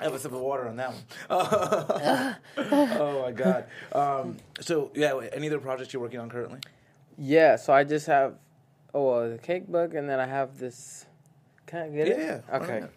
I 0.00 0.04
have 0.04 0.14
a 0.14 0.18
sip 0.18 0.32
of 0.32 0.40
water 0.40 0.68
on 0.68 0.76
that 0.76 0.90
one. 0.92 2.36
oh 2.72 3.22
my 3.22 3.32
god. 3.32 3.66
Um, 3.92 4.36
so 4.60 4.90
yeah, 4.94 5.18
any 5.32 5.46
other 5.48 5.58
projects 5.58 5.92
you're 5.92 6.02
working 6.02 6.20
on 6.20 6.28
currently? 6.28 6.60
Yeah, 7.18 7.56
so 7.56 7.72
I 7.72 7.84
just 7.84 8.06
have 8.06 8.34
oh 8.94 9.10
well, 9.10 9.30
the 9.30 9.38
cake 9.38 9.68
book, 9.68 9.94
and 9.94 10.08
then 10.08 10.20
I 10.20 10.26
have 10.26 10.58
this. 10.58 11.06
Can 11.66 11.82
I 11.82 11.88
get 11.88 12.08
it? 12.08 12.18
Yeah, 12.18 12.24
yeah. 12.24 12.56
Okay. 12.56 12.74
Alright. 12.74 12.90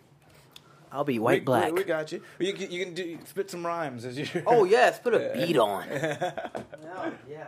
I'll 0.92 1.04
be 1.04 1.20
white 1.20 1.42
we, 1.42 1.46
black. 1.46 1.66
We, 1.68 1.72
we 1.74 1.84
got 1.84 2.12
you. 2.12 2.22
You 2.40 2.54
can, 2.54 2.72
you 2.72 2.84
can 2.86 2.94
do 2.96 3.20
spit 3.26 3.52
some 3.52 3.66
rhymes 3.66 4.06
as 4.06 4.18
you. 4.18 4.28
Oh 4.48 4.64
yes, 4.64 5.00
put 5.00 5.14
a 5.14 5.32
Yeah. 5.36 5.46
beat 5.46 5.58
on. 5.58 5.88
no, 5.90 7.14
yeah. 7.30 7.48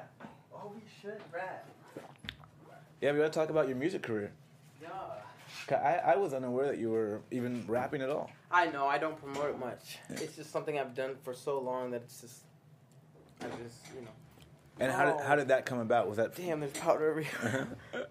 Oh, 0.54 0.72
we 0.76 0.82
should 1.02 1.20
rap. 1.34 1.66
yeah, 3.02 3.12
we 3.12 3.18
gotta 3.18 3.30
talk 3.30 3.50
about 3.50 3.68
your 3.68 3.78
music 3.78 4.04
career. 4.04 4.32
Yeah. 5.70 6.02
I, 6.06 6.14
I 6.14 6.16
was 6.18 6.34
unaware 6.34 6.68
that 6.68 6.78
you 6.78 6.90
were 6.90 7.22
even 7.32 7.64
rapping 7.68 8.02
at 8.02 8.10
all. 8.10 8.30
I 8.50 8.68
know 8.68 8.88
I 8.88 8.98
don't 8.98 9.18
promote 9.20 9.50
it 9.52 9.60
much. 9.60 9.98
It's 10.10 10.36
just 10.36 10.52
something 10.52 10.78
I've 10.80 10.94
done 10.96 11.16
for 11.24 11.34
so 11.34 11.60
long 11.60 11.92
that 11.92 12.02
it's 12.04 12.22
just, 12.22 12.42
I 13.42 13.46
just 13.64 13.78
you 13.96 14.02
know. 14.02 14.08
And 14.80 14.92
how 14.92 15.06
did, 15.06 15.16
Oh. 15.16 15.24
how 15.24 15.36
did 15.36 15.50
that 15.50 15.66
come 15.66 15.80
about? 15.80 16.08
Was 16.08 16.18
that 16.18 16.36
Damn, 16.36 16.60
there's 16.60 16.72
powder 16.74 17.10
everywhere. 17.10 17.68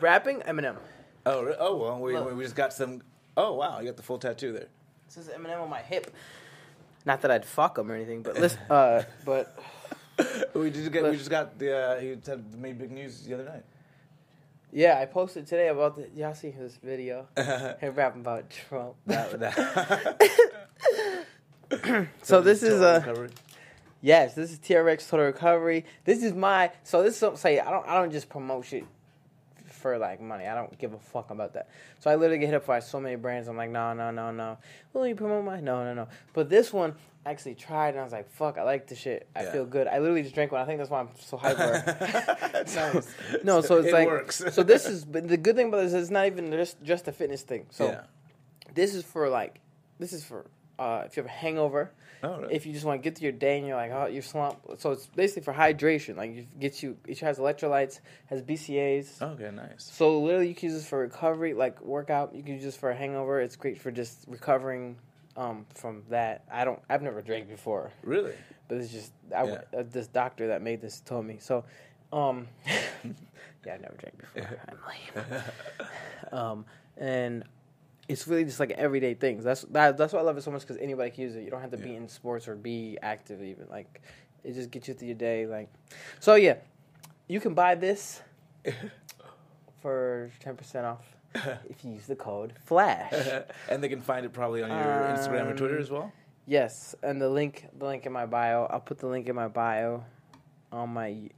Rapping 0.00 0.40
Eminem. 0.40 0.76
Oh, 1.26 1.42
re- 1.42 1.56
oh 1.58 1.76
well, 1.76 1.98
we, 2.00 2.12
Look. 2.16 2.36
we 2.36 2.42
just 2.44 2.54
got 2.56 2.72
some. 2.72 3.02
Oh 3.36 3.54
wow, 3.54 3.80
you 3.80 3.86
got 3.86 3.96
the 3.96 4.02
full 4.02 4.18
tattoo 4.18 4.52
there. 4.52 4.68
This 5.06 5.16
is 5.16 5.28
Eminem 5.28 5.60
on 5.62 5.70
my 5.70 5.80
hip. 5.80 6.12
Not 7.06 7.20
that 7.22 7.30
I'd 7.30 7.44
fuck 7.44 7.76
him 7.78 7.90
or 7.90 7.94
anything, 7.94 8.22
but 8.22 8.38
listen, 8.38 8.60
uh, 8.70 9.02
but 9.24 9.58
we 10.54 10.70
just 10.70 10.90
got 10.92 11.04
we 11.10 11.16
just 11.16 11.30
got 11.30 11.58
the 11.58 11.76
uh, 11.76 12.00
he 12.00 12.16
said 12.22 12.44
made 12.58 12.78
big 12.78 12.90
news 12.90 13.22
the 13.26 13.34
other 13.34 13.44
night. 13.44 13.64
Yeah, 14.74 14.98
I 15.00 15.06
posted 15.06 15.46
today 15.46 15.68
about 15.68 15.96
the. 15.96 16.08
Y'all 16.14 16.34
see 16.34 16.50
his 16.50 16.76
video? 16.82 17.26
Uh-huh. 17.36 17.74
Him 17.80 17.94
rapping 17.94 18.20
about 18.22 18.50
Trump. 18.50 18.96
That- 19.06 19.38
that- 19.40 20.22
So 22.22 22.40
this 22.42 22.62
is 22.62 22.80
a 22.80 22.96
uh, 22.96 22.98
recovery. 22.98 23.30
yes. 24.02 24.34
This 24.34 24.52
is 24.52 24.58
TRX 24.58 25.08
Total 25.08 25.26
Recovery. 25.26 25.84
This 26.04 26.22
is 26.22 26.32
my. 26.34 26.70
So 26.82 27.02
this 27.02 27.14
is 27.14 27.20
something. 27.20 27.38
Say 27.38 27.58
I 27.60 27.70
don't. 27.70 27.86
I 27.88 27.94
don't 28.00 28.12
just 28.12 28.28
promote 28.28 28.66
shit 28.66 28.84
for 29.84 29.98
like 29.98 30.18
money. 30.18 30.46
I 30.46 30.54
don't 30.54 30.78
give 30.78 30.94
a 30.94 30.98
fuck 30.98 31.30
about 31.30 31.52
that. 31.52 31.68
So 32.00 32.10
I 32.10 32.14
literally 32.14 32.38
get 32.38 32.46
hit 32.46 32.54
up 32.54 32.64
by 32.66 32.80
so 32.80 32.98
many 32.98 33.16
brands. 33.16 33.48
I'm 33.48 33.56
like, 33.58 33.68
no, 33.68 33.92
no, 33.92 34.10
no, 34.10 34.30
no. 34.30 34.56
Will 34.94 35.06
you 35.06 35.14
promote 35.14 35.44
my? 35.44 35.60
No, 35.60 35.84
no, 35.84 35.92
no. 35.92 36.08
But 36.32 36.48
this 36.48 36.72
one, 36.72 36.94
I 37.26 37.30
actually 37.32 37.54
tried, 37.54 37.90
and 37.90 38.00
I 38.00 38.02
was 38.02 38.12
like, 38.14 38.30
fuck, 38.30 38.56
I 38.56 38.62
like 38.62 38.86
the 38.86 38.94
shit. 38.94 39.28
I 39.36 39.42
Yeah. 39.42 39.52
feel 39.52 39.66
good. 39.66 39.86
I 39.86 39.98
literally 39.98 40.22
just 40.22 40.34
drank 40.34 40.52
one. 40.52 40.62
I 40.62 40.64
think 40.64 40.78
that's 40.78 40.88
why 40.88 41.00
I'm 41.00 41.10
so 41.20 41.36
hyper. 41.44 41.84
Nice. 42.54 43.14
no, 43.44 43.60
so 43.60 43.76
it's 43.76 43.88
it 43.88 43.92
like 43.92 44.06
works. 44.08 44.42
so 44.52 44.62
this 44.62 44.86
is 44.86 45.04
but 45.04 45.28
the 45.28 45.36
good 45.36 45.54
thing 45.54 45.68
about 45.68 45.82
this 45.82 45.92
is 45.92 46.04
it's 46.04 46.10
not 46.10 46.24
even 46.24 46.50
just 46.50 46.82
just 46.82 47.06
a 47.06 47.12
fitness 47.12 47.42
thing. 47.42 47.66
So 47.68 47.88
yeah. 47.88 48.04
this 48.72 48.94
is 48.94 49.04
for 49.04 49.28
like 49.28 49.60
this 49.98 50.14
is 50.14 50.24
for 50.24 50.46
uh, 50.78 51.02
if 51.06 51.16
you 51.16 51.22
have 51.22 51.30
a 51.30 51.34
hangover, 51.34 51.90
Oh, 52.22 52.38
really? 52.40 52.54
if 52.54 52.64
you 52.64 52.72
just 52.72 52.86
want 52.86 53.02
to 53.02 53.04
get 53.04 53.18
through 53.18 53.24
your 53.24 53.32
day 53.38 53.58
and 53.58 53.66
you're 53.66 53.76
like 53.76 53.90
oh 53.92 54.06
you're 54.06 54.22
slump. 54.22 54.58
So 54.78 54.92
it's 54.92 55.06
basically 55.06 55.42
for 55.42 55.52
hydration. 55.52 56.16
Like 56.16 56.30
it 56.30 56.58
gets 56.58 56.82
you. 56.82 56.96
It 57.06 57.18
has 57.20 57.38
electrolytes, 57.38 58.00
has 58.26 58.40
BCAAs. 58.42 59.20
okay, 59.20 59.50
nice. 59.50 59.90
So 59.92 60.20
literally 60.22 60.48
you 60.48 60.54
can 60.54 60.70
use 60.70 60.78
this 60.78 60.88
for 60.88 61.00
recovery, 61.00 61.52
like 61.52 61.80
workout. 61.82 62.34
You 62.34 62.42
can 62.42 62.54
use 62.54 62.64
this 62.64 62.76
for 62.76 62.90
a 62.90 62.96
hangover. 62.96 63.40
It's 63.40 63.56
great 63.56 63.78
for 63.78 63.90
just 63.90 64.24
recovering 64.26 64.96
um, 65.36 65.66
from 65.74 66.02
that. 66.10 66.44
I 66.50 66.64
don't. 66.64 66.80
I've 66.88 67.02
never 67.02 67.20
drank 67.20 67.48
before, 67.48 67.92
Really? 68.02 68.32
but 68.68 68.78
it's 68.78 68.90
just 68.90 69.12
I, 69.36 69.44
Yeah. 69.44 69.60
uh, 69.76 69.82
this 69.90 70.06
doctor 70.06 70.46
that 70.48 70.62
made 70.62 70.80
this 70.80 71.00
told 71.00 71.26
me. 71.26 71.38
So, 71.40 71.64
um, 72.12 72.48
yeah, 72.66 73.74
I've 73.74 73.80
never 73.82 73.96
drank 73.98 74.18
before. 74.34 74.60
I'm 74.68 74.78
lame. 74.88 75.42
um, 76.32 76.64
and 76.96 77.44
it's 78.08 78.28
really 78.28 78.44
just 78.44 78.60
like 78.60 78.70
everyday 78.72 79.14
things. 79.14 79.44
That's 79.44 79.62
that, 79.70 79.96
that's 79.96 80.12
why 80.12 80.20
I 80.20 80.22
love 80.22 80.36
it 80.36 80.42
so 80.42 80.50
much 80.50 80.62
because 80.62 80.76
anybody 80.78 81.10
can 81.10 81.22
use 81.24 81.36
it. 81.36 81.42
You 81.42 81.50
don't 81.50 81.60
have 81.60 81.70
to 81.70 81.76
be 81.78 81.94
in 81.96 82.08
sports 82.08 82.48
or 82.48 82.54
be 82.54 82.98
active 83.02 83.42
even. 83.42 83.66
Like 83.70 84.02
it 84.42 84.52
just 84.54 84.70
gets 84.70 84.88
you 84.88 84.94
through 84.94 85.08
your 85.08 85.16
day. 85.16 85.46
Like 85.46 85.68
so, 86.20 86.34
yeah, 86.34 86.56
you 87.28 87.40
can 87.40 87.54
buy 87.54 87.74
this 87.74 88.20
for 89.80 90.30
ten 90.40 90.56
percent 90.56 90.86
off 90.86 91.04
if 91.68 91.84
you 91.84 91.92
use 91.92 92.06
the 92.06 92.16
code 92.16 92.54
Flash. 92.64 93.12
and 93.68 93.82
they 93.82 93.88
can 93.88 94.00
find 94.00 94.24
it 94.26 94.32
probably 94.32 94.62
on 94.62 94.70
your 94.70 94.78
Instagram 94.78 95.46
or 95.52 95.56
Twitter 95.56 95.76
Um, 95.76 95.82
as 95.82 95.90
well. 95.90 96.12
Yes, 96.46 96.94
and 97.02 97.20
the 97.20 97.28
link, 97.28 97.66
the 97.78 97.86
link 97.86 98.04
in 98.04 98.12
my 98.12 98.26
bio. 98.26 98.66
I'll 98.70 98.80
put 98.80 98.98
the 98.98 99.06
link 99.06 99.28
in 99.28 99.34
my 99.34 99.48
bio 99.48 100.04
on 100.70 100.90
my 100.90 101.30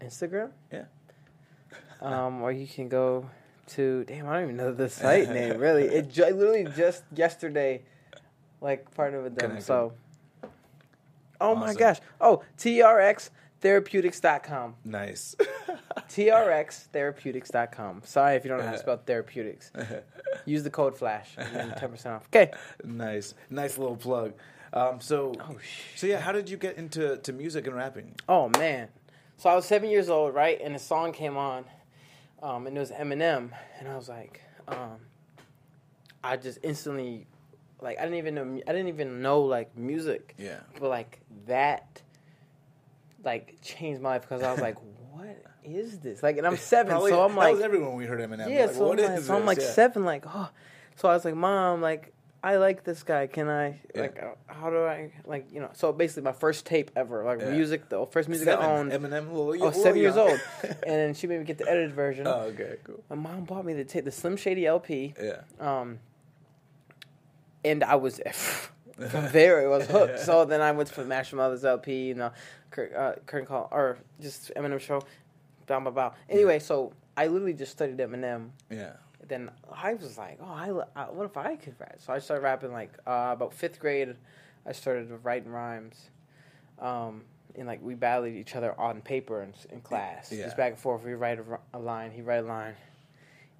Instagram. 0.00 0.50
Yeah. 0.72 0.84
Um, 2.00 2.42
or 2.42 2.52
you 2.52 2.66
can 2.68 2.88
go 2.88 3.28
to. 3.68 4.04
Damn, 4.04 4.28
I 4.28 4.34
don't 4.34 4.42
even 4.44 4.56
know 4.56 4.72
the 4.72 4.88
site 5.02 5.28
name. 5.30 5.58
Really, 5.58 5.84
it 5.84 6.10
ju- 6.10 6.24
literally 6.24 6.66
just 6.76 7.04
yesterday, 7.14 7.82
like 8.60 8.94
part 8.94 9.14
of 9.14 9.24
it 9.26 9.36
done. 9.36 9.48
Connected. 9.50 9.66
So. 9.66 9.92
Oh 11.40 11.54
my 11.54 11.74
gosh! 11.74 11.98
Oh, 12.20 12.42
TRX 12.58 13.30
Therapeutics.com. 13.60 14.74
Nice. 14.84 15.34
TRXtherapeutics.com. 16.10 18.02
Sorry 18.04 18.36
if 18.36 18.44
you 18.44 18.50
don't 18.50 18.58
know 18.58 18.66
how 18.66 18.72
to 18.72 18.78
spell 18.78 18.98
therapeutics. 18.98 19.72
Use 20.44 20.62
the 20.62 20.68
code 20.70 20.96
FLASH 20.98 21.30
and 21.38 21.72
10% 21.72 22.06
off. 22.06 22.26
Okay. 22.26 22.52
nice. 22.84 23.34
Nice 23.48 23.78
little 23.78 23.96
plug. 23.96 24.34
Um, 24.74 25.00
so, 25.00 25.32
Oh, 25.40 25.56
so 25.96 26.06
yeah, 26.06 26.20
how 26.20 26.32
did 26.32 26.50
you 26.50 26.56
get 26.58 26.76
into 26.76 27.16
to 27.18 27.32
music 27.32 27.66
and 27.66 27.74
rapping? 27.74 28.14
Oh, 28.28 28.50
man. 28.58 28.88
So 29.38 29.48
I 29.48 29.54
was 29.54 29.64
seven 29.64 29.88
years 29.88 30.10
old, 30.10 30.34
right? 30.34 30.60
And 30.62 30.76
a 30.76 30.78
song 30.78 31.12
came 31.12 31.36
on, 31.38 31.64
um, 32.44 32.66
and 32.66 32.76
it 32.76 32.80
was 32.80 32.90
Eminem. 32.90 33.50
And 33.80 33.88
I 33.88 33.96
was 33.96 34.08
like, 34.08 34.40
um, 34.68 34.98
I 36.22 36.36
just 36.36 36.58
instantly, 36.62 37.26
like, 37.80 37.98
I 37.98 38.02
didn't 38.02 38.18
even 38.18 38.34
know, 38.34 38.60
I 38.68 38.72
didn't 38.72 38.88
even 38.88 39.22
know, 39.22 39.40
like, 39.42 39.76
music. 39.76 40.34
Yeah. 40.38 40.60
But, 40.78 40.90
like, 40.90 41.20
that, 41.46 42.02
like, 43.24 43.56
changed 43.62 44.00
my 44.02 44.10
life 44.10 44.22
because 44.22 44.42
I 44.42 44.52
was 44.52 44.60
like, 44.60 44.76
what 45.12 45.36
is 45.64 45.98
this? 46.00 46.22
Like, 46.22 46.36
and 46.38 46.46
I'm 46.46 46.56
seven, 46.58 46.90
Probably- 46.92 47.10
so 47.10 47.22
I'm 47.24 47.32
that 47.32 47.36
like, 47.38 47.54
was 47.54 47.62
everyone 47.62 47.94
we 47.96 48.04
heard 48.06 48.20
Eminem. 48.20 48.50
Yeah, 48.50 48.66
Like, 48.66 48.74
so, 48.74 48.86
what 48.88 49.00
I'm 49.00 49.14
like, 49.14 49.20
so 49.22 49.36
I'm 49.36 49.46
like 49.46 49.58
Yeah. 49.58 49.70
seven, 49.70 50.04
like, 50.04 50.24
oh. 50.32 50.50
So 50.96 51.08
I 51.08 51.14
was 51.14 51.24
like, 51.24 51.34
Mom, 51.34 51.80
like, 51.80 52.12
I 52.44 52.56
like 52.58 52.84
this 52.84 53.02
guy. 53.02 53.26
Can 53.26 53.48
I, 53.48 53.80
Yeah. 53.94 54.02
like, 54.02 54.22
uh, 54.22 54.34
how 54.52 54.68
do 54.68 54.84
I, 54.84 55.10
like, 55.24 55.50
you 55.50 55.60
know? 55.60 55.70
So 55.72 55.92
basically, 55.94 56.24
my 56.24 56.32
first 56.32 56.66
tape 56.66 56.90
ever, 56.94 57.24
like, 57.24 57.40
Yeah. 57.40 57.50
music, 57.50 57.88
the 57.88 58.04
first 58.04 58.28
music 58.28 58.44
Seven. 58.44 58.64
I 58.64 58.68
owned. 58.78 58.92
Eminem, 58.92 59.32
little 59.32 59.66
was 59.66 59.82
seven 59.82 59.98
years 59.98 60.18
old, 60.18 60.38
and 60.62 60.74
then 60.84 61.14
she 61.14 61.26
made 61.26 61.38
me 61.38 61.46
get 61.46 61.56
the 61.56 61.66
edited 61.66 61.92
version. 61.94 62.26
oh, 62.26 62.40
okay, 62.52 62.76
cool. 62.84 63.02
My 63.08 63.16
mom 63.16 63.44
bought 63.44 63.64
me 63.64 63.72
the 63.72 63.84
tape, 63.84 64.04
the 64.04 64.10
Slim 64.12 64.36
Shady 64.36 64.66
LP, 64.66 65.14
Yeah. 65.18 65.40
um, 65.58 66.00
and 67.64 67.82
I 67.82 67.94
was 67.94 68.20
from 69.08 69.28
there. 69.32 69.62
It 69.64 69.68
was 69.68 69.86
hooked. 69.88 70.20
So 70.20 70.44
then 70.44 70.60
I 70.60 70.70
went 70.72 70.90
to 70.90 71.04
Marshall 71.06 71.38
Mathers 71.38 71.64
LP, 71.64 72.08
you 72.08 72.14
know, 72.14 72.30
Kurt, 72.70 72.94
uh, 72.94 73.14
Call, 73.46 73.68
or 73.72 73.96
just 74.20 74.52
Eminem 74.54 74.78
show, 74.80 75.00
blah 75.66 75.80
blah 75.80 75.90
blah. 75.90 76.12
Anyway, 76.28 76.58
so 76.58 76.92
I 77.16 77.26
literally 77.28 77.54
just 77.54 77.72
studied 77.72 77.96
Eminem 77.96 78.50
Yeah. 78.70 78.92
Then 79.28 79.50
I 79.72 79.94
was 79.94 80.18
like, 80.18 80.38
oh, 80.40 80.44
I, 80.96 81.00
I 81.04 81.10
what 81.10 81.24
if 81.26 81.36
I 81.36 81.56
could 81.56 81.74
rap? 81.78 81.96
So 81.98 82.12
I 82.12 82.18
started 82.18 82.42
rapping 82.42 82.72
like 82.72 82.92
uh, 83.06 83.30
about 83.32 83.52
fifth 83.54 83.78
grade. 83.78 84.14
I 84.66 84.72
started 84.72 85.10
writing 85.22 85.50
rhymes, 85.50 86.10
um, 86.78 87.22
and 87.56 87.66
like 87.66 87.82
we 87.82 87.94
battled 87.94 88.28
each 88.28 88.56
other 88.56 88.78
on 88.80 89.00
paper 89.02 89.42
in, 89.42 89.52
in 89.70 89.80
class, 89.80 90.32
Yeah. 90.32 90.44
just 90.44 90.56
back 90.56 90.72
and 90.72 90.78
forth. 90.78 91.02
We 91.04 91.14
write 91.14 91.38
a 91.72 91.78
line, 91.78 92.10
he 92.10 92.22
write 92.22 92.44
a 92.44 92.46
line, 92.46 92.74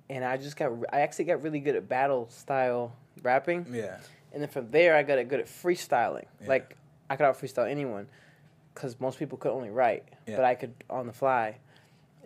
and 0.08 0.24
I 0.24 0.36
just 0.36 0.56
got 0.56 0.72
I 0.92 1.00
actually 1.00 1.26
got 1.26 1.42
really 1.42 1.60
good 1.60 1.76
at 1.76 1.88
battle 1.88 2.28
style 2.30 2.94
rapping, 3.22 3.66
Yeah. 3.70 3.98
and 4.32 4.42
then 4.42 4.48
from 4.48 4.70
there 4.70 4.96
I 4.96 5.02
got 5.02 5.16
good 5.28 5.40
at 5.40 5.46
freestyling. 5.46 6.24
Yeah. 6.40 6.48
Like 6.48 6.76
I 7.10 7.16
could 7.16 7.26
out 7.26 7.38
freestyle 7.40 7.70
anyone, 7.70 8.08
because 8.74 8.98
most 8.98 9.18
people 9.18 9.36
could 9.38 9.52
only 9.52 9.70
write, 9.70 10.04
Yeah. 10.26 10.36
but 10.36 10.44
I 10.46 10.54
could 10.54 10.72
on 10.88 11.06
the 11.06 11.12
fly. 11.12 11.56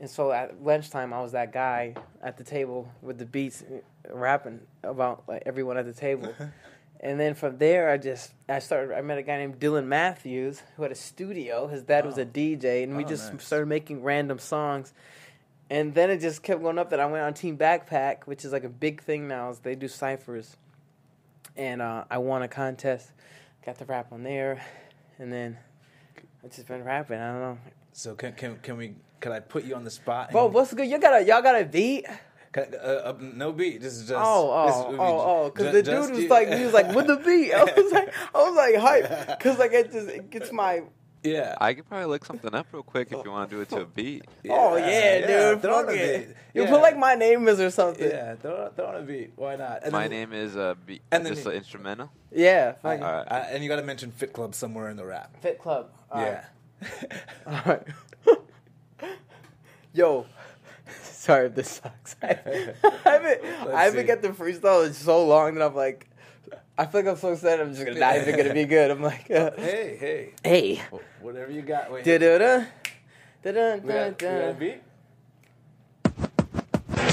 And 0.01 0.09
so 0.09 0.31
at 0.31 0.63
lunchtime, 0.63 1.13
I 1.13 1.21
was 1.21 1.33
that 1.33 1.53
guy 1.53 1.95
at 2.23 2.37
the 2.37 2.45
table 2.45 2.93
with 3.03 3.19
the 3.19 3.27
beats, 3.27 3.63
uh, 3.63 4.15
rapping 4.15 4.61
about 4.85 5.25
like 5.27 5.43
everyone 5.45 5.77
at 5.77 5.87
the 5.87 5.93
table. 5.93 6.33
and 7.01 7.19
then 7.19 7.35
from 7.35 7.59
there, 7.59 7.91
I 7.91 7.97
just 7.97 8.33
I 8.49 8.61
started. 8.61 8.97
I 8.97 9.01
met 9.01 9.19
a 9.19 9.23
guy 9.23 9.39
named 9.39 9.59
Dylan 9.59 9.87
Matthews 9.87 10.63
who 10.77 10.83
had 10.85 10.93
a 10.93 10.97
studio. 10.97 11.67
His 11.67 11.83
dad 11.83 12.07
was 12.07 12.17
a 12.17 12.25
DJ, 12.25 12.85
and 12.85 12.97
we 12.97 13.05
Oh, 13.05 13.09
just 13.09 13.33
nice. 13.33 13.45
started 13.45 13.67
making 13.67 14.03
random 14.05 14.39
songs. 14.39 14.93
And 15.71 15.95
then 15.95 16.11
it 16.11 16.21
just 16.21 16.43
kept 16.43 16.63
going 16.63 16.79
up. 16.79 16.91
That 16.91 17.01
I 17.01 17.07
went 17.07 17.25
on 17.25 17.35
Team 17.35 17.59
Backpack, 17.59 18.25
which 18.27 18.45
is 18.45 18.53
like 18.53 18.65
a 18.65 18.69
big 18.71 19.03
thing 19.03 19.27
now. 19.27 19.51
Is 19.51 19.59
they 19.59 19.75
do 19.75 19.89
ciphers, 19.89 20.57
and 21.57 21.83
uh, 21.83 22.05
I 22.09 22.19
won 22.19 22.43
a 22.43 22.49
contest, 22.49 23.11
got 23.67 23.79
to 23.79 23.85
rap 23.85 24.13
on 24.13 24.23
there, 24.23 24.63
and 25.19 25.33
then 25.33 25.59
I 26.45 26.49
just 26.49 26.69
been 26.69 26.85
rapping. 26.85 27.19
I 27.19 27.33
don't 27.33 27.41
know. 27.41 27.59
So 27.99 28.15
can 28.15 28.33
can 28.35 28.57
can 28.63 28.77
we? 28.77 28.95
Can 29.19 29.33
I 29.33 29.41
put 29.41 29.65
you 29.65 29.75
on 29.75 29.83
the 29.83 29.91
spot? 29.91 30.31
Bro, 30.31 30.47
what's 30.47 30.73
good? 30.73 30.87
You 30.87 31.01
got 31.01 31.21
a 31.21 31.25
y'all 31.25 31.43
got 31.43 31.61
a 31.61 31.65
beat? 31.65 32.07
Can, 32.53 32.73
uh, 32.81 32.87
uh, 33.11 33.15
no 33.21 33.51
beat. 33.51 33.81
This 33.81 33.95
is 33.95 34.07
just. 34.07 34.15
Oh, 34.25 34.67
this 34.67 34.75
oh, 34.77 34.93
is- 34.93 34.99
oh, 35.01 35.21
oh! 35.47 35.51
Because 35.51 35.73
the 35.73 35.83
dude 35.83 36.11
was 36.11 36.21
you- 36.21 36.29
like, 36.29 36.47
he 36.49 36.63
was 36.63 36.73
like, 36.73 36.95
with 36.95 37.09
the 37.09 37.17
beat. 37.27 37.53
I 37.53 37.65
was 37.65 37.93
like, 37.93 38.15
I 38.33 38.39
was 38.39 38.55
like 38.57 38.77
hype, 38.77 39.37
because 39.37 39.59
like 39.59 39.73
it 39.73 39.91
just 39.91 40.09
it 40.11 40.31
gets 40.31 40.53
my. 40.53 40.83
Yeah. 41.25 41.57
I 41.61 41.75
could 41.75 41.89
probably 41.89 42.07
look 42.07 42.25
something 42.25 42.55
up 42.55 42.69
real 42.71 42.85
quick 42.85 43.09
if 43.11 43.25
you 43.25 43.31
want 43.33 43.51
to 43.51 43.57
do 43.57 43.63
it 43.63 43.69
to 43.71 43.81
a 43.81 43.85
beat. 43.87 44.25
oh 44.49 44.77
yeah, 44.77 45.27
dude! 45.27 45.63
Throw 45.63 45.79
on 45.79 45.87
fuck 45.87 45.95
a 45.97 46.15
it. 46.15 46.29
beat. 46.29 46.37
You 46.55 46.63
Yeah. 46.63 46.71
put 46.71 46.81
like 46.81 46.97
my 46.97 47.17
name 47.17 47.49
is 47.49 47.59
or 47.59 47.71
something. 47.73 48.09
Yeah, 48.09 48.37
throw, 48.37 48.71
throw 48.77 48.87
on 48.87 48.95
a 48.95 49.03
beat. 49.03 49.33
Why 49.35 49.57
not? 49.57 49.83
And 49.83 49.91
My 49.91 50.03
then- 50.07 50.31
name 50.31 50.33
is 50.33 50.57
uh, 50.57 50.77
beat, 50.87 51.03
And 51.11 51.27
then 51.27 51.35
just 51.35 51.47
an 51.47 51.53
instrumental. 51.55 52.13
Yeah. 52.31 52.75
Fuck 52.81 53.01
it. 53.01 53.03
Alright. 53.03 53.27
uh, 53.29 53.45
and 53.51 53.65
you 53.65 53.69
got 53.69 53.77
to 53.77 53.83
mention 53.83 54.13
Fit 54.13 54.33
Club 54.33 54.55
somewhere 54.55 54.89
in 54.89 54.97
the 54.97 55.05
rap. 55.05 55.37
Fit 55.43 55.59
Club. 55.59 55.91
All 56.13 56.23
right. 56.23 56.29
yeah. 56.31 56.45
All 56.45 56.58
right. 57.47 57.83
Yo, 59.93 60.27
sorry 61.03 61.47
if 61.47 61.55
this 61.55 61.81
sucks. 61.83 62.17
I 62.23 62.37
haven't, 63.05 63.45
I 63.75 63.85
haven't 63.85 64.07
got 64.07 64.23
the 64.23 64.29
freestyle 64.29 64.87
in 64.87 64.95
so 64.95 65.27
long 65.27 65.55
that 65.55 65.65
I'm 65.65 65.75
like, 65.75 66.09
I 66.77 66.87
feel 66.87 67.01
like 67.01 67.11
I'm 67.11 67.17
so 67.17 67.33
excited. 67.33 67.61
I'm 67.61 67.75
just 67.75 67.85
gonna 67.85 67.99
not 67.99 68.17
even 68.17 68.37
gonna 68.37 68.55
be 68.55 68.65
good. 68.65 68.91
I'm 68.91 69.03
like, 69.03 69.31
uh, 69.31 69.51
hey, 69.57 69.97
hey. 69.99 70.35
hey, 70.45 70.83
Whatever 71.21 71.51
you 71.51 71.63
got. 71.63 71.91
Wait. 71.91 72.05
da 72.05 72.19
da 72.19 72.39
da, 72.39 72.65
da 73.43 73.53
da 73.53 73.75
We 73.75 73.81
got, 73.81 73.83
we 73.83 73.89
got 73.89 74.23
a 74.23 74.53
da. 74.53 74.75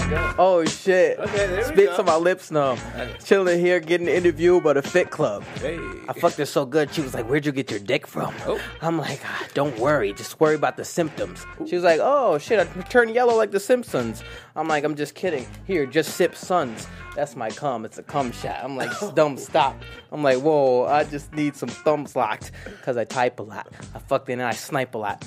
Beat? 0.10 0.36
Oh 0.38 0.64
shit! 0.66 1.18
Okay, 1.20 1.48
there 1.48 1.58
we 1.58 1.64
Spits 1.64 1.92
go. 1.92 2.00
on 2.00 2.06
my 2.06 2.16
lips 2.16 2.52
now. 2.52 2.72
Okay. 2.72 3.16
Chilling 3.24 3.60
here, 3.60 3.80
getting 3.80 4.08
interviewed 4.08 4.64
by 4.64 4.74
the 4.74 4.82
Fit 4.82 5.10
Club. 5.12 5.44
Hey. 5.60 5.80
I 6.08 6.14
fucked 6.14 6.38
her 6.38 6.46
so 6.46 6.66
good. 6.66 6.94
She 6.94 7.02
was 7.02 7.14
like, 7.14 7.28
"Where'd 7.28 7.46
you 7.46 7.52
get 7.52 7.72
your 7.72 7.80
dick 7.80 8.06
from?" 8.08 8.34
Oh. 8.46 8.60
I'm 8.82 8.98
like, 8.98 9.22
ah, 9.26 9.48
"Don't 9.54 9.78
worry, 9.80 10.14
just 10.14 10.40
worry 10.40 10.56
about 10.56 10.78
the 10.78 10.86
symptoms." 10.86 11.46
She 11.68 11.76
was 11.76 11.84
like, 11.84 12.00
"Oh 12.02 12.38
shit, 12.38 12.60
I 12.60 12.66
turned 12.84 13.14
yellow 13.16 13.36
like 13.36 13.52
the 13.52 13.60
Simpsons." 13.60 14.24
I'm 14.56 14.68
like, 14.68 14.84
"I'm 14.84 14.96
just 14.96 15.16
kidding. 15.16 15.48
Here, 15.66 15.86
just 15.86 16.16
sip 16.16 16.36
Suns. 16.36 16.88
That's 17.16 17.36
my 17.36 17.50
cum. 17.50 17.86
It's 17.86 17.98
a 17.98 18.04
cum 18.04 18.32
shot." 18.32 18.60
I'm 18.64 18.76
like, 18.76 18.92
"Dumb, 19.16 19.38
stop." 19.38 19.82
I'm 20.12 20.24
like, 20.24 20.40
"Whoa, 20.40 20.86
I 20.86 21.04
just 21.04 21.34
need 21.34 21.56
some 21.56 21.70
thumbs 21.70 22.16
locked 22.16 22.52
because 22.66 22.98
I 22.98 23.06
type 23.06 23.40
a 23.40 23.44
lot. 23.44 23.68
I 23.94 24.00
fucked 24.00 24.30
in 24.30 24.40
and 24.40 24.48
I 24.48 24.54
snipe 24.54 24.96
a 24.96 24.98
lot." 24.98 25.26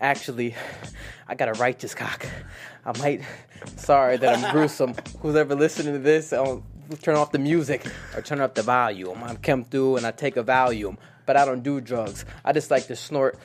Actually, 0.00 0.54
I 1.28 1.34
got 1.34 1.48
a 1.48 1.52
righteous 1.54 1.92
cock. 1.94 2.24
I 2.88 2.98
might. 2.98 3.20
Sorry 3.76 4.16
that 4.16 4.38
I'm 4.38 4.50
gruesome. 4.50 4.94
Who's 5.20 5.36
ever 5.36 5.54
listening 5.54 5.92
to 5.92 5.98
this? 5.98 6.32
I'll 6.32 6.64
turn 7.02 7.16
off 7.16 7.32
the 7.32 7.38
music 7.38 7.84
or 8.16 8.22
turn 8.22 8.40
up 8.40 8.54
the 8.54 8.62
volume. 8.62 9.22
I'm 9.22 9.36
come 9.36 9.64
through 9.64 9.98
and 9.98 10.06
I 10.06 10.10
take 10.10 10.38
a 10.38 10.42
Valium, 10.42 10.96
but 11.26 11.36
I 11.36 11.44
don't 11.44 11.62
do 11.62 11.82
drugs. 11.82 12.24
I 12.46 12.54
just 12.54 12.70
like 12.70 12.86
to 12.86 12.96
snort 12.96 13.38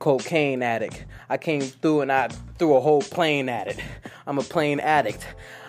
cocaine 0.00 0.64
addict. 0.64 1.04
I 1.28 1.36
came 1.36 1.62
through 1.62 2.00
and 2.00 2.10
I 2.10 2.28
threw 2.58 2.74
a 2.74 2.80
whole 2.80 3.02
plane 3.02 3.48
at 3.48 3.68
it. 3.68 3.78
I'm 4.26 4.38
a 4.38 4.42
plane 4.42 4.80
addict. 4.80 5.24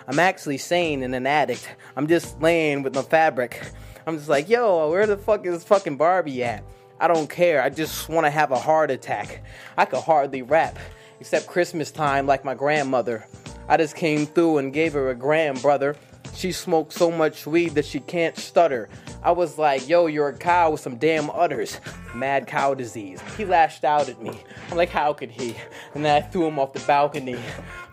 I'm 0.08 0.18
actually 0.18 0.58
sane 0.58 1.04
and 1.04 1.14
an 1.14 1.28
addict. 1.28 1.68
I'm 1.96 2.08
just 2.08 2.40
laying 2.42 2.82
with 2.82 2.96
my 2.96 3.02
fabric. 3.02 3.62
I'm 4.04 4.16
just 4.16 4.28
like, 4.28 4.48
yo, 4.48 4.90
where 4.90 5.06
the 5.06 5.16
fuck 5.16 5.46
is 5.46 5.62
fucking 5.62 5.96
Barbie 5.96 6.42
at? 6.42 6.64
I 6.98 7.06
don't 7.06 7.30
care. 7.30 7.62
I 7.62 7.68
just 7.68 8.08
want 8.08 8.26
to 8.26 8.30
have 8.30 8.50
a 8.50 8.58
heart 8.58 8.90
attack. 8.90 9.44
I 9.76 9.84
could 9.84 10.00
hardly 10.00 10.42
rap, 10.42 10.76
except 11.22 11.46
Christmas 11.46 11.92
time 11.92 12.26
like 12.26 12.44
my 12.44 12.52
grandmother. 12.52 13.24
I 13.68 13.76
just 13.76 13.94
came 13.94 14.26
through 14.26 14.58
and 14.58 14.72
gave 14.72 14.92
her 14.94 15.10
a 15.10 15.14
gram, 15.14 15.54
brother. 15.54 15.94
She 16.34 16.50
smoked 16.50 16.92
so 16.92 17.12
much 17.12 17.46
weed 17.46 17.76
that 17.76 17.84
she 17.84 18.00
can't 18.00 18.36
stutter. 18.36 18.88
I 19.22 19.30
was 19.30 19.56
like, 19.56 19.88
yo, 19.88 20.06
you're 20.06 20.30
a 20.30 20.36
cow 20.36 20.72
with 20.72 20.80
some 20.80 20.96
damn 20.96 21.30
udders. 21.30 21.78
Mad 22.12 22.48
cow 22.48 22.74
disease. 22.74 23.20
He 23.36 23.44
lashed 23.44 23.84
out 23.84 24.08
at 24.08 24.20
me. 24.20 24.32
I'm 24.68 24.76
like, 24.76 24.88
how 24.88 25.12
could 25.12 25.30
he? 25.30 25.54
And 25.94 26.04
then 26.04 26.20
I 26.20 26.26
threw 26.26 26.48
him 26.48 26.58
off 26.58 26.72
the 26.72 26.80
balcony. 26.80 27.38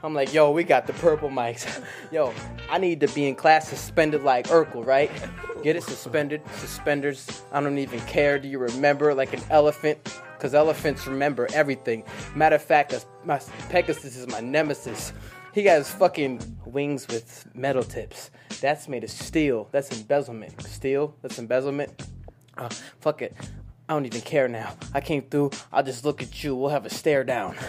I'm 0.02 0.15
like, 0.15 0.34
yo, 0.34 0.50
we 0.50 0.63
got 0.63 0.88
the 0.88 0.94
purple 0.94 1.30
mics. 1.30 1.84
Yo, 2.12 2.34
I 2.68 2.80
need 2.80 3.00
to 3.02 3.08
be 3.10 3.28
in 3.28 3.36
class 3.36 3.68
suspended 3.68 4.24
like 4.24 4.48
Urkel, 4.48 4.84
right? 4.84 5.12
Get 5.62 5.76
it? 5.76 5.84
Suspended, 5.84 6.42
suspenders. 6.56 7.44
I 7.52 7.62
don't 7.62 7.78
even 7.78 8.00
care. 8.02 8.39
Do 8.39 8.48
you 8.48 8.58
remember 8.58 9.13
like 9.13 9.34
an 9.34 9.44
elephant? 9.52 10.00
Because 10.39 10.56
elephants 10.56 11.06
remember 11.06 11.49
everything. 11.54 12.02
Matter 12.34 12.56
of 12.56 12.63
fact, 12.63 13.06
my 13.25 13.41
Pegasus 13.67 14.15
is 14.15 14.25
my 14.28 14.39
nemesis. 14.39 15.12
He 15.54 15.63
got 15.63 15.80
his 15.80 15.91
fucking 15.91 16.39
wings 16.65 17.06
with 17.10 17.45
metal 17.54 17.84
tips. 17.84 18.32
That's 18.62 18.88
made 18.88 19.04
of 19.04 19.12
steel. 19.12 19.67
That's 19.73 19.91
embezzlement. 19.91 20.62
Steel? 20.62 21.13
That's 21.21 21.38
embezzlement? 21.39 22.08
Uh, 22.58 22.69
fuck 23.02 23.21
it. 23.21 23.36
I 23.89 23.93
don't 23.93 24.06
even 24.06 24.21
care 24.21 24.47
now. 24.47 24.78
I 24.93 25.02
came 25.02 25.23
through. 25.23 25.52
I'll 25.73 25.84
just 25.84 26.06
look 26.06 26.23
at 26.23 26.41
you. 26.41 26.56
We'll 26.56 26.69
have 26.69 26.86
a 26.86 26.90
stare 26.90 27.25
down. 27.25 27.56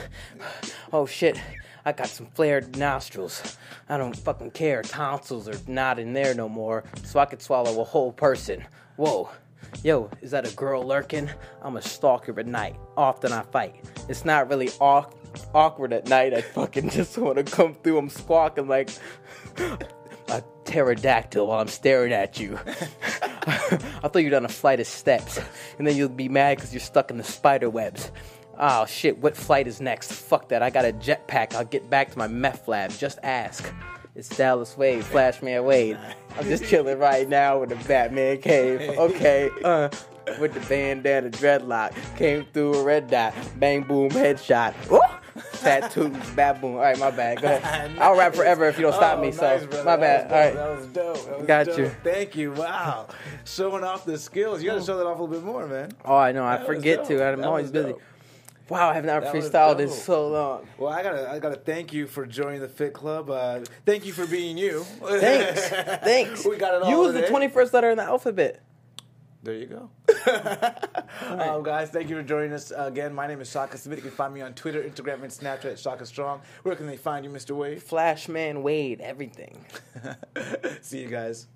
Oh 0.92 1.06
shit. 1.06 1.40
I 1.84 1.92
got 1.92 2.08
some 2.08 2.26
flared 2.26 2.76
nostrils. 2.76 3.56
I 3.88 3.96
don't 3.96 4.16
fucking 4.16 4.50
care. 4.50 4.82
Tonsils 4.82 5.48
are 5.48 5.70
not 5.70 6.00
in 6.00 6.12
there 6.14 6.34
no 6.34 6.48
more. 6.48 6.82
So 7.04 7.20
I 7.20 7.26
could 7.26 7.40
swallow 7.40 7.80
a 7.80 7.84
whole 7.84 8.10
person. 8.10 8.64
Whoa. 8.96 9.30
Yo, 9.82 10.10
is 10.20 10.30
that 10.32 10.50
a 10.50 10.54
girl 10.56 10.86
lurking? 10.86 11.30
I'm 11.62 11.76
a 11.76 11.82
stalker 11.82 12.38
at 12.38 12.46
night. 12.46 12.76
Often 12.96 13.32
I 13.32 13.42
fight. 13.42 13.76
It's 14.08 14.24
not 14.24 14.48
really 14.48 14.70
aw- 14.80 15.08
awkward 15.54 15.92
at 15.92 16.08
night. 16.08 16.34
I 16.34 16.42
fucking 16.42 16.90
just 16.90 17.16
want 17.16 17.36
to 17.38 17.44
come 17.44 17.74
through. 17.74 17.98
I'm 17.98 18.08
squawking 18.10 18.68
like 18.68 18.90
a 20.28 20.42
pterodactyl 20.64 21.46
while 21.46 21.60
I'm 21.60 21.68
staring 21.68 22.12
at 22.12 22.38
you. 22.38 22.58
I 22.66 24.08
thought 24.08 24.18
you'd 24.18 24.34
on 24.34 24.44
a 24.44 24.48
flight 24.48 24.80
of 24.80 24.86
steps, 24.86 25.40
and 25.78 25.86
then 25.86 25.96
you'll 25.96 26.08
be 26.08 26.28
mad 26.28 26.56
because 26.58 26.72
you're 26.72 26.80
stuck 26.80 27.10
in 27.10 27.16
the 27.16 27.24
spider 27.24 27.70
webs. 27.70 28.10
Oh 28.58 28.84
shit, 28.84 29.18
what 29.18 29.36
flight 29.36 29.66
is 29.66 29.80
next? 29.80 30.12
Fuck 30.12 30.50
that. 30.50 30.62
I 30.62 30.68
got 30.68 30.84
a 30.84 30.92
jetpack. 30.92 31.54
I'll 31.54 31.64
get 31.64 31.88
back 31.88 32.10
to 32.12 32.18
my 32.18 32.28
meth 32.28 32.68
lab. 32.68 32.90
Just 32.90 33.18
ask. 33.22 33.72
It's 34.14 34.28
Dallas 34.28 34.76
Wade, 34.76 35.04
Flashman 35.04 35.64
Wade. 35.64 35.98
I'm 36.36 36.44
just 36.44 36.64
chilling 36.64 36.98
right 36.98 37.28
now 37.28 37.58
with 37.60 37.70
the 37.70 37.76
Batman 37.88 38.38
cave. 38.38 38.80
Okay, 38.98 39.50
uh, 39.64 39.88
with 40.40 40.52
the 40.52 40.60
bandana 40.68 41.30
dreadlock. 41.30 41.92
Came 42.16 42.44
through 42.52 42.74
a 42.74 42.82
red 42.84 43.08
dot. 43.08 43.34
Bang 43.56 43.82
boom 43.82 44.10
headshot. 44.10 44.74
Ooh! 44.92 45.00
Tattoos, 45.60 46.10
baboon. 46.34 46.74
All 46.74 46.80
right, 46.80 46.98
my 46.98 47.10
bad. 47.10 47.40
Go 47.40 47.48
ahead. 47.48 47.98
I'll 48.00 48.16
rap 48.16 48.34
forever 48.34 48.66
if 48.66 48.76
you 48.78 48.82
don't 48.82 48.94
stop 48.94 49.18
Oh, 49.18 49.22
me. 49.22 49.30
So 49.30 49.58
brother. 49.66 49.84
my 49.84 49.96
That 49.96 50.28
bad. 50.28 50.54
was 50.54 50.58
All 50.58 50.66
That 50.66 50.76
was 50.78 50.86
dope. 50.88 51.26
That 51.26 51.38
was 51.38 51.46
Got 51.46 51.66
dope. 51.66 51.78
you. 51.78 51.88
Thank 52.02 52.36
you. 52.36 52.52
Wow. 52.52 53.06
Showing 53.44 53.84
off 53.84 54.04
the 54.04 54.18
skills. 54.18 54.62
You 54.62 54.70
got 54.70 54.80
to 54.80 54.84
show 54.84 54.96
that 54.98 55.06
off 55.06 55.18
a 55.18 55.22
little 55.22 55.36
bit 55.40 55.44
more, 55.44 55.66
man. 55.66 55.92
Oh, 56.04 56.16
I 56.16 56.32
know. 56.32 56.44
I 56.44 56.56
That 56.58 56.66
forget 56.66 57.04
to. 57.06 57.24
I'm 57.32 57.44
always 57.44 57.70
busy. 57.70 57.90
dope. 57.92 58.02
Wow, 58.70 58.88
I 58.90 58.94
have 58.94 59.04
not 59.04 59.22
That 59.22 59.34
freestyled 59.34 59.80
in 59.80 59.88
so 59.88 60.28
long. 60.28 60.66
Well, 60.78 60.92
I 60.92 61.02
gotta, 61.02 61.28
I 61.28 61.40
gotta 61.40 61.56
thank 61.56 61.92
you 61.92 62.06
for 62.06 62.24
joining 62.24 62.60
the 62.60 62.68
Fit 62.68 62.92
Club. 62.92 63.28
Uh, 63.28 63.60
thank 63.84 64.06
you 64.06 64.12
for 64.12 64.28
being 64.28 64.56
you. 64.56 64.84
Thanks. 65.02 65.68
Thanks. 66.04 66.46
we 66.46 66.56
got 66.56 66.74
it 66.74 66.82
all. 66.82 66.90
You 66.90 66.98
was 66.98 67.14
the 67.14 67.22
21st 67.22 67.72
letter 67.72 67.90
in 67.90 67.96
the 67.96 68.04
alphabet. 68.04 68.62
There 69.42 69.54
you 69.54 69.66
go. 69.66 69.90
um, 71.26 71.62
guys, 71.64 71.90
thank 71.90 72.10
you 72.10 72.16
for 72.16 72.22
joining 72.22 72.52
us 72.52 72.72
again. 72.76 73.12
My 73.12 73.26
name 73.26 73.40
is 73.40 73.50
Shaka 73.50 73.76
Smith. 73.76 73.98
You 73.98 74.02
can 74.02 74.10
find 74.12 74.32
me 74.32 74.42
on 74.42 74.54
Twitter, 74.54 74.82
Instagram, 74.82 75.22
and 75.22 75.32
Snapchat, 75.32 75.78
Shaka 75.78 76.06
Strong. 76.06 76.42
Where 76.62 76.76
can 76.76 76.86
they 76.86 76.98
find 76.98 77.24
you, 77.24 77.30
Mr. 77.30 77.56
Wade? 77.56 77.82
Flashman 77.82 78.62
Wade, 78.62 79.00
everything. 79.00 79.64
See 80.82 81.00
you 81.00 81.08
guys. 81.08 81.48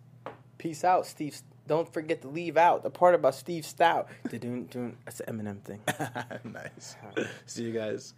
Peace 0.59 0.83
out, 0.83 1.07
Steve. 1.07 1.41
Don't 1.67 1.91
forget 1.93 2.21
to 2.23 2.29
leave 2.29 2.57
out 2.57 2.83
the 2.83 2.91
part 2.91 3.15
about 3.15 3.35
Steve 3.35 3.65
Stout. 3.65 4.09
That's 4.25 5.21
an 5.21 5.39
Eminem 5.39 5.61
thing. 5.63 5.81
nice. 6.53 6.97
Uh-huh. 7.17 7.27
See 7.47 7.63
you 7.65 7.73
guys. 7.73 8.15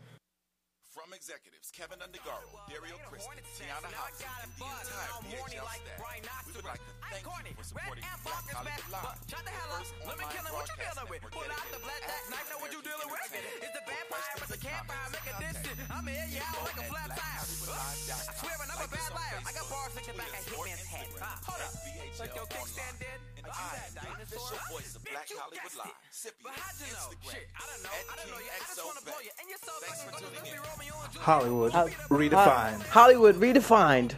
Executives 1.17 1.73
Kevin 1.73 1.97
Undergaro, 2.05 2.45
Dario 2.69 3.01
Kristen, 3.09 3.41
Tiana 3.57 3.89
Hudson, 3.89 4.29
and 4.45 4.53
the 4.53 4.69
entire 4.69 5.17
BHL 5.25 5.65
staff, 5.65 6.45
we 6.45 6.53
would 6.53 6.69
like 6.69 6.85
to 6.85 6.93
thank 7.09 7.25
you 7.25 7.57
for 7.57 7.65
supporting 7.65 8.05
Black 8.21 8.45
Hollywood 8.53 8.91
Live, 8.93 9.17
the 9.17 9.41
first 9.57 9.97
online 9.97 10.45
broadcast 10.45 10.45
network 10.45 10.69
dedicated 10.69 11.33
to 11.33 11.57
African 11.57 11.81
American 11.81 12.13
entertainment. 12.21 13.65
It's 13.65 13.73
the 13.73 13.85
vampire 13.89 14.37
with 14.37 14.51
the 14.53 14.61
campfire, 14.61 15.09
make 15.09 15.25
a 15.25 15.35
distance. 15.41 15.81
I'm 15.89 16.05
you 16.05 16.45
out 16.45 16.61
like 16.69 16.81
a 16.81 16.87
flat 16.93 17.11
tire. 17.17 17.45
I 17.47 18.33
swear 18.37 18.57
I'm 18.61 18.77
a 18.77 18.89
bad 18.93 19.11
liar. 19.17 19.39
I 19.41 19.51
got 19.57 19.65
bars 19.73 19.93
looking 19.97 20.17
back 20.21 20.33
at 20.37 20.45
Hitman's 20.53 20.85
head. 20.85 21.09
Ah, 21.17 21.41
hold 21.49 21.65
up. 21.65 21.73
Like 22.17 22.33
your 22.33 22.49
kickstand 22.49 22.97
did? 22.97 23.21
And 23.37 23.45
I, 23.45 23.77
the 23.93 24.09
official 24.25 24.57
voice 24.73 24.97
of 24.97 25.05
Black 25.05 25.29
Hollywood 25.29 25.77
Live, 25.77 25.97
Sippy, 26.09 26.41
But 26.41 26.57
how'd 26.57 26.81
you 26.81 26.89
know? 26.97 27.13
Shit, 27.29 27.45
I 27.53 27.65
don't 27.69 27.83
know. 27.85 27.93
I 27.93 28.15
don't 28.17 28.29
know 28.33 28.41
you. 28.41 28.51
I 28.53 28.59
just 28.65 28.81
wanna 28.81 29.05
blow 29.05 29.21
you. 29.21 29.33
And 29.37 29.45
you're 29.53 29.61
so 29.61 29.73
fucking 29.85 30.17
tuning 30.17 30.49
in. 30.49 30.61
Romeo 30.65 30.97
and 30.97 31.06
Juliet. 31.06 31.06
Hollywood 31.15 31.73
Hol- 31.73 31.89
redefined. 32.11 32.83
Hollywood 32.89 33.37
redefined. 33.37 34.13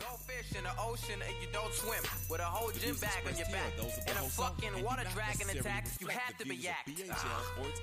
Go 0.00 0.16
fish 0.26 0.56
in 0.56 0.64
the 0.64 0.70
ocean 0.80 1.20
and 1.20 1.34
you 1.42 1.48
don't 1.52 1.72
swim 1.74 2.00
with 2.30 2.40
a 2.40 2.44
whole 2.48 2.70
gym 2.72 2.96
bag 2.96 3.20
on 3.26 3.36
your 3.36 3.46
back 3.52 3.72
and 3.76 4.16
a 4.16 4.24
fucking 4.30 4.82
water 4.84 5.04
dragon 5.12 5.50
attacks. 5.50 6.00
You 6.00 6.06
have 6.08 6.36
to 6.38 6.46
be 6.48 6.56
yacked. 6.56 6.88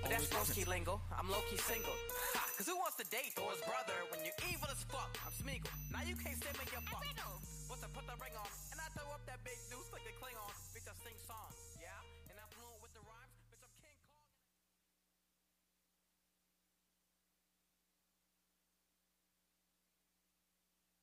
But 0.01 0.09
that's 0.09 0.33
low-key 0.33 0.65
lingo. 0.65 0.99
I'm 1.13 1.29
low-key 1.29 1.57
single. 1.57 1.93
Ha, 2.33 2.41
Cause 2.57 2.67
who 2.67 2.75
wants 2.77 2.97
to 2.97 3.05
date 3.13 3.33
Thor's 3.35 3.61
brother 3.61 3.93
when 4.09 4.25
you're 4.25 4.33
evil 4.49 4.67
as 4.73 4.81
fuck? 4.89 5.13
I'm 5.21 5.31
Smeagol. 5.37 5.69
Now 5.93 6.01
you 6.07 6.15
can't 6.17 6.41
say 6.41 6.49
me 6.57 6.65
your 6.73 6.81
fuck. 6.89 7.05
Once 7.69 7.85
I 7.85 7.87
put 7.93 8.05
the 8.09 8.17
ring 8.17 8.33
on 8.33 8.49
and 8.73 8.81
I 8.81 8.89
throw 8.97 9.05
up 9.13 9.21
that 9.29 9.37
big 9.45 9.53
deuce 9.69 9.77
like 9.77 9.83
the 9.83 9.89
clay 9.92 9.92